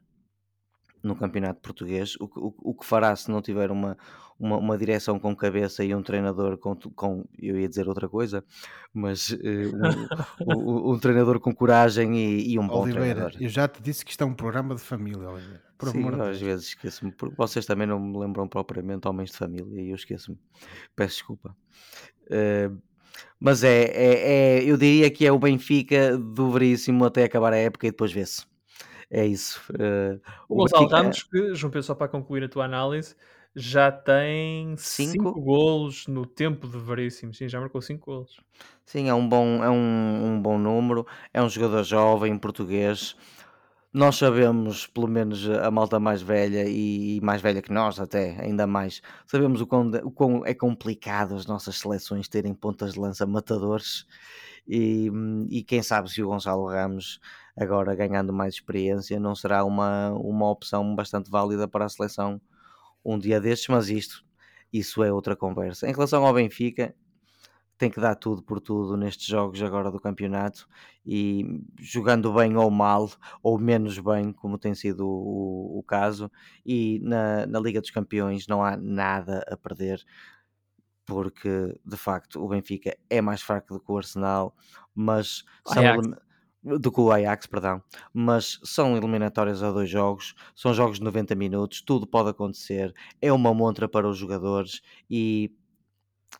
no 1.03 1.16
campeonato 1.16 1.61
português, 1.61 2.16
o, 2.16 2.24
o, 2.24 2.70
o 2.70 2.74
que 2.74 2.84
fará 2.84 3.14
se 3.14 3.30
não 3.30 3.40
tiver 3.42 3.70
uma, 3.70 3.96
uma, 4.38 4.57
uma, 4.57 4.78
direção 4.78 5.18
com 5.18 5.34
cabeça 5.34 5.84
e 5.84 5.94
um 5.94 6.03
treinador 6.03 6.57
com, 6.59 6.74
com 6.74 7.24
eu 7.38 7.59
ia 7.59 7.68
dizer 7.68 7.88
outra 7.88 8.09
coisa, 8.09 8.44
mas 8.92 9.30
uh, 9.30 9.36
um, 10.46 10.55
um, 10.55 10.92
um, 10.92 10.99
treinador 10.99 11.40
com 11.40 11.55
coragem 11.55 12.16
e, 12.16 12.53
e 12.53 12.59
um 12.59 12.66
bom 12.66 12.82
Oliveira, 12.82 13.14
treinador. 13.14 13.42
Eu 13.42 13.49
já 13.49 13.66
te 13.66 13.82
disse 13.82 14.05
que 14.05 14.11
isto 14.11 14.22
é 14.22 14.26
um 14.26 14.34
programa 14.34 14.74
de 14.74 14.80
família, 14.80 15.28
Oliveira. 15.28 15.62
Por 15.76 15.90
Sim, 15.90 15.99
amor 15.99 16.20
às 16.22 16.40
vezes 16.40 16.68
esqueço-me, 16.68 17.12
porque 17.12 17.36
vocês 17.36 17.64
também 17.64 17.86
não 17.86 18.01
me 18.01 18.18
lembram 18.18 18.49
propriamente 18.49 19.07
homens 19.07 19.30
de 19.30 19.36
família 19.36 19.80
e 19.80 19.90
eu 19.90 19.96
esqueço-me. 19.96 20.38
Peço 20.96 21.14
desculpa. 21.16 21.57
Uh, 22.24 22.76
mas 23.40 23.62
é, 23.62 23.84
é, 23.84 24.59
é, 24.59 24.64
eu 24.64 24.76
diria 24.76 25.11
que 25.11 25.26
é 25.26 25.32
o 25.32 25.38
Benfica 25.38 26.16
do 26.16 26.51
Veríssimo 26.51 27.05
até 27.05 27.24
acabar 27.24 27.53
a 27.53 27.57
época 27.57 27.86
e 27.86 27.90
depois 27.90 28.12
vê-se. 28.12 28.47
É 29.11 29.27
isso. 29.27 29.61
Uh, 29.73 30.21
o 30.49 30.57
Gonçalo 30.57 30.87
Ramos, 30.87 31.23
que, 31.23 31.55
João 31.55 31.71
Pedro, 31.71 31.83
só 31.83 31.95
para 31.95 32.09
concluir 32.09 32.45
a 32.45 32.49
tua 32.49 32.65
análise, 32.65 33.17
já 33.55 33.91
tem 33.91 34.77
5 34.77 35.33
golos 35.41 36.07
no 36.07 36.27
tempo 36.27 36.69
de 36.69 36.79
Veríssimo. 36.79 37.33
Sim, 37.33 37.49
já 37.49 37.59
marcou 37.59 37.81
5 37.81 38.05
golos. 38.05 38.41
Sim, 38.85 39.09
é 39.09 39.15
um 39.15 39.27
bom, 39.29 39.65
é 39.65 39.71
um, 39.71 40.35
um 40.35 40.43
bom 40.43 40.59
número. 40.59 41.07
É 41.33 41.43
um 41.43 41.49
jogador 41.49 41.83
jovem, 41.83 42.39
português. 42.39 43.17
Nós 43.93 44.17
sabemos, 44.17 44.87
pelo 44.87 45.09
menos 45.09 45.49
a 45.49 45.71
malta 45.71 45.99
mais 45.99 46.21
velha 46.21 46.69
e, 46.69 47.17
e 47.17 47.21
mais 47.23 47.41
velha 47.41 47.63
que 47.63 47.73
nós, 47.73 47.99
até 47.99 48.39
ainda 48.41 48.67
mais, 48.67 49.01
sabemos 49.27 49.63
o 49.63 49.67
quão, 49.67 49.89
o 50.05 50.11
quão 50.11 50.45
é 50.45 50.53
complicado 50.53 51.35
as 51.35 51.47
nossas 51.47 51.79
seleções 51.79 52.29
terem 52.29 52.55
pontas 52.55 52.93
de 52.93 53.01
lança 53.01 53.27
matadores. 53.27 54.07
E, 54.69 55.11
e 55.49 55.65
quem 55.65 55.83
sabe 55.83 56.11
se 56.11 56.23
o 56.23 56.29
Gonçalo 56.29 56.69
Ramos, 56.69 57.19
agora 57.59 57.95
ganhando 57.95 58.33
mais 58.33 58.55
experiência, 58.55 59.19
não 59.19 59.35
será 59.35 59.65
uma, 59.65 60.11
uma 60.13 60.51
opção 60.51 60.95
bastante 60.95 61.31
válida 61.31 61.67
para 61.67 61.85
a 61.85 61.89
seleção 61.89 62.41
um 63.05 63.19
dia 63.19 63.41
destes, 63.41 63.69
mas 63.69 63.89
isto, 63.89 64.25
isso 64.73 65.03
é 65.03 65.13
outra 65.13 65.35
conversa. 65.37 65.89
Em 65.89 65.93
relação 65.93 66.25
ao 66.27 66.35
Benfica, 66.35 66.95
tem 67.79 67.89
que 67.91 68.01
dar 68.01 68.17
tudo 68.17 68.43
por 68.43 68.61
tudo 68.61 68.97
nestes 68.97 69.27
jogos 69.27 69.63
agora 69.63 69.91
do 69.91 70.01
campeonato 70.01 70.69
e 71.07 71.63
jogando 71.79 72.33
bem 72.33 72.57
ou 72.57 72.71
mal, 72.71 73.09
ou 73.41 73.59
menos 73.59 73.99
bem, 74.01 74.33
como 74.33 74.59
tem 74.59 74.75
sido 74.75 75.07
o, 75.07 75.79
o 75.79 75.83
caso, 75.85 76.31
e 76.67 76.99
na, 77.03 77.47
na 77.47 77.61
Liga 77.61 77.81
dos 77.81 77.91
Campeões 77.91 78.47
não 78.49 78.65
há 78.65 78.77
nada 78.77 79.45
a 79.49 79.57
perder. 79.57 80.05
Porque 81.07 81.81
de 81.87 81.97
facto 81.97 82.45
o 82.45 82.49
Benfica 82.49 82.95
é 83.09 83.23
mais 83.23 83.41
fraco 83.41 83.73
do 83.73 83.81
que 83.81 83.91
o 83.91 83.97
Arsenal, 83.97 84.55
mas 84.95 85.45
são, 85.65 85.83
do 86.81 86.93
que 86.93 87.01
o 87.01 87.11
Ajax, 87.11 87.47
perdão, 87.47 87.83
mas 88.12 88.61
são 88.64 88.97
eliminatórias 88.97 89.62
a 89.62 89.71
dois 89.73 89.89
jogos, 89.89 90.35
são 90.55 90.75
jogos 90.75 90.99
de 90.99 91.05
90 91.05 91.35
minutos, 91.35 91.81
tudo 91.83 92.07
pode 92.07 92.31
acontecer, 92.31 92.95
é 93.21 93.33
uma 93.33 93.55
montra 93.55 93.89
para 93.89 94.09
os 94.09 94.19
jogadores 94.19 94.83
e 95.11 95.53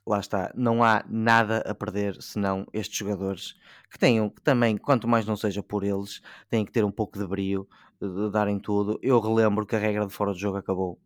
lá 0.07 0.21
está, 0.21 0.53
não 0.55 0.83
há 0.83 1.05
nada 1.09 1.59
a 1.67 1.75
perder 1.75 2.21
senão 2.23 2.67
estes 2.73 2.97
jogadores 2.99 3.55
que 3.91 3.99
tenham 3.99 4.29
que 4.29 4.43
também, 4.43 4.77
quanto 4.77 5.09
mais 5.09 5.27
não 5.27 5.37
seja 5.37 5.63
por 5.63 5.85
eles, 5.85 6.21
têm 6.49 6.65
que 6.65 6.73
ter 6.73 6.85
um 6.85 6.91
pouco 6.91 7.19
de 7.19 7.27
brio, 7.27 7.69
de 8.01 8.31
darem 8.31 8.59
tudo. 8.59 8.99
Eu 9.03 9.21
relembro 9.21 9.67
que 9.67 9.77
a 9.77 9.79
regra 9.79 10.07
de 10.07 10.13
fora 10.13 10.33
do 10.33 10.39
jogo 10.39 10.57
acabou. 10.59 10.99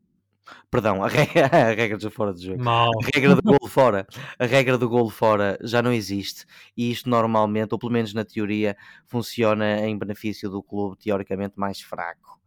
Perdão, 0.70 1.02
a 1.04 1.08
regra, 1.08 1.46
a 1.70 1.74
regra 1.74 1.98
de 1.98 2.10
fora 2.10 2.32
do 2.32 2.40
jogo. 2.40 2.62
Mal. 2.62 2.90
A 3.02 3.06
regra 3.14 3.34
do 3.36 3.42
gol 3.42 3.68
fora. 3.68 4.06
A 4.38 4.46
regra 4.46 4.78
do 4.78 4.88
gol 4.88 5.10
fora 5.10 5.58
já 5.62 5.82
não 5.82 5.92
existe. 5.92 6.44
E 6.76 6.90
isto 6.90 7.08
normalmente, 7.08 7.72
ou 7.72 7.78
pelo 7.78 7.92
menos 7.92 8.12
na 8.14 8.24
teoria, 8.24 8.76
funciona 9.06 9.86
em 9.86 9.96
benefício 9.96 10.50
do 10.50 10.62
clube 10.62 10.98
teoricamente 10.98 11.54
mais 11.56 11.80
fraco. 11.80 12.40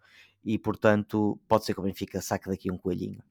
E 0.43 0.59
portanto, 0.59 1.39
pode 1.47 1.65
ser 1.65 1.73
que 1.73 1.79
o 1.79 1.83
Benfica 1.83 2.21
saque 2.21 2.49
daqui 2.49 2.71
um 2.71 2.77
coelhinho. 2.77 3.23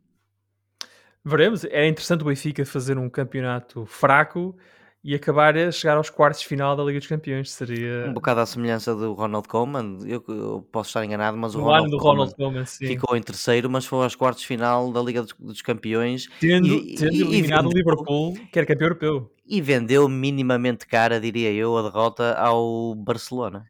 Veremos. 1.24 1.64
Era 1.64 1.86
interessante 1.86 2.22
o 2.22 2.26
Benfica 2.26 2.64
fazer 2.66 2.98
um 2.98 3.08
campeonato 3.08 3.86
fraco 3.86 4.56
e 5.04 5.14
acabar 5.14 5.56
a 5.56 5.70
chegar 5.70 5.96
aos 5.98 6.08
quartos 6.08 6.40
de 6.40 6.46
final 6.48 6.74
da 6.74 6.82
Liga 6.82 6.98
dos 6.98 7.06
Campeões. 7.08 7.50
Seria 7.50 8.08
Um 8.08 8.14
bocado 8.14 8.40
à 8.40 8.46
semelhança 8.46 8.94
do 8.94 9.12
Ronald 9.12 9.46
Koeman. 9.46 9.98
Eu, 10.06 10.24
eu 10.28 10.66
posso 10.72 10.88
estar 10.88 11.04
enganado, 11.04 11.36
mas 11.36 11.54
o 11.54 11.58
no 11.58 11.64
Ronald, 11.64 11.90
do 11.90 11.98
Koeman 11.98 12.10
Ronald 12.12 12.34
Koeman, 12.36 12.64
sim. 12.64 12.86
ficou 12.86 13.14
em 13.16 13.22
terceiro, 13.22 13.68
mas 13.68 13.84
foi 13.84 14.02
aos 14.02 14.14
quartos 14.16 14.40
de 14.42 14.48
final 14.48 14.90
da 14.90 15.02
Liga 15.02 15.22
dos, 15.22 15.34
dos 15.38 15.60
Campeões 15.62 16.28
Tendo, 16.40 16.66
e- 16.66 16.94
tendo 16.96 17.12
e- 17.12 17.20
eliminado 17.20 17.66
o 17.66 17.72
Liverpool, 17.72 18.34
que 18.50 18.58
era 18.58 18.66
campeão 18.66 18.86
europeu. 18.88 19.30
e 19.46 19.60
vendeu 19.60 20.08
minimamente 20.08 20.86
cara, 20.86 21.20
diria 21.20 21.52
eu, 21.52 21.76
a 21.76 21.82
derrota 21.82 22.34
ao 22.34 22.94
Barcelona. 22.94 23.66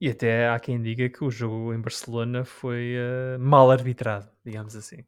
E 0.00 0.08
até 0.08 0.48
há 0.48 0.58
quem 0.58 0.80
diga 0.80 1.10
que 1.10 1.22
o 1.22 1.30
jogo 1.30 1.74
em 1.74 1.80
Barcelona 1.80 2.42
foi 2.42 2.94
eh, 2.96 3.36
mal 3.38 3.70
arbitrado, 3.70 4.30
digamos 4.42 4.74
assim. 4.74 5.04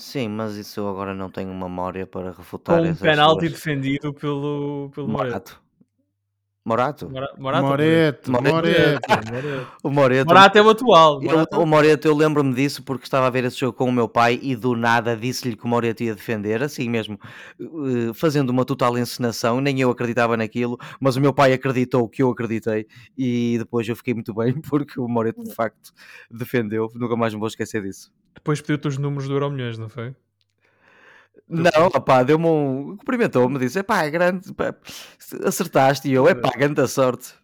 Sim, 0.00 0.28
mas 0.28 0.54
isso 0.54 0.78
eu 0.80 0.88
agora 0.88 1.12
não 1.12 1.28
tenho 1.28 1.52
memória 1.52 2.06
para 2.06 2.30
refutar 2.30 2.76
Com 2.76 2.82
um 2.82 2.86
essas 2.86 3.00
penalti 3.00 3.40
suas- 3.48 3.52
defendido 3.52 4.14
pelo, 4.14 4.90
pelo 4.94 5.08
Moreto. 5.08 5.30
Morato. 5.32 5.62
Morato? 6.68 7.10
Mora- 7.10 7.32
Morato, 7.38 7.66
Moreto, 7.66 8.30
Moreto. 8.30 8.54
Moreto. 8.54 9.00
Moreto. 9.32 9.66
O 9.82 9.90
Moreto. 9.90 10.26
Morato 10.28 10.58
é 10.58 10.62
o 10.62 10.68
atual. 10.70 11.22
Eu- 11.22 11.30
Morato- 11.30 11.60
o 11.60 11.66
Moreto, 11.66 12.04
eu 12.06 12.14
lembro-me 12.14 12.54
disso 12.54 12.82
porque 12.82 13.04
estava 13.04 13.26
a 13.26 13.30
ver 13.30 13.44
esse 13.44 13.58
jogo 13.58 13.72
com 13.76 13.84
o 13.88 13.92
meu 13.92 14.08
pai 14.08 14.38
e 14.42 14.54
do 14.54 14.76
nada 14.76 15.16
disse-lhe 15.16 15.56
que 15.56 15.64
o 15.64 15.68
Moreto 15.68 16.02
ia 16.02 16.14
defender, 16.14 16.62
assim 16.62 16.88
mesmo, 16.88 17.18
eh, 17.60 18.12
fazendo 18.14 18.50
uma 18.50 18.64
total 18.64 18.96
encenação. 18.98 19.60
Nem 19.60 19.80
eu 19.80 19.90
acreditava 19.90 20.36
naquilo, 20.36 20.78
mas 21.00 21.16
o 21.16 21.20
meu 21.20 21.32
pai 21.32 21.52
acreditou 21.52 22.08
que 22.08 22.22
eu 22.22 22.30
acreditei 22.30 22.86
e 23.16 23.56
depois 23.58 23.88
eu 23.88 23.96
fiquei 23.96 24.14
muito 24.14 24.34
bem 24.34 24.52
porque 24.62 25.00
o 25.00 25.08
Moreto 25.08 25.42
de 25.42 25.54
facto 25.54 25.92
defendeu. 26.30 26.88
Nunca 26.94 27.16
mais 27.16 27.32
me 27.32 27.38
vou 27.40 27.48
esquecer 27.48 27.82
disso. 27.82 28.12
Depois 28.34 28.60
pediu-te 28.60 28.86
os 28.88 28.98
números 28.98 29.26
do 29.26 29.34
Euro 29.34 29.50
Milhões, 29.50 29.78
não 29.78 29.88
foi? 29.88 30.14
Não, 31.48 31.86
opá, 31.86 32.22
deu-me 32.22 32.46
um. 32.46 32.96
cumprimentou-me, 32.96 33.58
disse: 33.58 33.78
é 33.78 34.10
grande, 34.10 34.52
pá, 34.52 34.74
acertaste. 35.44 36.08
E 36.08 36.12
eu, 36.12 36.28
epá, 36.28 36.50
grande 36.50 36.86
sorte. 36.86 37.34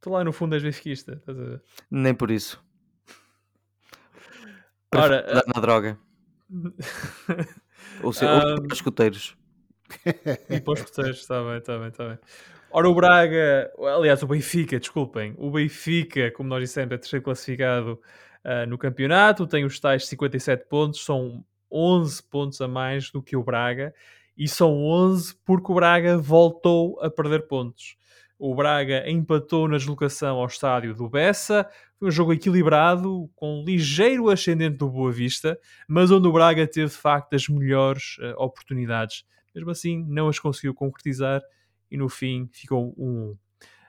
Tu 0.00 0.08
lá 0.10 0.24
no 0.24 0.32
fundo 0.32 0.54
és 0.54 0.62
benfiquista. 0.62 1.12
Estás 1.12 1.38
a 1.38 1.42
ver? 1.42 1.62
Nem 1.90 2.14
por 2.14 2.30
isso. 2.30 2.62
Ora, 4.94 5.24
andar 5.30 5.44
na 5.54 5.60
droga. 5.60 5.98
Ou 8.02 8.12
se, 8.12 8.24
Ah, 8.24 8.56
ou 8.58 8.66
escuteiros. 8.72 9.36
E 10.48 10.60
para 10.60 10.72
os 10.72 10.80
escuteiros, 10.80 11.20
está 11.20 11.42
bem, 11.42 11.58
está 11.58 11.78
bem, 11.78 11.88
está 11.88 12.08
bem. 12.08 12.18
Ora, 12.70 12.88
o 12.88 12.94
Braga, 12.94 13.70
aliás, 13.96 14.22
o 14.22 14.26
Benfica, 14.26 14.78
desculpem, 14.78 15.34
o 15.36 15.50
Benfica, 15.50 16.30
como 16.30 16.48
nós 16.48 16.60
dissemos, 16.60 16.92
é 16.92 16.98
terceiro 16.98 17.24
classificado 17.24 18.00
ah, 18.44 18.64
no 18.64 18.78
campeonato, 18.78 19.46
tem 19.46 19.64
os 19.64 19.78
tais 19.80 20.06
57 20.06 20.66
pontos, 20.68 21.04
são 21.04 21.44
11 21.70 22.22
pontos 22.24 22.60
a 22.60 22.68
mais 22.68 23.10
do 23.10 23.22
que 23.22 23.36
o 23.36 23.42
Braga, 23.42 23.94
e 24.36 24.48
são 24.48 24.84
11 24.84 25.34
porque 25.44 25.70
o 25.70 25.74
Braga 25.74 26.16
voltou 26.16 26.98
a 27.00 27.10
perder 27.10 27.46
pontos. 27.46 27.96
O 28.38 28.54
Braga 28.54 29.08
empatou 29.10 29.68
na 29.68 29.76
deslocação 29.76 30.38
ao 30.38 30.46
estádio 30.46 30.94
do 30.94 31.10
Bessa, 31.10 31.68
foi 31.98 32.08
um 32.08 32.10
jogo 32.10 32.32
equilibrado, 32.32 33.30
com 33.36 33.60
um 33.60 33.64
ligeiro 33.64 34.30
ascendente 34.30 34.78
do 34.78 34.88
Boa 34.88 35.12
Vista, 35.12 35.58
mas 35.86 36.10
onde 36.10 36.26
o 36.26 36.32
Braga 36.32 36.66
teve 36.66 36.88
de 36.88 36.96
facto 36.96 37.34
as 37.34 37.46
melhores 37.48 38.16
ah, 38.22 38.34
oportunidades. 38.42 39.24
Mesmo 39.54 39.70
assim, 39.70 40.02
não 40.08 40.28
as 40.28 40.38
conseguiu 40.38 40.72
concretizar 40.72 41.42
e 41.90 41.98
no 41.98 42.08
fim 42.08 42.48
ficou 42.50 42.94
um 42.96 43.32
1. 43.32 43.38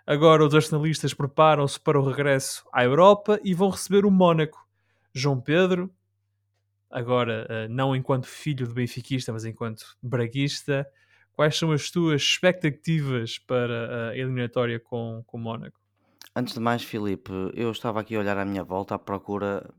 Agora 0.05 0.45
os 0.45 0.53
arsenalistas 0.53 1.13
preparam-se 1.13 1.79
para 1.79 1.97
o 1.97 2.03
regresso 2.03 2.65
à 2.73 2.83
Europa 2.83 3.39
e 3.45 3.53
vão 3.53 3.69
receber 3.69 4.05
o 4.05 4.11
Mónaco. 4.11 4.59
João 5.13 5.39
Pedro, 5.39 5.89
agora 6.91 7.45
eh, 7.49 7.67
não 7.67 7.95
enquanto 7.95 8.27
filho 8.27 8.67
de 8.67 8.73
benfiquista, 8.73 9.31
mas 9.31 9.45
enquanto 9.45 9.97
braguista, 10.01 10.87
quais 11.33 11.57
são 11.57 11.71
as 11.71 11.89
tuas 11.89 12.21
expectativas 12.21 13.37
para 13.39 14.09
a 14.09 14.17
eliminatória 14.17 14.79
com, 14.79 15.23
com 15.25 15.37
o 15.37 15.41
Mónaco? 15.41 15.79
Antes 16.35 16.53
de 16.53 16.59
mais, 16.59 16.83
Filipe, 16.83 17.31
eu 17.53 17.71
estava 17.71 17.99
aqui 17.99 18.15
a 18.15 18.19
olhar 18.19 18.37
à 18.37 18.45
minha 18.45 18.63
volta 18.63 18.95
à 18.95 18.99
procura, 18.99 19.69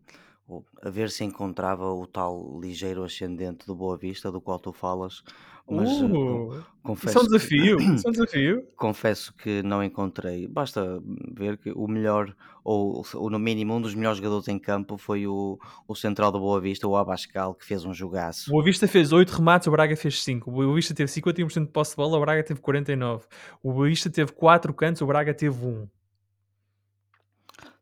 a 0.82 0.90
ver 0.90 1.10
se 1.10 1.24
encontrava 1.24 1.84
o 1.92 2.06
tal 2.06 2.60
ligeiro 2.60 3.04
ascendente 3.04 3.66
do 3.66 3.74
Boa 3.74 3.96
Vista, 3.96 4.30
do 4.30 4.40
qual 4.40 4.58
tu 4.58 4.72
falas, 4.72 5.22
mas 5.68 5.88
eh, 5.88 6.04
Uh, 6.04 6.54
isso 6.54 6.66
confesso, 6.82 7.18
é 7.18 7.20
um 7.20 7.24
desafio, 7.24 7.76
isso 7.94 8.06
é 8.06 8.08
um 8.08 8.12
desafio. 8.12 8.66
confesso 8.76 9.32
que 9.34 9.62
não 9.62 9.82
encontrei. 9.82 10.48
Basta 10.48 11.00
ver 11.32 11.56
que 11.56 11.70
o 11.70 11.86
melhor, 11.86 12.34
ou, 12.64 13.04
ou 13.14 13.30
no 13.30 13.38
mínimo 13.38 13.74
um 13.74 13.80
dos 13.80 13.94
melhores 13.94 14.18
jogadores 14.18 14.48
em 14.48 14.58
campo 14.58 14.98
foi 14.98 15.26
o, 15.26 15.58
o 15.86 15.94
central 15.94 16.32
do 16.32 16.40
Boa 16.40 16.60
Vista, 16.60 16.88
o 16.88 16.96
Abascal, 16.96 17.54
que 17.54 17.64
fez 17.64 17.84
um 17.84 17.90
O 17.90 17.94
jogaço. 17.94 18.50
Boa 18.50 18.64
Vista 18.64 18.88
fez 18.88 19.12
8 19.12 19.30
remates, 19.30 19.68
o 19.68 19.70
Braga 19.70 19.96
fez 19.96 20.22
5. 20.22 20.50
O 20.50 20.52
Boa 20.52 20.74
Vista 20.74 20.92
teve 20.92 21.10
51% 21.10 21.66
de 21.66 21.70
posse 21.70 21.92
de 21.92 21.96
bola, 21.96 22.18
o 22.18 22.20
Braga 22.20 22.42
teve 22.42 22.60
49%. 22.60 23.22
O 23.62 23.72
Boa 23.72 23.86
Vista 23.86 24.10
teve 24.10 24.32
4 24.32 24.74
cantos, 24.74 25.00
o 25.02 25.06
Braga 25.06 25.32
teve 25.32 25.64
1. 25.64 25.86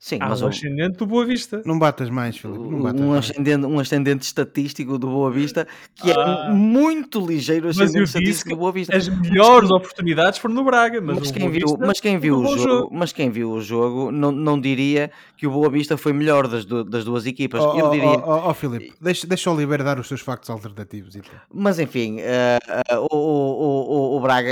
Sim, 0.03 0.17
Há 0.19 0.31
mas 0.31 0.41
um 0.41 0.47
ascendente 0.47 0.97
do 0.97 1.05
Boa 1.05 1.27
Vista. 1.27 1.61
Não 1.67 1.79
batas 1.79 2.09
mais, 2.09 2.35
Filipe. 2.35 2.59
Não 2.59 2.81
batas 2.81 3.01
um, 3.03 3.11
mais. 3.11 3.31
ascendente, 3.31 3.67
um 3.67 3.79
ascendente 3.79 4.23
estatístico 4.25 4.97
do 4.97 5.07
Boa 5.09 5.31
Vista 5.31 5.67
que 5.95 6.11
Ah. 6.11 6.47
é 6.49 6.55
muito 6.55 7.21
ligeiro 7.25 7.69
ascendente 7.69 8.05
estatístico 8.05 8.49
do 8.49 8.57
Boa 8.57 8.73
Vista. 8.73 8.97
as 8.97 9.09
melhores 9.09 9.71
oportunidades 9.71 10.39
foram 10.39 10.55
no 10.55 10.65
Braga, 10.65 11.03
mas, 11.03 11.19
Mas 11.19 11.31
quem, 11.31 11.51
viu, 11.51 11.67
Vista 11.69 11.87
mas 11.87 12.01
quem 12.01 12.19
viu 12.19 12.37
o 12.37 12.41
levou 12.41 12.59
jogo, 12.59 12.89
mas 12.91 13.13
quem 13.13 13.29
viu 13.29 13.51
o 13.51 13.61
jogo 13.61 14.11
não, 14.11 14.33
não 14.33 14.59
diria 14.59 15.11
que 15.37 15.47
o 15.47 15.51
Boa 15.51 15.69
Vista 15.69 15.99
foi 15.99 16.15
melhor 16.15 16.49
das, 16.49 16.65
du- 16.65 16.83
das 16.83 17.05
duas 17.05 17.27
equipas. 17.27 17.63
Oh, 17.63 17.79
Eu 17.79 17.87
oh, 17.89 17.91
diria, 17.91 18.09
oh, 18.09 18.23
oh, 18.47 18.49
oh, 18.49 18.55
Filipe, 18.55 18.95
deixa, 18.99 19.27
deixa 19.27 19.51
o 19.51 19.55
Oliveira 19.55 19.85
dar 19.85 19.99
os 20.01 20.09
seus 20.09 20.23
factos 20.23 20.49
alternativos. 20.49 21.15
então. 21.15 21.31
mas 21.53 21.79
enfim, 21.79 22.17
eh, 22.21 22.59
eh, 22.89 22.97
o, 22.99 23.07
o, 23.15 24.15
o, 24.15 24.17
o 24.17 24.21
Braga 24.21 24.51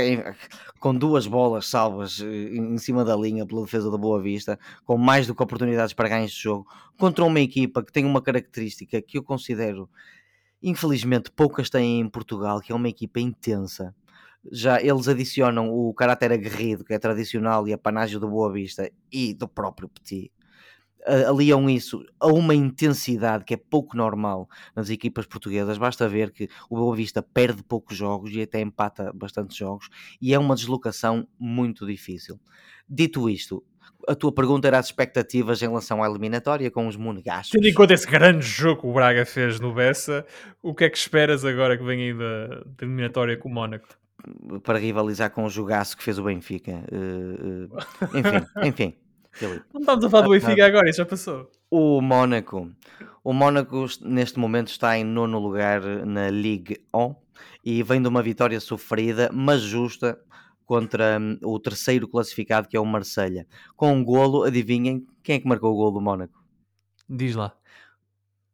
com 0.79 0.95
duas 0.95 1.27
bolas 1.27 1.67
salvas 1.67 2.21
eh, 2.21 2.55
em 2.55 2.77
cima 2.77 3.03
da 3.03 3.15
linha 3.15 3.45
pela 3.45 3.63
defesa 3.63 3.91
da 3.91 3.97
Boa 3.97 4.21
Vista, 4.21 4.57
com 4.85 4.97
mais 4.97 5.27
do 5.27 5.35
que 5.39 5.43
oportunidades 5.43 5.93
para 5.93 6.09
ganhar 6.09 6.25
este 6.25 6.43
jogo, 6.43 6.67
contra 6.97 7.23
uma 7.23 7.39
equipa 7.39 7.83
que 7.83 7.91
tem 7.91 8.05
uma 8.05 8.21
característica 8.21 9.01
que 9.01 9.17
eu 9.17 9.23
considero 9.23 9.89
infelizmente 10.61 11.31
poucas 11.31 11.69
têm 11.69 12.01
em 12.01 12.09
Portugal, 12.09 12.59
que 12.59 12.73
é 12.73 12.75
uma 12.75 12.89
equipa 12.89 13.19
intensa. 13.21 13.95
Já 14.51 14.81
eles 14.81 15.07
adicionam 15.07 15.69
o 15.69 15.93
caráter 15.93 16.31
aguerrido, 16.31 16.83
que 16.83 16.93
é 16.93 16.99
tradicional 16.99 17.67
e 17.67 17.73
a 17.73 17.77
panágio 17.77 18.19
do 18.19 18.27
Boa 18.29 18.51
Vista 18.51 18.91
e 19.11 19.33
do 19.33 19.47
próprio 19.47 19.87
Petit. 19.87 20.31
Aliam 21.27 21.69
isso 21.69 22.03
a 22.19 22.27
uma 22.27 22.53
intensidade 22.53 23.45
que 23.45 23.53
é 23.53 23.57
pouco 23.57 23.95
normal 23.95 24.49
nas 24.75 24.89
equipas 24.89 25.25
portuguesas. 25.25 25.77
Basta 25.77 26.09
ver 26.09 26.31
que 26.31 26.49
o 26.69 26.75
Boa 26.75 26.93
Vista 26.93 27.21
perde 27.21 27.63
poucos 27.63 27.95
jogos 27.95 28.31
e 28.33 28.41
até 28.41 28.59
empata 28.59 29.13
bastantes 29.13 29.55
jogos, 29.55 29.89
e 30.21 30.33
é 30.33 30.39
uma 30.39 30.55
deslocação 30.55 31.25
muito 31.39 31.87
difícil. 31.87 32.37
Dito 32.87 33.29
isto, 33.29 33.63
a 34.09 34.15
tua 34.15 34.31
pergunta 34.31 34.67
era 34.67 34.79
as 34.79 34.87
expectativas 34.87 35.61
em 35.61 35.67
relação 35.67 36.03
à 36.03 36.09
eliminatória 36.09 36.71
com 36.71 36.87
os 36.87 36.95
monegascos. 36.95 37.51
Tendo 37.51 37.67
em 37.67 37.73
conta 37.73 37.93
esse 37.93 38.07
grande 38.07 38.45
jogo 38.45 38.81
que 38.81 38.87
o 38.87 38.93
Braga 38.93 39.25
fez 39.25 39.59
no 39.59 39.73
Bessa, 39.73 40.25
o 40.61 40.73
que 40.73 40.85
é 40.85 40.89
que 40.89 40.97
esperas 40.97 41.45
agora 41.45 41.77
que 41.77 41.83
vem 41.83 42.01
aí 42.01 42.13
da, 42.13 42.47
da 42.47 42.85
eliminatória 42.85 43.37
com 43.37 43.49
o 43.49 43.53
Mónaco? 43.53 43.87
para 44.63 44.77
rivalizar 44.77 45.31
com 45.31 45.45
o 45.45 45.49
jogaço 45.49 45.95
que 45.95 46.03
fez 46.03 46.19
o 46.19 46.23
Benfica. 46.23 46.71
Eh, 46.91 47.67
eh, 48.01 48.19
enfim, 48.19 48.45
enfim. 48.67 48.95
Não 49.73 49.79
estamos 49.79 50.05
a 50.05 50.09
falar 50.09 50.23
do 50.23 50.31
Benfica 50.31 50.65
agora, 50.65 50.89
isso 50.89 50.97
já 50.97 51.05
passou. 51.05 51.49
O 51.69 52.01
Mónaco. 52.01 52.69
O 53.23 53.31
Mónaco 53.31 53.85
neste 54.01 54.39
momento 54.39 54.69
está 54.69 54.97
em 54.97 55.03
nono 55.03 55.39
lugar 55.39 55.81
na 56.05 56.29
Ligue 56.29 56.81
1 56.93 57.15
e 57.63 57.83
vem 57.83 58.01
de 58.01 58.07
uma 58.07 58.23
vitória 58.23 58.59
sofrida, 58.59 59.29
mas 59.33 59.61
justa, 59.61 60.19
contra 60.69 61.17
hum, 61.19 61.39
o 61.41 61.59
terceiro 61.59 62.07
classificado 62.07 62.67
que 62.67 62.77
é 62.77 62.79
o 62.79 62.85
Marselha. 62.85 63.47
Com 63.75 63.91
um 63.91 64.03
golo, 64.03 64.43
adivinhem 64.43 65.03
quem 65.23 65.37
é 65.37 65.39
que 65.39 65.47
marcou 65.47 65.73
o 65.73 65.75
golo 65.75 65.93
do 65.93 65.99
Mónaco? 65.99 66.39
Diz 67.09 67.35
lá. 67.35 67.55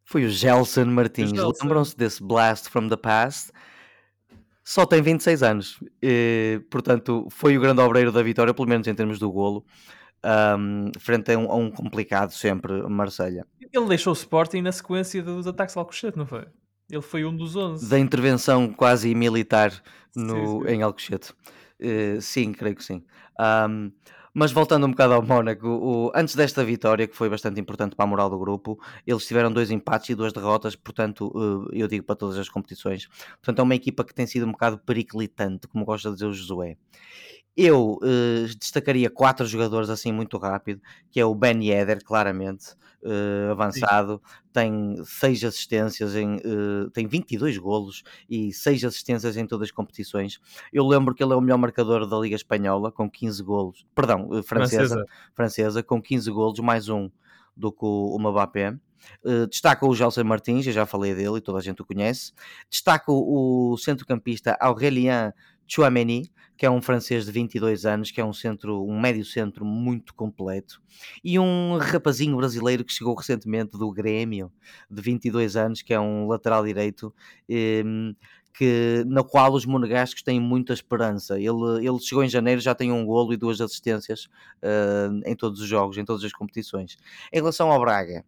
Foi 0.05 0.24
o 0.24 0.30
Gelson 0.30 0.86
Martins. 0.86 1.34
Lembram-se 1.34 1.97
desse 1.97 2.24
Blast 2.24 2.70
from 2.70 2.88
the 2.88 2.95
Past? 2.95 3.51
Só 4.63 4.86
tem 4.86 5.01
26 5.01 5.43
anos. 5.43 5.84
Eh, 6.01 6.61
portanto, 6.72 7.28
foi 7.30 7.57
o 7.57 7.59
grande 7.59 7.82
obreiro 7.82 8.13
da 8.13 8.24
vitória, 8.24 8.53
pelo 8.53 8.70
menos 8.70 8.88
em 8.88 8.95
termos 8.95 9.20
do 9.20 9.30
golo. 9.30 9.66
um, 10.57 10.91
frente 10.97 11.34
a 11.34 11.38
um, 11.38 11.51
a 11.51 11.55
um, 11.55 11.70
complicado 11.70 12.32
sempre 12.32 12.82
Marselha. 12.88 13.45
Ele 13.74 13.88
deixou 13.88 14.13
o 14.13 14.16
Sporting 14.16 14.61
na 14.61 14.72
sequência 14.72 15.22
dos 15.22 15.47
ataques 15.47 15.76
ao 15.76 15.82
Alcochete, 15.82 16.18
não 16.18 16.26
foi? 16.26 16.45
Ele 16.89 17.01
foi 17.01 17.26
um 17.26 17.36
dos 17.36 17.57
11. 17.57 17.89
Da 17.89 17.99
intervenção 17.99 18.72
quase 18.72 19.13
militar 19.13 19.74
no, 20.16 20.61
sim, 20.61 20.68
sim. 20.68 20.74
em 20.74 20.82
Alcochete. 20.82 21.34
Uh, 21.82 22.21
sim, 22.21 22.53
creio 22.53 22.76
que 22.76 22.84
sim. 22.84 23.03
Um, 23.39 23.91
mas 24.34 24.51
voltando 24.51 24.86
um 24.86 24.91
bocado 24.91 25.13
ao 25.13 25.21
Mónaco, 25.21 25.65
o, 25.65 26.11
antes 26.13 26.36
desta 26.36 26.63
vitória, 26.63 27.07
que 27.07 27.15
foi 27.15 27.30
bastante 27.30 27.59
importante 27.59 27.95
para 27.95 28.03
a 28.03 28.07
moral 28.07 28.30
do 28.30 28.38
grupo, 28.38 28.78
eles 29.07 29.26
tiveram 29.26 29.51
dois 29.51 29.71
empates 29.71 30.09
e 30.09 30.15
duas 30.15 30.34
derrotas, 30.34 30.76
portanto, 30.76 31.32
uh, 31.34 31.69
eu 31.73 31.88
digo 31.88 32.03
para 32.05 32.15
todas 32.15 32.38
as 32.38 32.49
competições. 32.49 33.07
Portanto, 33.38 33.59
é 33.59 33.63
uma 33.63 33.76
equipa 33.76 34.03
que 34.03 34.13
tem 34.13 34.28
sido 34.28 34.45
um 34.45 34.51
bocado 34.51 34.78
periclitante, 34.78 35.67
como 35.67 35.86
gosta 35.86 36.09
de 36.09 36.15
dizer 36.15 36.28
o 36.28 36.34
Josué. 36.34 36.78
Eu 37.56 37.99
uh, 38.01 38.47
destacaria 38.60 39.10
quatro 39.10 39.45
jogadores 39.45 39.89
assim 39.89 40.12
muito 40.12 40.38
rápido, 40.38 40.82
que 41.10 41.20
é 41.20 41.26
o 41.26 41.34
Ben 41.34 41.64
Yedder, 41.64 42.03
claramente, 42.03 42.74
uh, 43.01 43.51
avançado, 43.51 44.22
Sim. 44.26 44.41
tem 44.51 44.95
seis 45.06 45.43
assistências, 45.43 46.16
em, 46.16 46.36
uh, 46.36 46.89
tem 46.91 47.08
22 47.08 47.58
golos 47.58 48.03
e 48.30 48.51
seis 48.51 48.84
assistências 48.84 49.38
em 49.38 49.47
todas 49.47 49.70
as 49.70 49.72
competições. 49.72 50.39
Eu 50.74 50.86
lembro 50.86 51.16
que 51.16 51.24
ele 51.24 51.32
é 51.32 51.36
o 51.36 51.41
melhor 51.41 51.58
marcador 51.58 52.06
da 52.06 52.18
Liga 52.18 52.36
Espanhola, 52.36 52.91
com 52.91 53.10
15 53.10 53.41
golos, 53.41 53.86
perdão, 53.95 54.28
francesa, 54.43 54.95
francesa, 54.95 55.06
francesa 55.34 55.84
com 55.84 56.01
15 56.01 56.30
golos, 56.32 56.60
mais 56.60 56.89
um 56.89 57.10
do 57.56 57.72
que 57.72 57.86
o, 57.86 58.16
o 58.16 58.20
Mbappé. 58.20 58.78
Uh, 59.24 59.47
destaca 59.47 59.86
o 59.86 59.95
Gelson 59.95 60.24
Martins, 60.24 60.66
eu 60.66 60.74
já 60.74 60.86
falei 60.86 61.14
dele 61.14 61.38
e 61.38 61.41
toda 61.41 61.60
a 61.60 61.62
gente 61.62 61.82
o 61.82 61.86
conhece. 61.86 62.34
Destaca 62.70 63.12
o, 63.12 63.78
centrocampista 63.78 64.58
Aurélien 64.60 65.32
Chouameni, 65.68 66.32
que 66.57 66.66
é 66.66 66.70
um 66.70 66.82
francês 66.82 67.26
de 67.26 67.32
22 67.32 67.86
anos, 67.86 68.11
que 68.11 68.22
é 68.22 68.26
um 68.26 68.34
centro, 68.34 68.86
um 68.86 68.99
médio 68.99 69.26
centro 69.26 69.66
muito 69.66 70.13
completo, 70.13 70.82
e 71.24 71.38
um 71.38 71.78
rapazinho 71.78 72.38
brasileiro 72.38 72.84
que 72.84 72.93
chegou 72.93 73.13
recentemente 73.16 73.78
do 73.78 73.91
Grêmio, 73.91 74.51
de 74.89 75.01
22 75.01 75.55
anos, 75.55 75.82
que 75.82 75.93
é 75.93 75.99
um 75.99 76.28
lateral 76.28 76.63
direito, 76.63 77.13
ehm, 77.49 78.13
que, 78.57 79.03
na 79.05 79.24
qual 79.24 79.53
os 79.53 79.66
monegascos 79.66 80.24
têm 80.24 80.39
muita 80.39 80.74
esperança. 80.74 81.38
Ele, 81.38 81.86
ele 81.86 81.99
chegou 81.99 82.24
em 82.24 82.30
janeiro, 82.30 82.61
já 82.61 82.74
tem 82.74 82.91
um 82.91 83.05
golo 83.05 83.34
e 83.34 83.38
duas 83.38 83.59
assistências 83.59 84.26
uh, 84.63 85.22
em 85.26 85.36
todos 85.36 85.59
os 85.59 85.68
jogos, 85.68 85.97
em 85.97 86.05
todas 86.05 86.24
as 86.24 86.32
competições. 86.32 86.95
Em 87.34 87.38
relação 87.38 87.70
ao 87.70 87.80
Braga, 87.80 88.24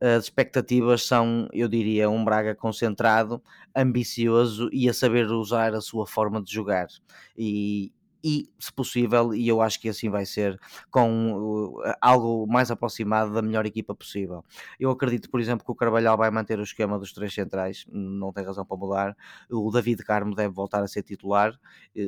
as 0.00 0.24
expectativas 0.24 1.04
são, 1.04 1.48
eu 1.52 1.68
diria, 1.68 2.10
um 2.10 2.24
Braga 2.24 2.54
concentrado, 2.54 3.42
ambicioso 3.74 4.68
e 4.72 4.88
a 4.88 4.94
saber 4.94 5.26
usar 5.30 5.74
a 5.74 5.80
sua 5.80 6.06
forma 6.06 6.42
de 6.42 6.52
jogar. 6.52 6.88
E, 7.36 7.92
e, 8.22 8.48
se 8.58 8.72
possível, 8.72 9.34
e 9.34 9.46
eu 9.46 9.60
acho 9.60 9.78
que 9.78 9.88
assim 9.88 10.08
vai 10.08 10.24
ser, 10.24 10.58
com 10.90 11.74
algo 12.00 12.46
mais 12.46 12.70
aproximado 12.70 13.34
da 13.34 13.42
melhor 13.42 13.66
equipa 13.66 13.94
possível. 13.94 14.42
Eu 14.80 14.90
acredito, 14.90 15.30
por 15.30 15.40
exemplo, 15.40 15.64
que 15.64 15.70
o 15.70 15.74
Carvalhal 15.74 16.16
vai 16.16 16.30
manter 16.30 16.58
o 16.58 16.62
esquema 16.62 16.98
dos 16.98 17.12
três 17.12 17.34
centrais, 17.34 17.84
não 17.90 18.32
tem 18.32 18.42
razão 18.44 18.64
para 18.64 18.76
mudar. 18.78 19.16
O 19.50 19.70
David 19.70 20.02
Carmo 20.04 20.34
deve 20.34 20.54
voltar 20.54 20.82
a 20.82 20.88
ser 20.88 21.02
titular. 21.02 21.52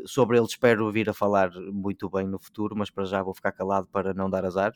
Sobre 0.07 0.39
ele 0.39 0.47
espero 0.47 0.91
vir 0.91 1.11
a 1.11 1.15
falar 1.15 1.51
muito 1.73 2.09
bem 2.09 2.27
no 2.27 2.39
futuro, 2.39 2.75
mas 2.75 2.91
para 2.91 3.05
já 3.05 3.23
vou 3.23 3.35
ficar 3.35 3.53
calado 3.53 3.87
para 3.89 4.15
não 4.15 4.31
dar 4.31 4.45
azar. 4.47 4.73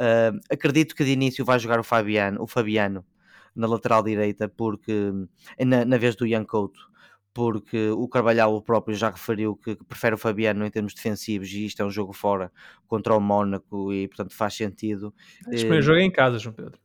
Uh, 0.00 0.40
acredito 0.50 0.94
que 0.94 1.04
de 1.04 1.10
início 1.10 1.44
vai 1.44 1.58
jogar 1.58 1.78
o 1.78 1.84
Fabiano, 1.84 2.42
o 2.42 2.46
Fabiano 2.46 3.04
na 3.54 3.66
lateral 3.66 4.02
direita, 4.02 4.48
porque 4.48 5.12
na, 5.58 5.84
na 5.84 5.98
vez 5.98 6.16
do 6.16 6.26
Ian 6.26 6.44
Couto, 6.44 6.80
porque 7.34 7.90
o 7.90 8.08
Carvalhal 8.08 8.54
o 8.54 8.62
próprio 8.62 8.96
já 8.96 9.10
referiu 9.10 9.54
que, 9.56 9.76
que, 9.76 9.84
prefere 9.84 10.14
o 10.14 10.18
Fabiano 10.18 10.64
em 10.64 10.70
termos 10.70 10.94
defensivos 10.94 11.50
e 11.50 11.66
isto 11.66 11.82
é 11.82 11.84
um 11.84 11.90
jogo 11.90 12.14
fora 12.14 12.50
contra 12.86 13.14
o 13.14 13.20
Mónaco 13.20 13.92
e 13.92 14.08
portanto 14.08 14.34
faz 14.34 14.54
sentido. 14.54 15.12
Que 15.44 15.66
o 15.66 15.82
jogo 15.82 15.98
é 15.98 16.02
em 16.02 16.10
casa, 16.10 16.38
João 16.38 16.54
Pedro. 16.54 16.78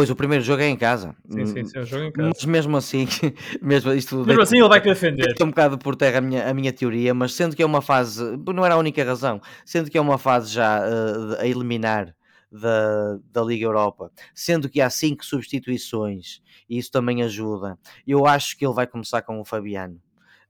Pois 0.00 0.08
o 0.08 0.16
primeiro 0.16 0.42
jogo 0.42 0.62
é 0.62 0.66
em 0.66 0.76
casa. 0.76 1.14
Sim, 1.28 1.44
sim, 1.44 1.64
sim, 1.64 1.78
é 1.78 1.82
o 1.82 1.84
jogo 1.84 2.04
em 2.04 2.12
casa. 2.12 2.30
Mas 2.34 2.44
mesmo 2.46 2.74
assim, 2.74 3.06
mesmo, 3.60 3.92
isto 3.92 4.16
mesmo 4.24 4.40
assim 4.40 4.58
ele 4.58 4.68
vai 4.68 4.80
defender. 4.80 5.34
um 5.42 5.48
bocado 5.48 5.76
por 5.76 5.94
terra 5.94 6.18
a 6.18 6.20
minha, 6.22 6.48
a 6.48 6.54
minha 6.54 6.72
teoria, 6.72 7.12
mas 7.12 7.34
sendo 7.34 7.54
que 7.54 7.62
é 7.62 7.66
uma 7.66 7.82
fase, 7.82 8.22
não 8.46 8.64
era 8.64 8.76
a 8.76 8.78
única 8.78 9.04
razão, 9.04 9.42
sendo 9.62 9.90
que 9.90 9.98
é 9.98 10.00
uma 10.00 10.16
fase 10.16 10.54
já 10.54 10.80
uh, 10.80 11.34
a 11.38 11.46
eliminar 11.46 12.14
da, 12.50 13.18
da 13.30 13.42
Liga 13.42 13.66
Europa, 13.66 14.10
sendo 14.34 14.70
que 14.70 14.80
há 14.80 14.88
cinco 14.88 15.22
substituições 15.22 16.40
e 16.66 16.78
isso 16.78 16.90
também 16.90 17.22
ajuda. 17.22 17.78
Eu 18.06 18.26
acho 18.26 18.56
que 18.56 18.64
ele 18.64 18.72
vai 18.72 18.86
começar 18.86 19.20
com 19.20 19.38
o 19.38 19.44
Fabiano. 19.44 20.00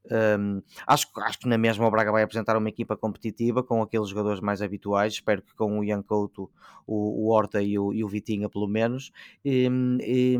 Um, 0.09 0.61
acho, 0.87 1.07
acho 1.17 1.39
que 1.39 1.47
na 1.47 1.57
mesma 1.57 1.87
o 1.87 1.91
Braga 1.91 2.11
vai 2.11 2.23
apresentar 2.23 2.57
uma 2.57 2.69
equipa 2.69 2.97
competitiva 2.97 3.63
com 3.63 3.81
aqueles 3.81 4.09
jogadores 4.09 4.39
mais 4.39 4.61
habituais. 4.61 5.13
Espero 5.13 5.41
que 5.41 5.53
com 5.53 5.79
o 5.79 5.83
Ian 5.83 6.01
Couto, 6.01 6.49
o, 6.87 7.25
o 7.25 7.31
Horta 7.31 7.61
e 7.61 7.77
o, 7.77 7.93
e 7.93 8.03
o 8.03 8.07
Vitinha, 8.07 8.49
pelo 8.49 8.67
menos. 8.67 9.11
E, 9.45 9.69
e, 10.01 10.39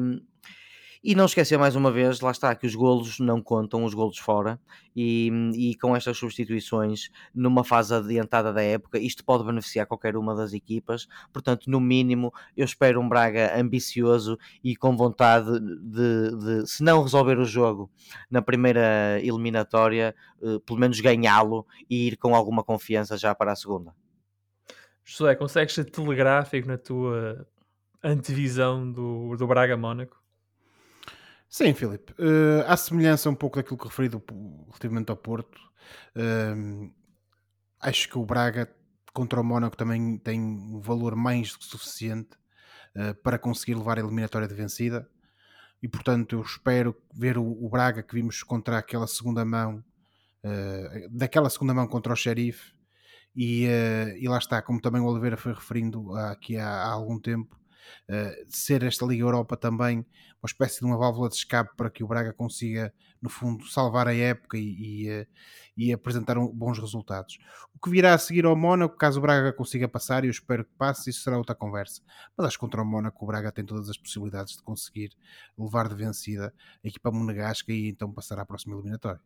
e 1.03 1.15
não 1.15 1.25
esquecer 1.25 1.57
mais 1.57 1.75
uma 1.75 1.91
vez, 1.91 2.21
lá 2.21 2.29
está, 2.29 2.53
que 2.53 2.67
os 2.67 2.75
golos 2.75 3.19
não 3.19 3.41
contam, 3.41 3.83
os 3.83 3.93
golos 3.93 4.19
fora, 4.19 4.59
e, 4.95 5.31
e 5.55 5.75
com 5.75 5.95
estas 5.95 6.17
substituições, 6.17 7.09
numa 7.33 7.63
fase 7.63 7.95
adiantada 7.95 8.53
da 8.53 8.61
época, 8.61 8.99
isto 8.99 9.25
pode 9.25 9.43
beneficiar 9.43 9.87
qualquer 9.87 10.15
uma 10.15 10.35
das 10.35 10.53
equipas. 10.53 11.07
Portanto, 11.33 11.69
no 11.69 11.79
mínimo, 11.79 12.31
eu 12.55 12.65
espero 12.65 13.01
um 13.01 13.09
Braga 13.09 13.59
ambicioso 13.59 14.37
e 14.63 14.75
com 14.75 14.95
vontade 14.95 15.59
de, 15.59 16.35
de 16.37 16.67
se 16.67 16.83
não 16.83 17.01
resolver 17.01 17.39
o 17.39 17.45
jogo 17.45 17.89
na 18.29 18.41
primeira 18.41 19.19
eliminatória, 19.23 20.15
eh, 20.41 20.59
pelo 20.65 20.79
menos 20.79 20.99
ganhá-lo 20.99 21.65
e 21.89 22.09
ir 22.09 22.17
com 22.17 22.35
alguma 22.35 22.63
confiança 22.63 23.17
já 23.17 23.33
para 23.33 23.51
a 23.51 23.55
segunda. 23.55 23.95
José, 25.03 25.33
consegues 25.35 25.73
ser 25.73 25.85
telegráfico 25.85 26.67
na 26.67 26.77
tua 26.77 27.47
antevisão 28.03 28.89
do, 28.91 29.35
do 29.35 29.47
Braga 29.47 29.75
Mónaco? 29.75 30.20
Sim, 31.51 31.73
Filipe. 31.73 32.13
Uh, 32.13 32.63
à 32.65 32.77
semelhança 32.77 33.29
um 33.29 33.35
pouco 33.35 33.57
daquilo 33.57 33.77
que 33.77 33.83
referi 33.83 34.07
do, 34.07 34.23
relativamente 34.67 35.11
ao 35.11 35.17
Porto, 35.17 35.59
uh, 36.15 36.89
acho 37.81 38.07
que 38.07 38.17
o 38.17 38.25
Braga 38.25 38.73
contra 39.11 39.41
o 39.41 39.43
Mónaco 39.43 39.75
também 39.75 40.17
tem 40.17 40.39
um 40.39 40.79
valor 40.79 41.13
mais 41.13 41.51
do 41.51 41.59
que 41.59 41.65
suficiente 41.65 42.37
uh, 42.95 43.13
para 43.15 43.37
conseguir 43.37 43.75
levar 43.75 43.97
a 43.97 44.01
eliminatória 44.01 44.47
de 44.47 44.53
vencida. 44.53 45.09
E 45.83 45.89
portanto, 45.89 46.37
eu 46.37 46.41
espero 46.41 46.95
ver 47.13 47.37
o, 47.37 47.43
o 47.43 47.67
Braga 47.67 48.01
que 48.01 48.15
vimos 48.15 48.41
contra 48.43 48.77
aquela 48.77 49.07
segunda 49.07 49.43
mão, 49.43 49.83
daquela 51.09 51.49
segunda 51.49 51.73
mão 51.73 51.87
contra 51.87 52.13
o 52.13 52.15
Xerife. 52.15 52.73
E, 53.35 53.65
e 54.19 54.27
lá 54.27 54.37
está, 54.37 54.61
como 54.61 54.79
também 54.79 55.01
o 55.01 55.05
Oliveira 55.05 55.37
foi 55.37 55.53
referindo 55.53 56.15
aqui 56.15 56.55
há, 56.55 56.67
há 56.67 56.91
algum 56.91 57.19
tempo, 57.19 57.59
uh, 58.09 58.45
ser 58.49 58.83
esta 58.83 59.05
Liga 59.05 59.23
Europa 59.23 59.55
também 59.57 60.05
uma 60.41 60.47
espécie 60.47 60.79
de 60.79 60.85
uma 60.85 60.97
válvula 60.97 61.29
de 61.29 61.35
escape 61.35 61.75
para 61.77 61.89
que 61.89 62.03
o 62.03 62.07
Braga 62.07 62.33
consiga, 62.33 62.91
no 63.21 63.29
fundo, 63.29 63.65
salvar 63.67 64.07
a 64.07 64.15
época 64.15 64.57
e, 64.57 65.05
e, 65.05 65.21
uh, 65.21 65.27
e 65.77 65.93
apresentar 65.93 66.37
um, 66.37 66.47
bons 66.47 66.79
resultados. 66.79 67.37
O 67.75 67.79
que 67.79 67.91
virá 67.91 68.13
a 68.13 68.17
seguir 68.17 68.45
ao 68.45 68.55
Mónaco, 68.55 68.97
caso 68.97 69.19
o 69.19 69.21
Braga 69.21 69.53
consiga 69.53 69.87
passar, 69.87 70.23
e 70.23 70.27
eu 70.27 70.31
espero 70.31 70.65
que 70.65 70.71
passe, 70.77 71.11
isso 71.11 71.21
será 71.21 71.37
outra 71.37 71.53
conversa. 71.53 72.01
Mas 72.35 72.47
acho 72.47 72.57
que 72.57 72.61
contra 72.61 72.81
o 72.81 72.85
Mónaco 72.85 73.23
o 73.23 73.27
Braga 73.27 73.51
tem 73.51 73.63
todas 73.63 73.87
as 73.87 73.97
possibilidades 73.97 74.57
de 74.57 74.63
conseguir 74.63 75.11
levar 75.57 75.87
de 75.87 75.95
vencida 75.95 76.53
a 76.83 76.87
equipa 76.87 77.11
monegasca 77.11 77.71
e 77.71 77.89
então 77.89 78.11
passar 78.11 78.39
à 78.39 78.45
próxima 78.45 78.75
eliminatória. 78.75 79.21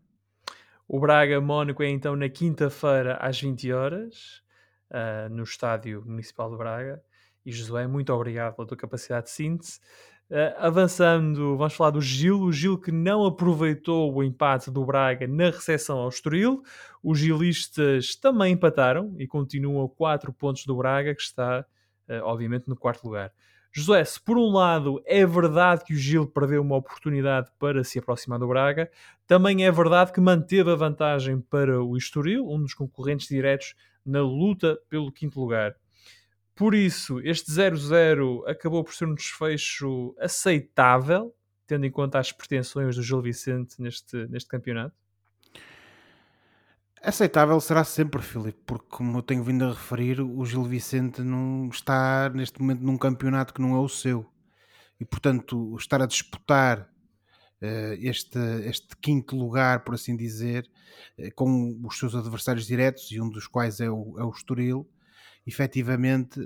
O 0.88 1.00
Braga-Mónaco 1.00 1.82
é 1.82 1.90
então 1.90 2.16
na 2.16 2.30
quinta-feira 2.30 3.16
às 3.16 3.42
20 3.42 3.72
horas, 3.72 4.44
uh, 4.92 5.30
no 5.30 5.44
Estádio 5.44 6.04
Municipal 6.06 6.52
de 6.52 6.58
Braga. 6.58 7.04
E 7.46 7.52
Josué, 7.52 7.86
muito 7.86 8.12
obrigado 8.12 8.56
pela 8.56 8.68
tua 8.68 8.78
capacidade 8.78 9.28
de 9.28 9.32
síntese. 9.32 9.80
Uh, 10.28 10.58
avançando, 10.58 11.56
vamos 11.56 11.76
falar 11.76 11.92
do 11.92 12.02
Gil. 12.02 12.42
O 12.42 12.52
Gil 12.52 12.80
que 12.80 12.92
não 12.92 13.26
aproveitou 13.26 14.12
o 14.12 14.24
empate 14.24 14.72
do 14.72 14.84
Braga 14.84 15.28
na 15.28 15.52
recepção 15.52 16.00
ao 16.00 16.10
Estoril. 16.10 16.64
Os 17.04 17.20
gilistas 17.20 18.16
também 18.16 18.54
empataram 18.54 19.14
e 19.20 19.28
continuam 19.28 19.86
a 19.86 19.90
4 19.90 20.34
pontos 20.34 20.66
do 20.66 20.76
Braga, 20.76 21.14
que 21.14 21.22
está, 21.22 21.64
uh, 22.10 22.24
obviamente, 22.24 22.68
no 22.68 22.76
quarto 22.76 23.06
lugar. 23.06 23.32
Josué, 23.72 24.04
se 24.04 24.20
por 24.20 24.38
um 24.38 24.52
lado 24.52 25.00
é 25.06 25.24
verdade 25.26 25.84
que 25.84 25.94
o 25.94 25.98
Gil 25.98 26.26
perdeu 26.26 26.62
uma 26.64 26.78
oportunidade 26.78 27.52
para 27.60 27.84
se 27.84 28.00
aproximar 28.00 28.40
do 28.40 28.48
Braga, 28.48 28.90
também 29.28 29.66
é 29.66 29.72
verdade 29.72 30.12
que 30.12 30.22
manteve 30.22 30.72
a 30.72 30.76
vantagem 30.76 31.40
para 31.42 31.84
o 31.84 31.96
Estoril, 31.96 32.50
um 32.50 32.62
dos 32.62 32.74
concorrentes 32.74 33.28
diretos 33.28 33.76
na 34.04 34.22
luta 34.22 34.80
pelo 34.90 35.12
quinto 35.12 35.40
lugar. 35.40 35.76
Por 36.56 36.74
isso, 36.74 37.20
este 37.20 37.52
0-0 37.52 38.48
acabou 38.48 38.82
por 38.82 38.94
ser 38.94 39.06
um 39.06 39.14
desfecho 39.14 40.16
aceitável, 40.18 41.36
tendo 41.68 41.86
em 41.86 41.92
conta 41.92 42.18
as 42.18 42.32
pretensões 42.32 42.96
do 42.96 43.04
Gil 43.04 43.22
Vicente 43.22 43.82
neste, 43.82 44.26
neste 44.28 44.48
campeonato? 44.48 44.96
Aceitável 47.02 47.60
será 47.60 47.84
sempre, 47.84 48.22
Filipe, 48.22 48.58
porque 48.66 48.88
como 48.88 49.18
eu 49.18 49.22
tenho 49.22 49.44
vindo 49.44 49.66
a 49.66 49.74
referir, 49.74 50.22
o 50.22 50.46
Gil 50.46 50.64
Vicente 50.64 51.22
não 51.22 51.68
está 51.68 52.30
neste 52.30 52.60
momento 52.60 52.82
num 52.82 52.98
campeonato 52.98 53.54
que 53.54 53.62
não 53.62 53.76
é 53.76 53.80
o 53.80 53.90
seu. 53.90 54.26
E 54.98 55.04
portanto, 55.04 55.76
estar 55.78 56.02
a 56.02 56.08
disputar 56.08 56.90
este, 58.00 58.40
este 58.64 58.96
quinto 58.98 59.36
lugar, 59.36 59.84
por 59.84 59.94
assim 59.94 60.16
dizer, 60.16 60.70
com 61.36 61.80
os 61.84 61.98
seus 61.98 62.16
adversários 62.16 62.66
diretos, 62.66 63.12
e 63.12 63.20
um 63.20 63.30
dos 63.30 63.46
quais 63.46 63.80
é 63.80 63.90
o, 63.90 64.16
é 64.18 64.24
o 64.24 64.30
Estoril, 64.30 64.90
efetivamente 65.46 66.40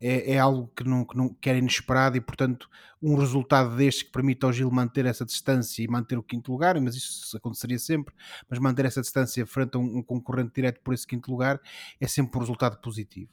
é, 0.00 0.34
é 0.34 0.38
algo 0.38 0.70
que 0.76 0.84
não, 0.84 1.04
que 1.04 1.16
não 1.16 1.32
que 1.32 1.48
era 1.48 1.58
inesperado 1.58 2.16
e, 2.16 2.20
portanto, 2.20 2.68
um 3.02 3.16
resultado 3.16 3.74
deste 3.74 4.04
que 4.04 4.12
permite 4.12 4.44
ao 4.44 4.52
Gil 4.52 4.70
manter 4.70 5.06
essa 5.06 5.24
distância 5.24 5.82
e 5.82 5.88
manter 5.88 6.18
o 6.18 6.22
quinto 6.22 6.52
lugar, 6.52 6.78
mas 6.80 6.94
isso 6.94 7.34
aconteceria 7.36 7.78
sempre, 7.78 8.14
mas 8.48 8.58
manter 8.58 8.84
essa 8.84 9.00
distância 9.00 9.46
frente 9.46 9.76
a 9.76 9.78
um, 9.78 9.98
um 9.98 10.02
concorrente 10.02 10.52
direto 10.54 10.80
por 10.82 10.92
esse 10.92 11.06
quinto 11.06 11.30
lugar 11.30 11.58
é 11.98 12.06
sempre 12.06 12.36
um 12.36 12.40
resultado 12.40 12.78
positivo. 12.82 13.30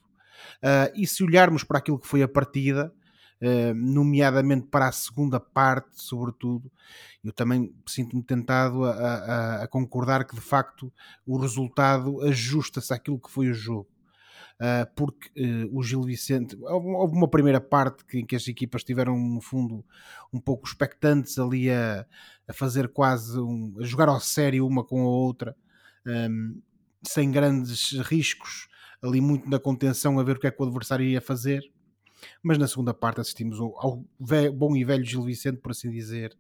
Uh, 0.64 0.92
e 0.96 1.06
se 1.06 1.24
olharmos 1.24 1.64
para 1.64 1.78
aquilo 1.78 2.00
que 2.00 2.08
foi 2.08 2.24
a 2.24 2.28
partida, 2.28 2.94
uh, 3.42 3.74
nomeadamente 3.76 4.68
para 4.68 4.88
a 4.88 4.92
segunda 4.94 5.42
parte, 5.42 6.02
sobretudo, 6.02 6.72
eu 7.22 7.34
também 7.34 7.76
sinto-me 7.86 8.24
tentado 8.24 8.86
a, 8.86 8.92
a, 8.92 9.64
a, 9.64 9.68
concordar 9.68 10.26
que 10.26 10.36
de 10.36 10.42
facto 10.42 10.92
o 11.26 11.38
resultado 11.38 12.22
ajusta-se 12.22 12.94
àquilo 12.94 13.20
que 13.20 13.30
foi 13.30 13.50
o 13.50 13.54
jogo. 13.54 13.91
Uh, 14.62 14.86
porque 14.96 15.28
uh, 15.44 15.76
o 15.76 15.82
Gil 15.82 16.04
Vicente, 16.04 16.56
houve 16.62 17.16
uma 17.16 17.28
primeira 17.28 17.60
parte 17.60 18.06
em 18.16 18.24
que 18.24 18.36
as 18.36 18.48
equipas 18.48 18.82
estiveram 18.82 19.18
no 19.18 19.42
fundo 19.42 19.84
um 20.32 20.40
pouco 20.40 20.68
expectantes 20.68 21.40
ali 21.40 21.72
a, 21.72 22.06
a 22.48 22.54
fazer 22.54 22.90
quase 22.90 23.40
um, 23.40 23.76
a 23.80 23.84
jogar 23.84 24.08
ao 24.08 24.20
sério 24.20 24.68
uma 24.68 24.84
com 24.84 25.02
a 25.02 25.10
outra, 25.10 25.56
um, 26.06 26.62
sem 27.02 27.32
grandes 27.32 27.94
riscos, 28.02 28.68
ali 29.02 29.20
muito 29.20 29.50
na 29.50 29.58
contenção 29.58 30.20
a 30.20 30.24
ver 30.24 30.38
o 30.38 30.40
que 30.40 30.46
é 30.46 30.52
que 30.52 30.62
o 30.62 30.66
adversário 30.66 31.08
ia 31.08 31.22
fazer. 31.22 31.64
Mas 32.44 32.60
na 32.60 32.68
segunda 32.68 32.94
parte 32.94 33.20
assistimos 33.20 33.60
ao, 33.60 33.74
ao 33.84 34.06
bom 34.54 34.76
e 34.76 34.84
velho 34.84 35.04
Gil 35.04 35.24
Vicente, 35.24 35.58
por 35.58 35.72
assim 35.72 35.90
dizer, 35.90 36.38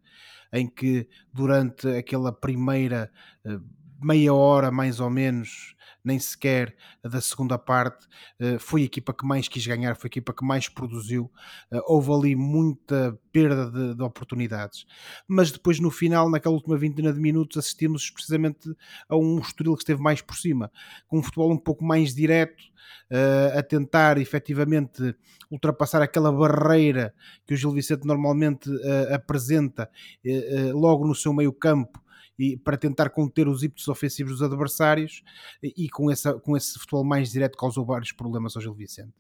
em 0.54 0.68
que 0.68 1.10
durante 1.34 1.88
aquela 1.88 2.32
primeira 2.32 3.12
uh, 3.44 3.60
meia 4.00 4.32
hora 4.32 4.70
mais 4.70 5.00
ou 5.00 5.10
menos 5.10 5.76
nem 6.04 6.20
sequer 6.20 6.76
da 7.04 7.22
segunda 7.22 7.58
parte. 7.58 8.08
Eh, 8.39 8.58
foi 8.60 8.82
a 8.82 8.86
equipa 8.86 9.14
que 9.14 9.26
mais 9.26 9.47
quis 9.47 9.66
ganhar, 9.66 9.95
foi 9.95 10.08
a 10.08 10.12
equipa 10.12 10.34
que 10.34 10.43
mais 10.43 10.68
produziu. 10.68 11.32
Eh, 11.72 11.80
houve 11.86 12.12
ali 12.12 12.36
muita 12.36 13.18
perda 13.32 13.70
de, 13.70 13.95
de 13.95 14.04
oportunidades. 14.04 14.86
Mas 15.28 15.52
depois, 15.52 15.80
no 15.80 15.91
final, 15.91 16.30
naquela 16.30 16.56
última 16.56 16.78
vintena 16.78 17.14
de 17.14 17.20
minutos, 17.20 17.58
assistimos 17.58 18.10
precisamente 18.10 18.70
a 19.08 19.16
um 19.16 19.39
Estoril 19.39 19.76
que 19.76 19.84
esteve 19.84 20.02
mais 20.02 20.22
por 20.22 20.36
cima, 20.36 20.72
com 21.08 21.20
um 21.20 21.24
futebol 21.24 21.52
um 21.52 21.58
pouco 21.58 21.84
mais 21.84 22.14
direto, 22.14 22.62
uh, 23.12 23.58
a 23.58 23.64
tentar 23.64 24.18
efetivamente 24.18 25.16
ultrapassar 25.49 26.02
aquela 26.02 26.32
barreira 26.32 27.14
que 27.45 27.54
o 27.54 27.58
Gil 27.58 27.72
Vicente 27.72 28.06
normalmente 28.06 28.70
apresenta 29.14 29.89
logo 30.74 31.06
no 31.06 31.14
seu 31.14 31.34
meio 31.34 31.52
campo 31.52 32.02
e 32.42 32.58
para 32.58 32.76
tentar 32.76 33.10
conter 33.10 33.48
os 33.48 33.62
ímpetos 33.62 33.88
ofensivos 33.88 34.34
dos 34.34 34.42
adversários 34.42 35.22
e, 35.62 35.88
com, 35.88 36.10
essa, 36.10 36.34
com 36.34 36.58
esse 36.58 36.78
futebol 36.80 37.04
mais 37.04 37.32
direto 37.32 37.56
causou 37.56 37.86
vários 37.86 38.12
problemas 38.12 38.56
ao 38.56 38.62
Gil 38.62 38.74
Vicente. 38.74 39.14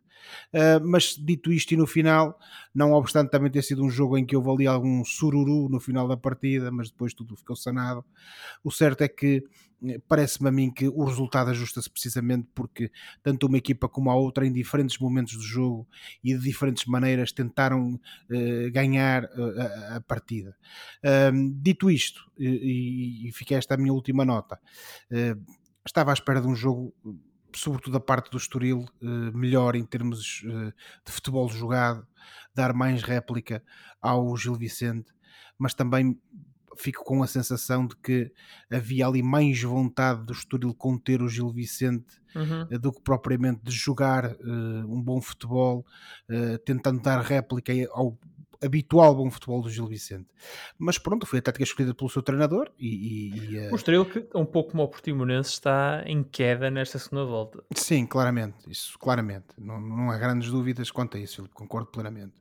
Uh, 0.53 0.81
mas 0.83 1.15
dito 1.15 1.51
isto 1.51 1.73
e 1.73 1.77
no 1.77 1.85
final, 1.85 2.37
não 2.73 2.93
obstante 2.93 3.29
também 3.29 3.51
ter 3.51 3.61
sido 3.61 3.83
um 3.83 3.89
jogo 3.89 4.17
em 4.17 4.25
que 4.25 4.35
houve 4.35 4.49
ali 4.49 4.67
algum 4.67 5.03
sururu 5.05 5.69
no 5.69 5.79
final 5.79 6.07
da 6.07 6.17
partida, 6.17 6.71
mas 6.71 6.89
depois 6.89 7.13
tudo 7.13 7.35
ficou 7.35 7.55
sanado. 7.55 8.03
O 8.63 8.71
certo 8.71 9.01
é 9.01 9.07
que 9.07 9.43
parece-me 10.07 10.49
a 10.49 10.51
mim 10.51 10.71
que 10.71 10.87
o 10.87 11.03
resultado 11.03 11.49
ajusta-se 11.49 11.89
precisamente 11.89 12.47
porque 12.53 12.91
tanto 13.23 13.47
uma 13.47 13.57
equipa 13.57 13.89
como 13.89 14.11
a 14.11 14.15
outra, 14.15 14.45
em 14.45 14.51
diferentes 14.51 14.97
momentos 14.99 15.35
do 15.35 15.43
jogo 15.43 15.87
e 16.23 16.33
de 16.33 16.39
diferentes 16.39 16.85
maneiras, 16.85 17.31
tentaram 17.31 17.93
uh, 17.93 18.71
ganhar 18.71 19.23
uh, 19.23 19.59
a, 19.59 19.95
a, 19.97 20.01
partida. 20.01 20.55
Uh, 21.03 21.51
dito 21.61 21.89
isto, 21.89 22.31
e, 22.37 23.27
e 23.27 23.31
fica 23.31 23.55
esta 23.55 23.73
a 23.73 23.77
minha 23.77 23.93
última 23.93 24.25
nota, 24.25 24.59
estava 25.85 26.11
à 26.11 26.13
espera 26.13 26.41
de 26.41 26.47
um 26.47 26.55
jogo 26.55 26.93
sobretudo 27.53 27.97
a 27.97 27.99
parte 27.99 28.31
do 28.31 28.37
Estoril, 28.37 28.85
melhor 29.33 29.75
em 29.75 29.83
termos 29.85 30.41
de 31.05 31.11
futebol 31.11 31.49
jogado, 31.49 32.07
dar 32.55 32.73
mais 32.73 33.03
réplica 33.03 33.61
ao 34.01 34.35
Gil 34.37 34.55
Vicente, 34.55 35.11
mas 35.57 35.73
também 35.73 36.17
fico 36.77 37.03
com 37.03 37.21
a 37.23 37.27
sensação 37.27 37.85
de 37.85 37.95
que 37.97 38.31
havia 38.69 39.07
ali 39.07 39.21
mais 39.21 39.61
vontade 39.61 40.25
do 40.25 40.33
Estoril 40.33 40.73
conter 40.73 41.21
o 41.21 41.29
Gil 41.29 41.49
Vicente 41.49 42.21
uhum. 42.35 42.67
Eh, 42.69 42.77
do 42.77 42.91
que 42.91 43.01
propriamente 43.01 43.61
de 43.63 43.71
jogar 43.71 44.31
uh, 44.31 44.85
um 44.87 45.01
bom 45.01 45.21
futebol, 45.21 45.85
uh, 46.29 46.57
tentando 46.59 47.01
dar 47.01 47.21
réplica 47.21 47.73
ao 47.91 48.17
habitual 48.63 49.15
bom 49.15 49.29
futebol 49.31 49.61
do 49.61 49.69
Gil 49.69 49.87
Vicente. 49.87 50.27
Mas 50.77 50.97
pronto, 50.97 51.25
foi 51.25 51.39
a 51.39 51.41
tática 51.41 51.63
escolhida 51.63 51.95
pelo 51.95 52.09
seu 52.09 52.21
treinador 52.21 52.71
e... 52.77 52.87
e, 52.87 53.53
e 53.53 53.59
uh... 53.67 53.73
O 53.73 53.75
Estoril, 53.75 54.05
que 54.05 54.27
um 54.35 54.45
pouco 54.45 54.71
como 54.71 54.83
o 54.83 54.87
Portimonense, 54.87 55.49
está 55.49 56.03
em 56.05 56.23
queda 56.23 56.69
nesta 56.69 56.99
segunda 56.99 57.25
volta. 57.25 57.63
Sim, 57.75 58.05
claramente, 58.05 58.69
isso, 58.69 58.97
claramente. 58.99 59.47
Não, 59.57 59.81
não 59.81 60.11
há 60.11 60.17
grandes 60.17 60.51
dúvidas 60.51 60.91
quanto 60.91 61.17
a 61.17 61.19
isso, 61.19 61.37
Filipe, 61.37 61.55
concordo 61.55 61.87
plenamente. 61.89 62.35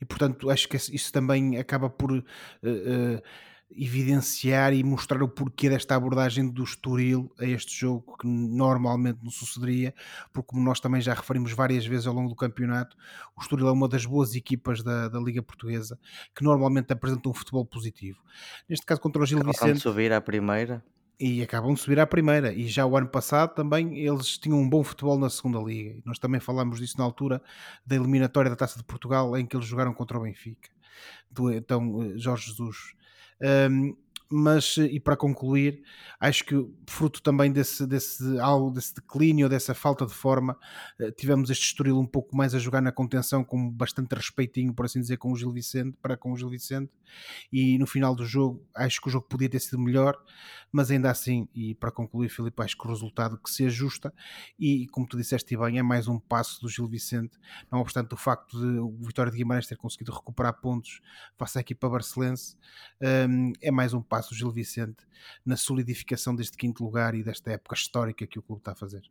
E 0.00 0.04
portanto, 0.06 0.48
acho 0.50 0.66
que 0.66 0.76
isso 0.76 1.12
também 1.12 1.58
acaba 1.58 1.90
por... 1.90 2.10
Uh, 2.10 2.22
uh, 2.62 3.22
evidenciar 3.70 4.72
e 4.72 4.82
mostrar 4.82 5.22
o 5.22 5.28
porquê 5.28 5.68
desta 5.68 5.94
abordagem 5.94 6.48
do 6.48 6.62
Estoril 6.62 7.30
a 7.38 7.44
este 7.44 7.78
jogo 7.78 8.16
que 8.16 8.26
normalmente 8.26 9.18
não 9.22 9.30
sucederia, 9.30 9.94
porque 10.32 10.48
como 10.48 10.62
nós 10.62 10.80
também 10.80 11.00
já 11.00 11.14
referimos 11.14 11.52
várias 11.52 11.84
vezes 11.84 12.06
ao 12.06 12.14
longo 12.14 12.28
do 12.28 12.36
campeonato, 12.36 12.96
o 13.36 13.40
Estoril 13.40 13.68
é 13.68 13.72
uma 13.72 13.88
das 13.88 14.06
boas 14.06 14.34
equipas 14.34 14.82
da, 14.82 15.08
da 15.08 15.18
Liga 15.18 15.42
Portuguesa 15.42 15.98
que 16.34 16.44
normalmente 16.44 16.92
apresenta 16.92 17.28
um 17.28 17.34
futebol 17.34 17.64
positivo. 17.64 18.18
Neste 18.68 18.86
caso 18.86 19.00
contra 19.00 19.22
o 19.22 19.26
Gil 19.26 19.40
Vicente... 19.40 19.74
de 19.74 19.80
subir 19.80 20.12
à 20.12 20.20
primeira. 20.20 20.84
E 21.18 21.42
acabam 21.42 21.72
de 21.72 21.80
subir 21.80 21.98
à 21.98 22.06
primeira. 22.06 22.52
E 22.52 22.68
já 22.68 22.84
o 22.84 22.94
ano 22.94 23.08
passado 23.08 23.54
também 23.54 23.98
eles 23.98 24.36
tinham 24.36 24.58
um 24.58 24.68
bom 24.68 24.84
futebol 24.84 25.18
na 25.18 25.30
segunda 25.30 25.58
liga. 25.58 25.98
Nós 26.04 26.18
também 26.18 26.38
falámos 26.38 26.78
disso 26.78 26.98
na 26.98 27.04
altura 27.04 27.42
da 27.86 27.96
eliminatória 27.96 28.50
da 28.50 28.56
Taça 28.56 28.78
de 28.78 28.84
Portugal 28.84 29.36
em 29.36 29.46
que 29.46 29.56
eles 29.56 29.66
jogaram 29.66 29.94
contra 29.94 30.18
o 30.18 30.22
Benfica. 30.22 30.68
Do, 31.30 31.50
então 31.50 32.02
eh, 32.02 32.18
Jorge 32.18 32.48
Jesus 32.48 32.95
um, 33.44 33.96
mas, 34.30 34.76
e 34.76 34.98
para 34.98 35.16
concluir, 35.16 35.82
acho 36.18 36.44
que 36.44 36.54
fruto 36.88 37.22
também 37.22 37.52
desse, 37.52 37.86
desse, 37.86 38.24
desse 38.72 38.94
declínio, 38.94 39.48
dessa 39.48 39.74
falta 39.74 40.04
de 40.04 40.12
forma, 40.12 40.58
eh, 40.98 41.12
tivemos 41.12 41.48
este 41.50 41.66
Estoril 41.66 41.98
um 41.98 42.06
pouco 42.06 42.36
mais 42.36 42.54
a 42.54 42.58
jogar 42.58 42.80
na 42.80 42.90
contenção 42.90 43.44
com 43.44 43.70
bastante 43.70 44.14
respeitinho, 44.14 44.74
por 44.74 44.86
assim 44.86 45.00
dizer, 45.00 45.16
com 45.16 45.32
o 45.32 45.36
Gil 45.36 45.52
Vicente, 45.52 45.96
para 46.02 46.16
com 46.16 46.32
o 46.32 46.36
Gil 46.36 46.50
Vicente, 46.50 46.92
e 47.52 47.78
no 47.78 47.86
final 47.86 48.16
do 48.16 48.24
jogo, 48.24 48.66
acho 48.74 49.00
que 49.00 49.08
o 49.08 49.10
jogo 49.10 49.26
podia 49.28 49.48
ter 49.48 49.60
sido 49.60 49.78
melhor, 49.78 50.16
mas 50.72 50.90
ainda 50.90 51.10
assim, 51.10 51.48
e 51.54 51.74
para 51.74 51.92
concluir, 51.92 52.28
Filipe, 52.28 52.60
acho 52.62 52.76
que 52.76 52.86
o 52.86 52.90
resultado 52.90 53.38
que 53.38 53.50
se 53.50 53.64
ajusta, 53.64 54.12
e 54.58 54.88
como 54.88 55.06
tu 55.06 55.16
disseste 55.16 55.56
bem, 55.56 55.78
é 55.78 55.82
mais 55.82 56.08
um 56.08 56.18
passo 56.18 56.60
do 56.60 56.68
Gil 56.68 56.88
Vicente, 56.88 57.38
não 57.70 57.80
obstante 57.80 58.12
o 58.12 58.16
facto 58.16 58.58
de 58.58 58.78
o 58.80 58.96
Vitória 59.00 59.30
de 59.30 59.38
Guimarães 59.38 59.66
ter 59.66 59.76
conseguido 59.76 60.12
recuperar 60.12 60.60
pontos 60.60 61.00
face 61.36 61.58
à 61.58 61.60
equipa 61.60 61.88
barcelense, 61.88 62.56
um, 63.00 63.52
é 63.62 63.70
mais 63.70 63.94
um 63.94 64.02
passo 64.02 64.15
do 64.30 64.34
Gil 64.34 64.50
Vicente 64.50 65.06
na 65.44 65.56
solidificação 65.56 66.34
deste 66.34 66.56
quinto 66.56 66.82
lugar 66.82 67.14
e 67.14 67.22
desta 67.22 67.52
época 67.52 67.74
histórica 67.74 68.26
que 68.26 68.38
o 68.38 68.42
clube 68.42 68.60
está 68.60 68.72
a 68.72 68.76
fazer. 68.76 69.02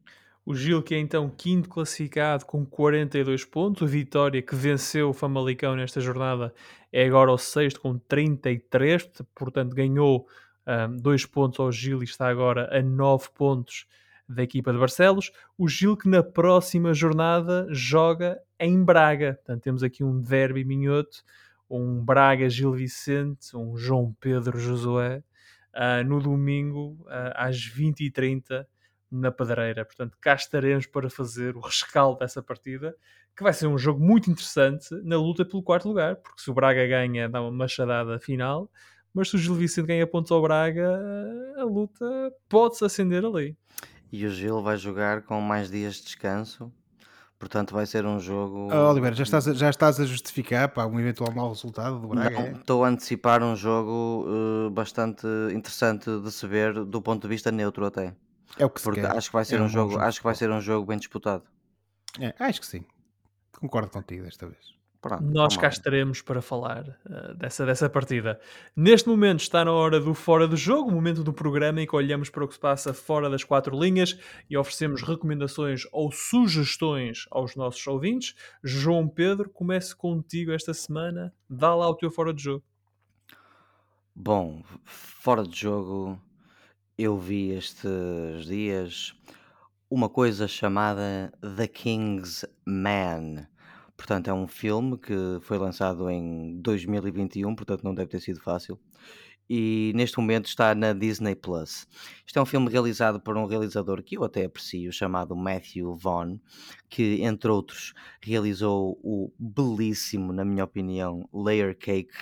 O 0.46 0.54
Gil, 0.54 0.84
que 0.84 0.94
é 0.94 1.00
então 1.00 1.28
quinto 1.28 1.68
classificado 1.68 2.46
com 2.46 2.64
42 2.64 3.44
pontos. 3.46 3.82
O 3.82 3.88
Vitória, 3.88 4.42
que 4.44 4.56
venceu 4.56 5.10
o 5.10 5.14
Famalicão 5.14 5.76
nesta 5.76 6.00
jornada, 6.00 6.54
é 6.92 7.04
agora 7.04 7.32
o 7.32 7.38
sexto 7.38 7.82
com 7.82 7.98
33, 7.98 9.10
portanto 9.34 9.74
ganhou 9.74 10.28
um, 10.68 10.98
dois 10.98 11.26
pontos 11.26 11.60
ao 11.60 11.72
Gil 11.72 12.02
e 12.02 12.06
está 12.06 12.28
agora 12.28 12.70
a 12.78 12.82
nove 12.82 13.28
pontos 13.34 13.88
da 14.30 14.44
equipa 14.44 14.72
de 14.72 14.78
Barcelos. 14.78 15.32
O 15.58 15.68
Gil 15.68 15.98
que 15.98 16.08
na 16.08 16.22
próxima 16.22 16.94
jornada 16.94 17.68
joga 17.72 18.40
em 18.60 18.84
Braga. 18.84 19.34
Portanto, 19.34 19.64
temos 19.64 19.84
aqui 19.84 20.04
um 20.04 20.22
derby 20.22 20.64
minhoto, 20.64 21.24
um 21.70 22.04
Braga-Gil 22.04 22.72
Vicente, 22.74 23.56
um 23.56 23.76
João 23.78 24.16
Pedro 24.20 24.58
Josué, 24.60 25.24
uh, 25.74 26.04
no 26.06 26.20
domingo 26.20 26.98
uh, 27.02 27.34
às 27.36 27.58
20h30 27.58 28.66
na 29.12 29.32
Pedreira. 29.32 29.86
Portanto, 29.86 30.18
cá 30.20 30.36
estaremos 30.36 30.86
para 30.86 31.10
fazer 31.10 31.56
o 31.56 31.60
rescaldo 31.62 32.20
dessa 32.20 32.42
partida, 32.42 32.96
que 33.36 33.44
vai 33.44 33.54
ser 33.54 33.68
um 33.68 33.78
jogo 33.78 34.00
muito 34.04 34.30
interessante 34.30 34.94
na 35.04 35.18
luta 35.18 35.44
pelo 35.44 35.64
quarto 35.64 35.88
lugar, 35.88 36.16
porque 36.18 36.42
se 36.42 36.50
o 36.50 36.54
Braga 36.54 36.86
ganha, 36.88 37.28
dá 37.28 37.42
uma 37.42 37.52
machadada 37.52 38.20
final 38.20 38.70
mas 39.16 39.30
se 39.30 39.36
o 39.38 39.40
Gil 39.40 39.56
Vicente 39.56 39.88
ganha 39.88 40.06
pontos 40.06 40.30
ao 40.30 40.42
Braga, 40.42 41.00
a 41.58 41.64
luta 41.64 42.06
pode-se 42.50 42.84
acender 42.84 43.24
ali. 43.24 43.58
E 44.12 44.26
o 44.26 44.30
Gil 44.30 44.62
vai 44.62 44.76
jogar 44.76 45.22
com 45.22 45.40
mais 45.40 45.72
dias 45.72 45.96
de 45.96 46.04
descanso, 46.04 46.70
portanto 47.40 47.74
vai 47.74 47.86
ser 47.86 48.06
um 48.06 48.20
jogo. 48.20 48.70
Oh, 48.72 48.90
Oliveira, 48.92 49.16
já 49.16 49.24
estás, 49.24 49.48
a, 49.48 49.54
já 49.54 49.70
estás 49.70 50.00
a 50.00 50.06
justificar 50.06 50.70
para 50.70 50.88
um 50.88 51.00
eventual 51.00 51.32
mau 51.32 51.50
resultado 51.50 52.00
do 52.00 52.08
Braga? 52.08 52.30
Não, 52.30 52.46
é? 52.46 52.52
estou 52.52 52.84
a 52.84 52.90
antecipar 52.90 53.44
um 53.44 53.56
jogo 53.56 54.26
uh, 54.28 54.70
bastante 54.72 55.28
interessante 55.54 56.10
de 56.20 56.32
se 56.32 56.48
ver 56.48 56.86
do 56.86 57.02
ponto 57.02 57.22
de 57.22 57.28
vista 57.28 57.52
neutro 57.52 57.86
até. 57.86 58.14
É 58.58 58.66
o 58.66 58.70
que 58.70 58.80
se 58.80 58.86
Porque 58.86 59.02
quer. 59.02 59.12
acho 59.12 59.30
que 59.30 59.34
vai 59.34 59.46
ser 59.46 59.56
é 59.56 59.62
um, 59.62 59.66
um 59.66 59.70
jogo, 59.70 60.00
acho 60.00 60.20
que 60.20 60.24
vai 60.24 60.36
ser 60.36 60.50
um 60.50 60.62
jogo 60.62 60.86
bem 60.86 60.98
disputado. 60.98 61.44
É, 62.20 62.34
acho 62.40 62.62
que 62.62 62.68
sim. 62.68 62.86
Concordo 63.60 63.90
contigo 63.90 64.24
desta 64.24 64.48
vez. 64.48 64.75
Pronto, 65.06 65.24
Nós 65.24 65.56
cá 65.56 65.68
estaremos 65.68 66.20
para 66.24 66.42
falar 66.42 66.98
uh, 67.06 67.36
dessa, 67.36 67.64
dessa 67.64 67.88
partida. 67.88 68.40
Neste 68.76 69.08
momento 69.08 69.42
está 69.42 69.64
na 69.64 69.72
hora 69.72 70.00
do 70.00 70.16
Fora 70.16 70.48
do 70.48 70.58
Jogo, 70.58 70.90
o 70.90 70.92
momento 70.92 71.24
do 71.24 71.32
programa 71.32 71.80
em 71.80 71.86
que 71.86 71.96
olhamos 71.96 72.28
para 72.28 72.44
o 72.44 72.48
que 72.48 72.56
se 72.56 72.60
passa 72.60 72.92
fora 72.92 73.30
das 73.30 73.44
quatro 73.44 73.80
linhas 73.80 74.18
e 74.50 74.58
oferecemos 74.58 75.04
recomendações 75.04 75.84
ou 75.92 76.12
sugestões 76.12 77.28
aos 77.30 77.56
nossos 77.56 77.86
ouvintes. 77.86 78.34
João 78.64 79.08
Pedro, 79.08 79.48
comece 79.48 79.96
contigo 79.96 80.52
esta 80.52 80.74
semana. 80.74 81.32
Dá 81.48 81.76
lá 81.76 81.88
o 81.88 81.94
teu 81.94 82.10
Fora 82.10 82.34
do 82.34 82.42
Jogo. 82.42 82.64
Bom, 84.16 84.64
fora 84.86 85.44
de 85.44 85.56
jogo, 85.56 86.20
eu 86.98 87.16
vi 87.20 87.52
estes 87.52 88.46
dias 88.48 89.14
uma 89.88 90.10
coisa 90.10 90.48
chamada 90.48 91.32
The 91.56 91.68
King's 91.68 92.44
Man. 92.66 93.46
Portanto, 93.98 94.30
é 94.30 94.34
um 94.34 94.48
filme 94.48 94.98
que 94.98 95.14
foi 95.42 95.58
lançado 95.58 96.10
em 96.10 96.60
2021, 96.62 97.56
portanto 97.56 97.84
não 97.84 97.94
deve 97.96 98.10
ter 98.10 98.20
sido 98.20 98.42
fácil. 98.42 98.80
E 99.50 99.92
neste 99.96 100.18
momento 100.18 100.48
está 100.48 100.74
na 100.74 100.92
Disney 100.92 101.36
Plus. 101.36 101.88
Isto 102.26 102.40
é 102.40 102.42
um 102.42 102.46
filme 102.46 102.70
realizado 102.70 103.20
por 103.22 103.38
um 103.38 103.46
realizador 103.46 104.02
que 104.02 104.18
eu 104.18 104.24
até 104.24 104.46
aprecio, 104.46 104.92
chamado 104.92 105.36
Matthew 105.36 105.94
Vaughn, 105.94 106.40
que, 106.90 107.22
entre 107.22 107.52
outros, 107.52 107.94
realizou 108.22 109.00
o 109.04 109.32
belíssimo, 109.38 110.34
na 110.34 110.44
minha 110.44 110.64
opinião, 110.64 111.30
Layer 111.32 111.78
Cake 111.78 112.16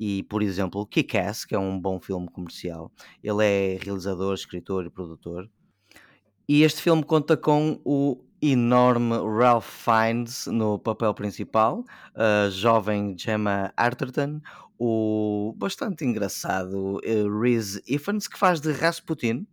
e, 0.00 0.22
por 0.24 0.42
exemplo, 0.42 0.86
Kick-Ass, 0.86 1.44
que 1.44 1.54
é 1.54 1.58
um 1.58 1.78
bom 1.78 2.00
filme 2.00 2.28
comercial. 2.28 2.90
Ele 3.22 3.44
é 3.44 3.78
realizador, 3.82 4.34
escritor 4.34 4.86
e 4.86 4.90
produtor. 4.90 5.50
E 6.48 6.62
este 6.62 6.80
filme 6.80 7.02
conta 7.02 7.36
com 7.36 7.80
o 7.84 8.24
enorme 8.52 9.16
Ralph 9.18 9.66
Fiennes 9.66 10.46
no 10.46 10.78
papel 10.78 11.14
principal, 11.14 11.84
a 12.14 12.48
jovem 12.50 13.16
Gemma 13.16 13.72
Arterton, 13.76 14.40
o 14.78 15.54
bastante 15.56 16.04
engraçado 16.04 16.96
uh, 16.96 17.40
Reese 17.40 17.82
Ifans, 17.86 18.28
que 18.28 18.38
faz 18.38 18.60
de 18.60 18.72
Rasputin, 18.72 19.46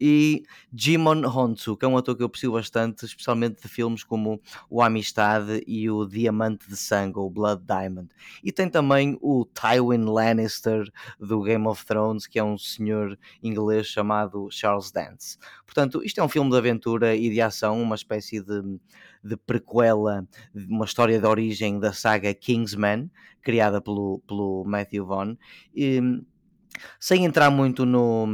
e 0.00 0.42
Jimon 0.74 1.26
Honsu, 1.26 1.76
que 1.76 1.84
é 1.84 1.88
um 1.88 1.96
ator 1.96 2.16
que 2.16 2.22
eu 2.22 2.26
aprecio 2.26 2.52
bastante, 2.52 3.04
especialmente 3.04 3.62
de 3.62 3.68
filmes 3.68 4.02
como 4.02 4.40
O 4.68 4.82
Amistade 4.82 5.62
e 5.66 5.90
o 5.90 6.06
Diamante 6.06 6.68
de 6.68 6.76
Sangue, 6.76 7.18
ou 7.18 7.30
Blood 7.30 7.62
Diamond. 7.64 8.08
E 8.42 8.50
tem 8.50 8.68
também 8.68 9.18
o 9.20 9.44
Tywin 9.44 10.04
Lannister 10.04 10.90
do 11.18 11.42
Game 11.42 11.66
of 11.66 11.84
Thrones, 11.84 12.26
que 12.26 12.38
é 12.38 12.44
um 12.44 12.56
senhor 12.56 13.18
inglês 13.42 13.86
chamado 13.86 14.48
Charles 14.50 14.90
Dance. 14.90 15.38
Portanto, 15.64 16.02
isto 16.04 16.20
é 16.20 16.24
um 16.24 16.28
filme 16.28 16.50
de 16.50 16.56
aventura 16.56 17.14
e 17.14 17.30
de 17.30 17.40
ação, 17.40 17.80
uma 17.80 17.94
espécie 17.94 18.40
de, 18.40 18.62
de 19.22 19.36
prequela, 19.36 20.26
uma 20.54 20.84
história 20.84 21.20
de 21.20 21.26
origem 21.26 21.78
da 21.78 21.92
saga 21.92 22.32
Kingsman, 22.34 23.10
criada 23.42 23.80
pelo, 23.80 24.20
pelo 24.26 24.64
Matthew 24.64 25.06
Vaughn. 25.06 25.36
E, 25.74 26.00
sem 26.98 27.24
entrar 27.24 27.50
muito 27.50 27.84
no, 27.84 28.26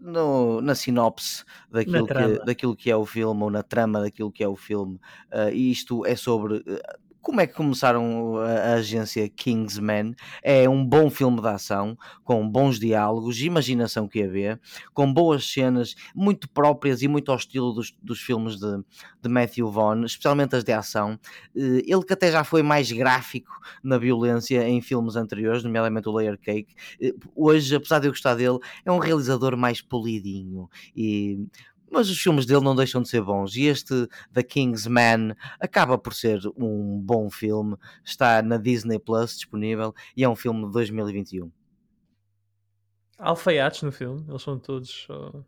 no, 0.00 0.60
na 0.60 0.74
sinopse 0.74 1.44
daquilo 1.70 2.06
que, 2.06 2.44
daquilo 2.44 2.76
que 2.76 2.90
é 2.90 2.96
o 2.96 3.06
filme 3.06 3.42
ou 3.42 3.50
na 3.50 3.62
trama 3.62 4.00
daquilo 4.00 4.32
que 4.32 4.42
é 4.42 4.48
o 4.48 4.56
filme. 4.56 4.96
Uh, 5.32 5.50
e 5.52 5.70
isto 5.70 6.04
é 6.04 6.16
sobre 6.16 6.56
uh, 6.56 6.62
como 7.22 7.40
é 7.40 7.46
que 7.46 7.54
começaram 7.54 8.36
a, 8.38 8.74
agência 8.74 9.28
Kingsman? 9.28 10.14
É 10.42 10.68
um 10.68 10.84
bom 10.84 11.08
filme 11.08 11.40
de 11.40 11.48
ação, 11.48 11.96
com 12.24 12.46
bons 12.46 12.78
diálogos, 12.78 13.40
imaginação 13.40 14.08
que 14.08 14.22
havia, 14.22 14.60
com 14.92 15.10
boas 15.12 15.50
cenas, 15.50 15.94
muito 16.14 16.48
próprias 16.48 17.00
e 17.00 17.08
muito 17.08 17.30
ao 17.30 17.38
estilo 17.38 17.72
dos, 17.72 17.96
dos 18.02 18.20
filmes 18.20 18.58
de, 18.58 18.76
de 19.22 19.28
Matthew 19.28 19.70
Vaughn, 19.70 20.04
especialmente 20.04 20.56
as 20.56 20.64
de 20.64 20.72
ação. 20.72 21.18
Eh, 21.56 21.82
ele 21.86 22.02
que 22.02 22.12
até 22.12 22.30
já 22.30 22.42
foi 22.42 22.62
mais 22.62 22.90
gráfico 22.90 23.52
na 23.82 23.96
violência 23.98 24.68
em 24.68 24.80
filmes 24.80 25.14
anteriores, 25.14 25.62
nomeadamente 25.62 26.08
o 26.08 26.12
Layer 26.12 26.36
Cake. 26.36 26.74
Eh, 27.00 27.14
hoje, 27.36 27.76
apesar 27.76 28.00
de 28.00 28.08
eu 28.08 28.10
gostar 28.10 28.34
dele, 28.34 28.58
é 28.84 28.90
um 28.90 28.98
realizador 28.98 29.56
mais 29.56 29.80
polidinho 29.80 30.68
e 30.96 31.46
mas 31.92 32.08
os 32.08 32.18
filmes 32.18 32.46
dele 32.46 32.64
não 32.64 32.74
deixam 32.74 33.02
de 33.02 33.08
ser 33.08 33.22
bons. 33.22 33.54
E 33.54 33.66
este 33.66 34.08
The 34.32 34.42
King's 34.42 34.86
Man 34.86 35.36
acaba 35.60 35.98
por 35.98 36.14
ser 36.14 36.40
um 36.56 36.98
bom 37.00 37.30
filme, 37.30 37.76
está 38.02 38.42
na 38.42 38.56
Disney 38.56 38.98
Plus 38.98 39.36
disponível 39.36 39.94
e 40.16 40.24
é 40.24 40.28
um 40.28 40.34
filme 40.34 40.64
de 40.66 40.72
2021. 40.72 41.52
Há 43.18 43.28
alfaiates 43.28 43.82
no 43.82 43.92
filme, 43.92 44.24
eles 44.28 44.42
são 44.42 44.58
todos. 44.58 45.06
Uh... 45.08 45.44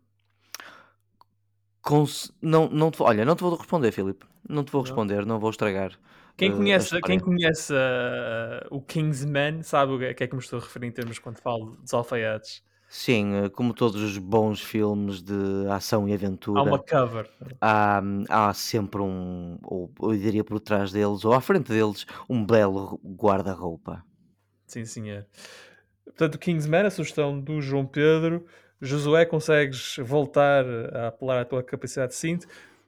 Cons... 1.80 2.30
Não, 2.40 2.68
não 2.68 2.90
te... 2.90 3.02
Olha, 3.02 3.24
não 3.24 3.34
te 3.34 3.42
vou 3.42 3.56
responder, 3.56 3.90
Filipe. 3.90 4.26
Não 4.48 4.62
te 4.62 4.70
vou 4.70 4.82
responder, 4.82 5.20
não, 5.20 5.34
não 5.34 5.40
vou 5.40 5.50
estragar. 5.50 5.98
Quem 6.36 6.52
uh, 6.52 6.56
conhece, 6.56 7.00
quem 7.00 7.18
conhece 7.18 7.72
uh, 7.72 8.66
o 8.70 8.80
Kingsman 8.80 9.62
sabe 9.62 9.92
o 9.92 9.98
que 9.98 10.24
é 10.24 10.26
que 10.26 10.34
me 10.34 10.40
estou 10.40 10.58
a 10.58 10.62
referir 10.62 10.88
em 10.88 10.92
termos 10.92 11.18
quando 11.18 11.38
falo 11.38 11.76
dos 11.76 11.94
alfaiates. 11.94 12.62
Sim, 12.96 13.34
eh, 13.34 13.48
como 13.48 13.74
todos 13.74 14.00
os 14.00 14.18
bons 14.18 14.62
filmes 14.62 15.20
de 15.20 15.66
ação 15.68 16.08
e 16.08 16.14
aventura. 16.14 16.60
Há 16.60 16.62
uma 16.62 16.78
cover. 16.78 17.28
Há, 17.60 18.00
há 18.28 18.54
sempre 18.54 19.02
um, 19.02 19.58
ou 19.64 19.92
eu 20.00 20.16
diria 20.16 20.44
por 20.44 20.60
trás 20.60 20.92
deles, 20.92 21.24
ou 21.24 21.32
à 21.32 21.40
frente 21.40 21.72
deles, 21.72 22.06
um 22.30 22.46
belo 22.46 23.00
guarda-roupa. 23.04 24.04
Sim, 24.68 24.84
senhor. 24.84 25.26
Portanto, 26.04 26.38
Kingsman, 26.38 26.86
a 26.86 26.90
sugestão 26.90 27.40
do 27.40 27.60
João 27.60 27.84
Pedro. 27.84 28.46
Josué, 28.80 29.26
consegues 29.26 29.96
voltar 29.98 30.64
a 30.94 31.08
apelar 31.08 31.40
à 31.40 31.44
tua 31.44 31.64
capacidade 31.64 32.12
de 32.12 32.18
cinto? 32.18 32.46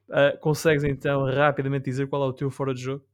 Uh, 0.09 0.39
consegues 0.39 0.85
então 0.85 1.25
rapidamente 1.25 1.87
dizer 1.87 2.07
qual 2.07 2.23
é 2.23 2.27
o 2.27 2.33
teu 2.33 2.49
fora 2.49 2.73
de 2.73 2.81
jogo? 2.81 3.05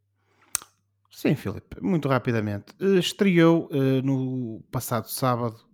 Sim, 1.10 1.34
Filipe, 1.36 1.80
muito 1.80 2.06
rapidamente. 2.06 2.74
Uh, 2.78 2.98
estreou 2.98 3.70
uh, 3.72 4.02
no 4.04 4.62
passado 4.70 5.08
sábado 5.08 5.71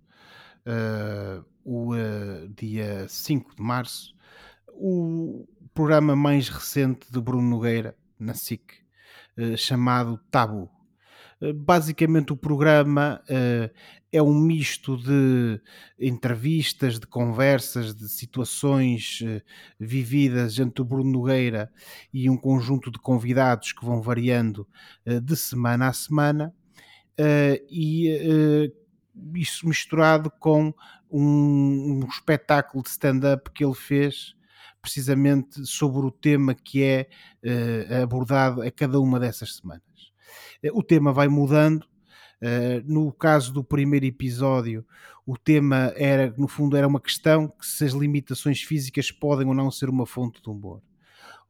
uh, 0.68 1.44
o 1.64 1.94
uh, 1.94 2.48
dia 2.54 3.06
5 3.08 3.56
de 3.56 3.62
março, 3.62 4.14
o 4.68 5.46
programa 5.72 6.14
mais 6.14 6.48
recente 6.48 7.10
de 7.10 7.20
Bruno 7.20 7.48
Nogueira, 7.48 7.96
na 8.18 8.34
SIC, 8.34 8.74
uh, 9.38 9.56
chamado 9.56 10.18
Tabu. 10.30 10.70
Basicamente, 11.54 12.32
o 12.32 12.36
programa 12.36 13.22
é 14.10 14.20
um 14.20 14.34
misto 14.34 14.96
de 14.96 15.60
entrevistas, 15.96 16.98
de 16.98 17.06
conversas, 17.06 17.94
de 17.94 18.08
situações 18.08 19.20
vividas 19.78 20.58
entre 20.58 20.82
o 20.82 20.84
Bruno 20.84 21.12
Nogueira 21.12 21.70
e 22.12 22.28
um 22.28 22.36
conjunto 22.36 22.90
de 22.90 22.98
convidados 22.98 23.70
que 23.70 23.86
vão 23.86 24.02
variando 24.02 24.66
de 25.22 25.36
semana 25.36 25.86
a 25.86 25.92
semana. 25.92 26.52
e 27.70 28.72
isso 29.34 29.66
misturado 29.68 30.30
com 30.30 30.72
um, 31.10 32.00
um 32.02 32.06
espetáculo 32.08 32.82
de 32.82 32.90
stand-up 32.90 33.50
que 33.50 33.64
ele 33.64 33.74
fez 33.74 34.36
precisamente 34.80 35.66
sobre 35.66 36.06
o 36.06 36.10
tema 36.10 36.54
que 36.54 36.82
é 36.82 37.08
uh, 37.44 38.02
abordado 38.02 38.62
a 38.62 38.70
cada 38.70 39.00
uma 39.00 39.18
dessas 39.18 39.56
semanas. 39.56 39.82
Uh, 40.64 40.78
o 40.78 40.82
tema 40.82 41.12
vai 41.12 41.28
mudando. 41.28 41.86
Uh, 42.40 42.80
no 42.86 43.12
caso 43.12 43.52
do 43.52 43.64
primeiro 43.64 44.06
episódio, 44.06 44.86
o 45.26 45.36
tema 45.36 45.92
era, 45.96 46.32
no 46.38 46.46
fundo, 46.46 46.76
era 46.76 46.86
uma 46.86 47.00
questão 47.00 47.48
que 47.48 47.66
se 47.66 47.84
as 47.84 47.92
limitações 47.92 48.62
físicas 48.62 49.10
podem 49.10 49.46
ou 49.48 49.54
não 49.54 49.70
ser 49.70 49.90
uma 49.90 50.06
fonte 50.06 50.40
de 50.40 50.48
humor. 50.48 50.80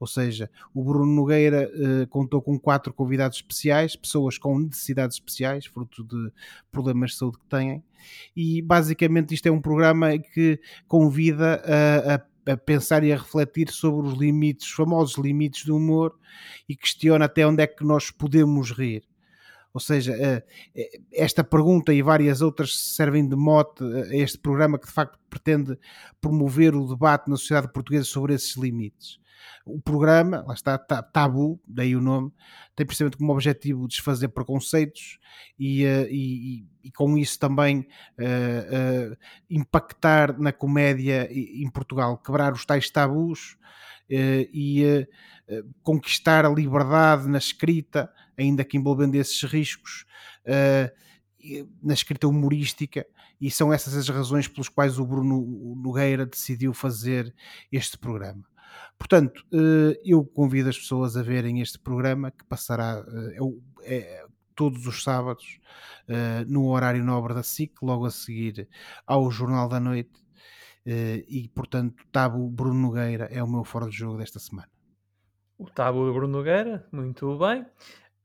Ou 0.00 0.06
seja, 0.06 0.48
o 0.72 0.84
Bruno 0.84 1.12
Nogueira 1.12 1.68
uh, 1.74 2.06
contou 2.06 2.40
com 2.40 2.58
quatro 2.58 2.92
convidados 2.92 3.38
especiais, 3.38 3.96
pessoas 3.96 4.38
com 4.38 4.58
necessidades 4.58 5.16
especiais, 5.16 5.66
fruto 5.66 6.04
de 6.04 6.32
problemas 6.70 7.10
de 7.10 7.16
saúde 7.16 7.38
que 7.38 7.46
têm, 7.46 7.82
e 8.36 8.62
basicamente 8.62 9.34
isto 9.34 9.46
é 9.46 9.50
um 9.50 9.60
programa 9.60 10.16
que 10.16 10.60
convida 10.86 11.60
a, 11.64 12.14
a, 12.14 12.52
a 12.52 12.56
pensar 12.56 13.02
e 13.02 13.12
a 13.12 13.16
refletir 13.16 13.70
sobre 13.70 14.06
os 14.06 14.14
limites, 14.14 14.66
os 14.66 14.72
famosos 14.72 15.18
limites 15.18 15.64
do 15.64 15.76
humor, 15.76 16.16
e 16.68 16.76
questiona 16.76 17.24
até 17.24 17.44
onde 17.44 17.62
é 17.62 17.66
que 17.66 17.84
nós 17.84 18.10
podemos 18.10 18.70
rir. 18.70 19.02
Ou 19.72 19.80
seja, 19.80 20.12
eh, 20.14 20.42
eh, 20.74 21.00
esta 21.12 21.44
pergunta 21.44 21.92
e 21.92 22.02
várias 22.02 22.40
outras 22.40 22.76
servem 22.76 23.28
de 23.28 23.36
mote 23.36 23.84
a 23.84 24.16
este 24.16 24.38
programa 24.38 24.78
que 24.78 24.86
de 24.86 24.92
facto 24.92 25.18
pretende 25.28 25.78
promover 26.20 26.74
o 26.74 26.86
debate 26.86 27.28
na 27.28 27.36
sociedade 27.36 27.72
portuguesa 27.72 28.04
sobre 28.04 28.34
esses 28.34 28.56
limites. 28.56 29.20
O 29.64 29.80
programa, 29.80 30.44
lá 30.46 30.54
está, 30.54 30.78
Tabu, 30.78 31.60
daí 31.66 31.94
o 31.94 32.00
nome, 32.00 32.32
tem 32.74 32.86
precisamente 32.86 33.16
como 33.16 33.32
objetivo 33.32 33.88
desfazer 33.88 34.28
preconceitos 34.28 35.18
e, 35.58 35.84
uh, 35.84 36.06
e, 36.10 36.66
e 36.84 36.90
com 36.92 37.18
isso 37.18 37.38
também 37.38 37.80
uh, 38.18 39.12
uh, 39.12 39.16
impactar 39.50 40.38
na 40.38 40.52
comédia 40.52 41.28
em 41.30 41.68
Portugal, 41.70 42.16
quebrar 42.18 42.52
os 42.52 42.64
tais 42.64 42.88
tabus 42.90 43.56
e 44.10 45.06
conquistar 45.82 46.46
a 46.46 46.48
liberdade 46.48 47.28
na 47.28 47.36
escrita, 47.36 48.10
ainda 48.38 48.64
que 48.64 48.78
envolvendo 48.78 49.14
esses 49.16 49.42
riscos, 49.42 50.06
na 51.82 51.92
escrita 51.92 52.26
humorística, 52.26 53.06
e 53.38 53.50
são 53.50 53.70
essas 53.70 53.94
as 53.94 54.08
razões 54.08 54.48
pelas 54.48 54.70
quais 54.70 54.98
o 54.98 55.04
Bruno 55.04 55.76
Nogueira 55.76 56.24
decidiu 56.24 56.72
fazer 56.72 57.34
este 57.70 57.98
programa. 57.98 58.47
Portanto, 58.98 59.44
eu 60.04 60.24
convido 60.24 60.68
as 60.68 60.76
pessoas 60.76 61.16
a 61.16 61.22
verem 61.22 61.60
este 61.60 61.78
programa 61.78 62.30
que 62.30 62.44
passará 62.44 63.04
é, 63.82 63.96
é, 63.96 64.26
todos 64.54 64.86
os 64.86 65.02
sábados 65.02 65.60
no 66.48 66.68
horário 66.70 67.04
nobre 67.04 67.32
da 67.32 67.42
SIC, 67.42 67.74
logo 67.80 68.06
a 68.06 68.10
seguir 68.10 68.68
ao 69.06 69.30
Jornal 69.30 69.68
da 69.68 69.78
Noite. 69.78 70.20
e, 70.84 71.48
portanto, 71.54 72.02
Tabo 72.10 72.48
Bruno 72.48 72.80
Nogueira 72.80 73.26
é 73.30 73.42
o 73.42 73.48
meu 73.48 73.62
fora 73.62 73.88
de 73.88 73.96
jogo 73.96 74.18
desta 74.18 74.38
semana. 74.38 74.68
O 75.56 75.70
Tabo 75.70 76.12
Bruno 76.12 76.38
Nogueira, 76.38 76.86
muito 76.90 77.38
bem. 77.38 77.64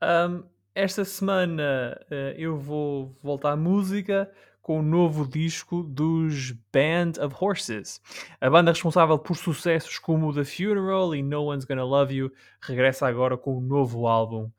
Um, 0.02 0.44
esta 0.74 1.06
semana 1.06 2.00
eu 2.36 2.58
vou 2.58 3.16
voltar 3.22 3.52
à 3.52 3.56
música 3.56 4.32
com 4.64 4.80
o 4.80 4.82
novo 4.82 5.28
disco 5.28 5.84
dos 5.84 6.51
Band 6.72 7.22
of 7.22 7.36
Horses. 7.38 8.01
A 8.39 8.49
banda 8.49 8.72
responsável 8.72 9.20
por 9.20 9.36
sucessos 9.36 9.99
como 9.99 10.34
The 10.34 10.45
Funeral 10.45 11.14
e 11.14 11.22
No 11.22 11.43
One's 11.47 11.66
Gonna 11.66 11.84
Love 11.84 12.16
You 12.16 12.32
regressa 12.61 13.05
agora 13.05 13.38
com 13.38 13.57
um 13.57 13.61
novo 13.61 14.07
álbum. 14.07 14.49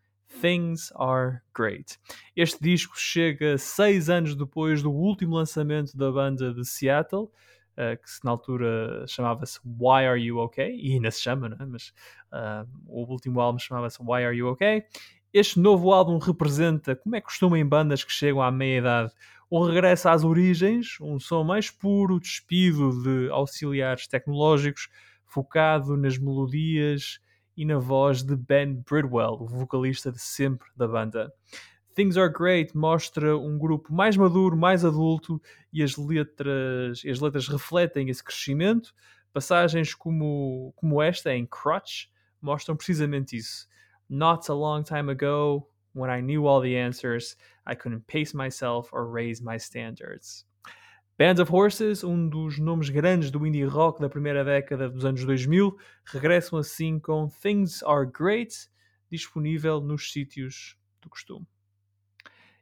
Things 0.42 0.92
Are 0.96 1.40
Great. 1.56 1.98
Este 2.36 2.62
disco 2.62 2.98
chega 2.98 3.56
seis 3.56 4.10
anos 4.10 4.36
depois 4.36 4.82
do 4.82 4.92
último 4.92 5.36
lançamento 5.36 5.96
da 5.96 6.12
banda 6.12 6.52
de 6.52 6.66
Seattle, 6.66 7.22
uh, 7.22 7.96
que 7.96 8.24
na 8.24 8.32
altura 8.32 9.06
chamava-se 9.08 9.58
Why 9.64 10.04
Are 10.04 10.20
You 10.20 10.38
Okay? 10.40 10.76
E 10.76 10.92
ainda 10.92 11.10
se 11.10 11.22
chama, 11.22 11.48
não 11.48 11.56
é? 11.58 11.64
Mas 11.64 11.94
uh, 12.30 12.68
o 12.86 13.10
último 13.10 13.40
álbum 13.40 13.58
chamava-se 13.58 14.02
Why 14.02 14.24
Are 14.24 14.36
You 14.36 14.48
Okay? 14.48 14.84
Este 15.32 15.58
novo 15.58 15.92
álbum 15.92 16.18
representa, 16.18 16.94
como 16.94 17.16
é 17.16 17.20
costume 17.20 17.58
em 17.58 17.66
bandas 17.66 18.04
que 18.04 18.12
chegam 18.12 18.40
à 18.40 18.52
meia-idade, 18.52 19.12
um 19.50 19.62
regresso 19.62 20.08
às 20.08 20.24
origens, 20.24 20.98
um 21.00 21.18
som 21.18 21.44
mais 21.44 21.70
puro, 21.70 22.18
despido 22.18 23.02
de 23.02 23.30
auxiliares 23.30 24.06
tecnológicos, 24.06 24.88
focado 25.26 25.96
nas 25.96 26.18
melodias 26.18 27.20
e 27.56 27.64
na 27.64 27.78
voz 27.78 28.22
de 28.22 28.36
Ben 28.36 28.82
Bridwell, 28.88 29.38
o 29.40 29.46
vocalista 29.46 30.10
de 30.10 30.20
sempre 30.20 30.68
da 30.76 30.88
banda. 30.88 31.32
Things 31.94 32.16
Are 32.16 32.32
Great 32.32 32.76
mostra 32.76 33.38
um 33.38 33.56
grupo 33.56 33.92
mais 33.94 34.16
maduro, 34.16 34.56
mais 34.56 34.84
adulto 34.84 35.40
e 35.72 35.82
as 35.82 35.96
letras, 35.96 37.02
as 37.08 37.20
letras 37.20 37.46
refletem 37.46 38.08
esse 38.08 38.22
crescimento. 38.22 38.92
Passagens 39.32 39.94
como, 39.94 40.72
como 40.76 41.00
esta 41.00 41.32
em 41.34 41.46
Crutch 41.46 42.06
mostram 42.40 42.76
precisamente 42.76 43.36
isso. 43.36 43.68
Not 44.08 44.50
a 44.50 44.54
long 44.54 44.82
time 44.82 45.12
ago, 45.12 45.68
when 45.94 46.10
I 46.10 46.20
knew 46.20 46.46
all 46.46 46.60
the 46.60 46.76
answers, 46.76 47.36
I 47.64 47.74
couldn't 47.74 48.06
pace 48.06 48.34
myself 48.34 48.90
or 48.92 49.06
raise 49.06 49.40
my 49.40 49.56
standards. 49.56 50.44
Band 51.16 51.38
of 51.38 51.48
Horses, 51.48 52.02
um 52.02 52.28
dos 52.28 52.58
nomes 52.58 52.90
grandes 52.90 53.30
do 53.30 53.46
indie 53.46 53.64
rock 53.64 54.00
da 54.00 54.08
primeira 54.08 54.44
década 54.44 54.90
dos 54.90 55.04
anos 55.04 55.24
2000, 55.24 55.72
regressam 56.04 56.58
assim 56.58 56.98
com 56.98 57.28
Things 57.28 57.82
Are 57.84 58.04
Great, 58.04 58.68
disponível 59.08 59.80
nos 59.80 60.10
sítios 60.10 60.76
do 61.00 61.08
costume. 61.08 61.46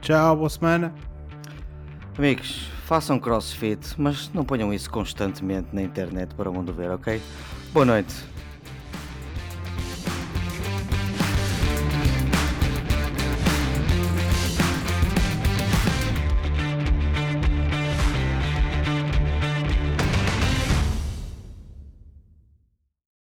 Tchau, 0.00 0.36
boa 0.36 0.48
semana. 0.48 0.94
Amigos, 2.16 2.70
façam 2.84 3.18
crossfit, 3.18 3.94
mas 3.98 4.30
não 4.32 4.44
ponham 4.44 4.72
isso 4.72 4.90
constantemente 4.90 5.68
na 5.72 5.82
internet 5.82 6.34
para 6.34 6.48
o 6.48 6.54
mundo 6.54 6.72
ver, 6.72 6.90
ok? 6.90 7.20
Boa 7.72 7.84
noite. 7.84 8.14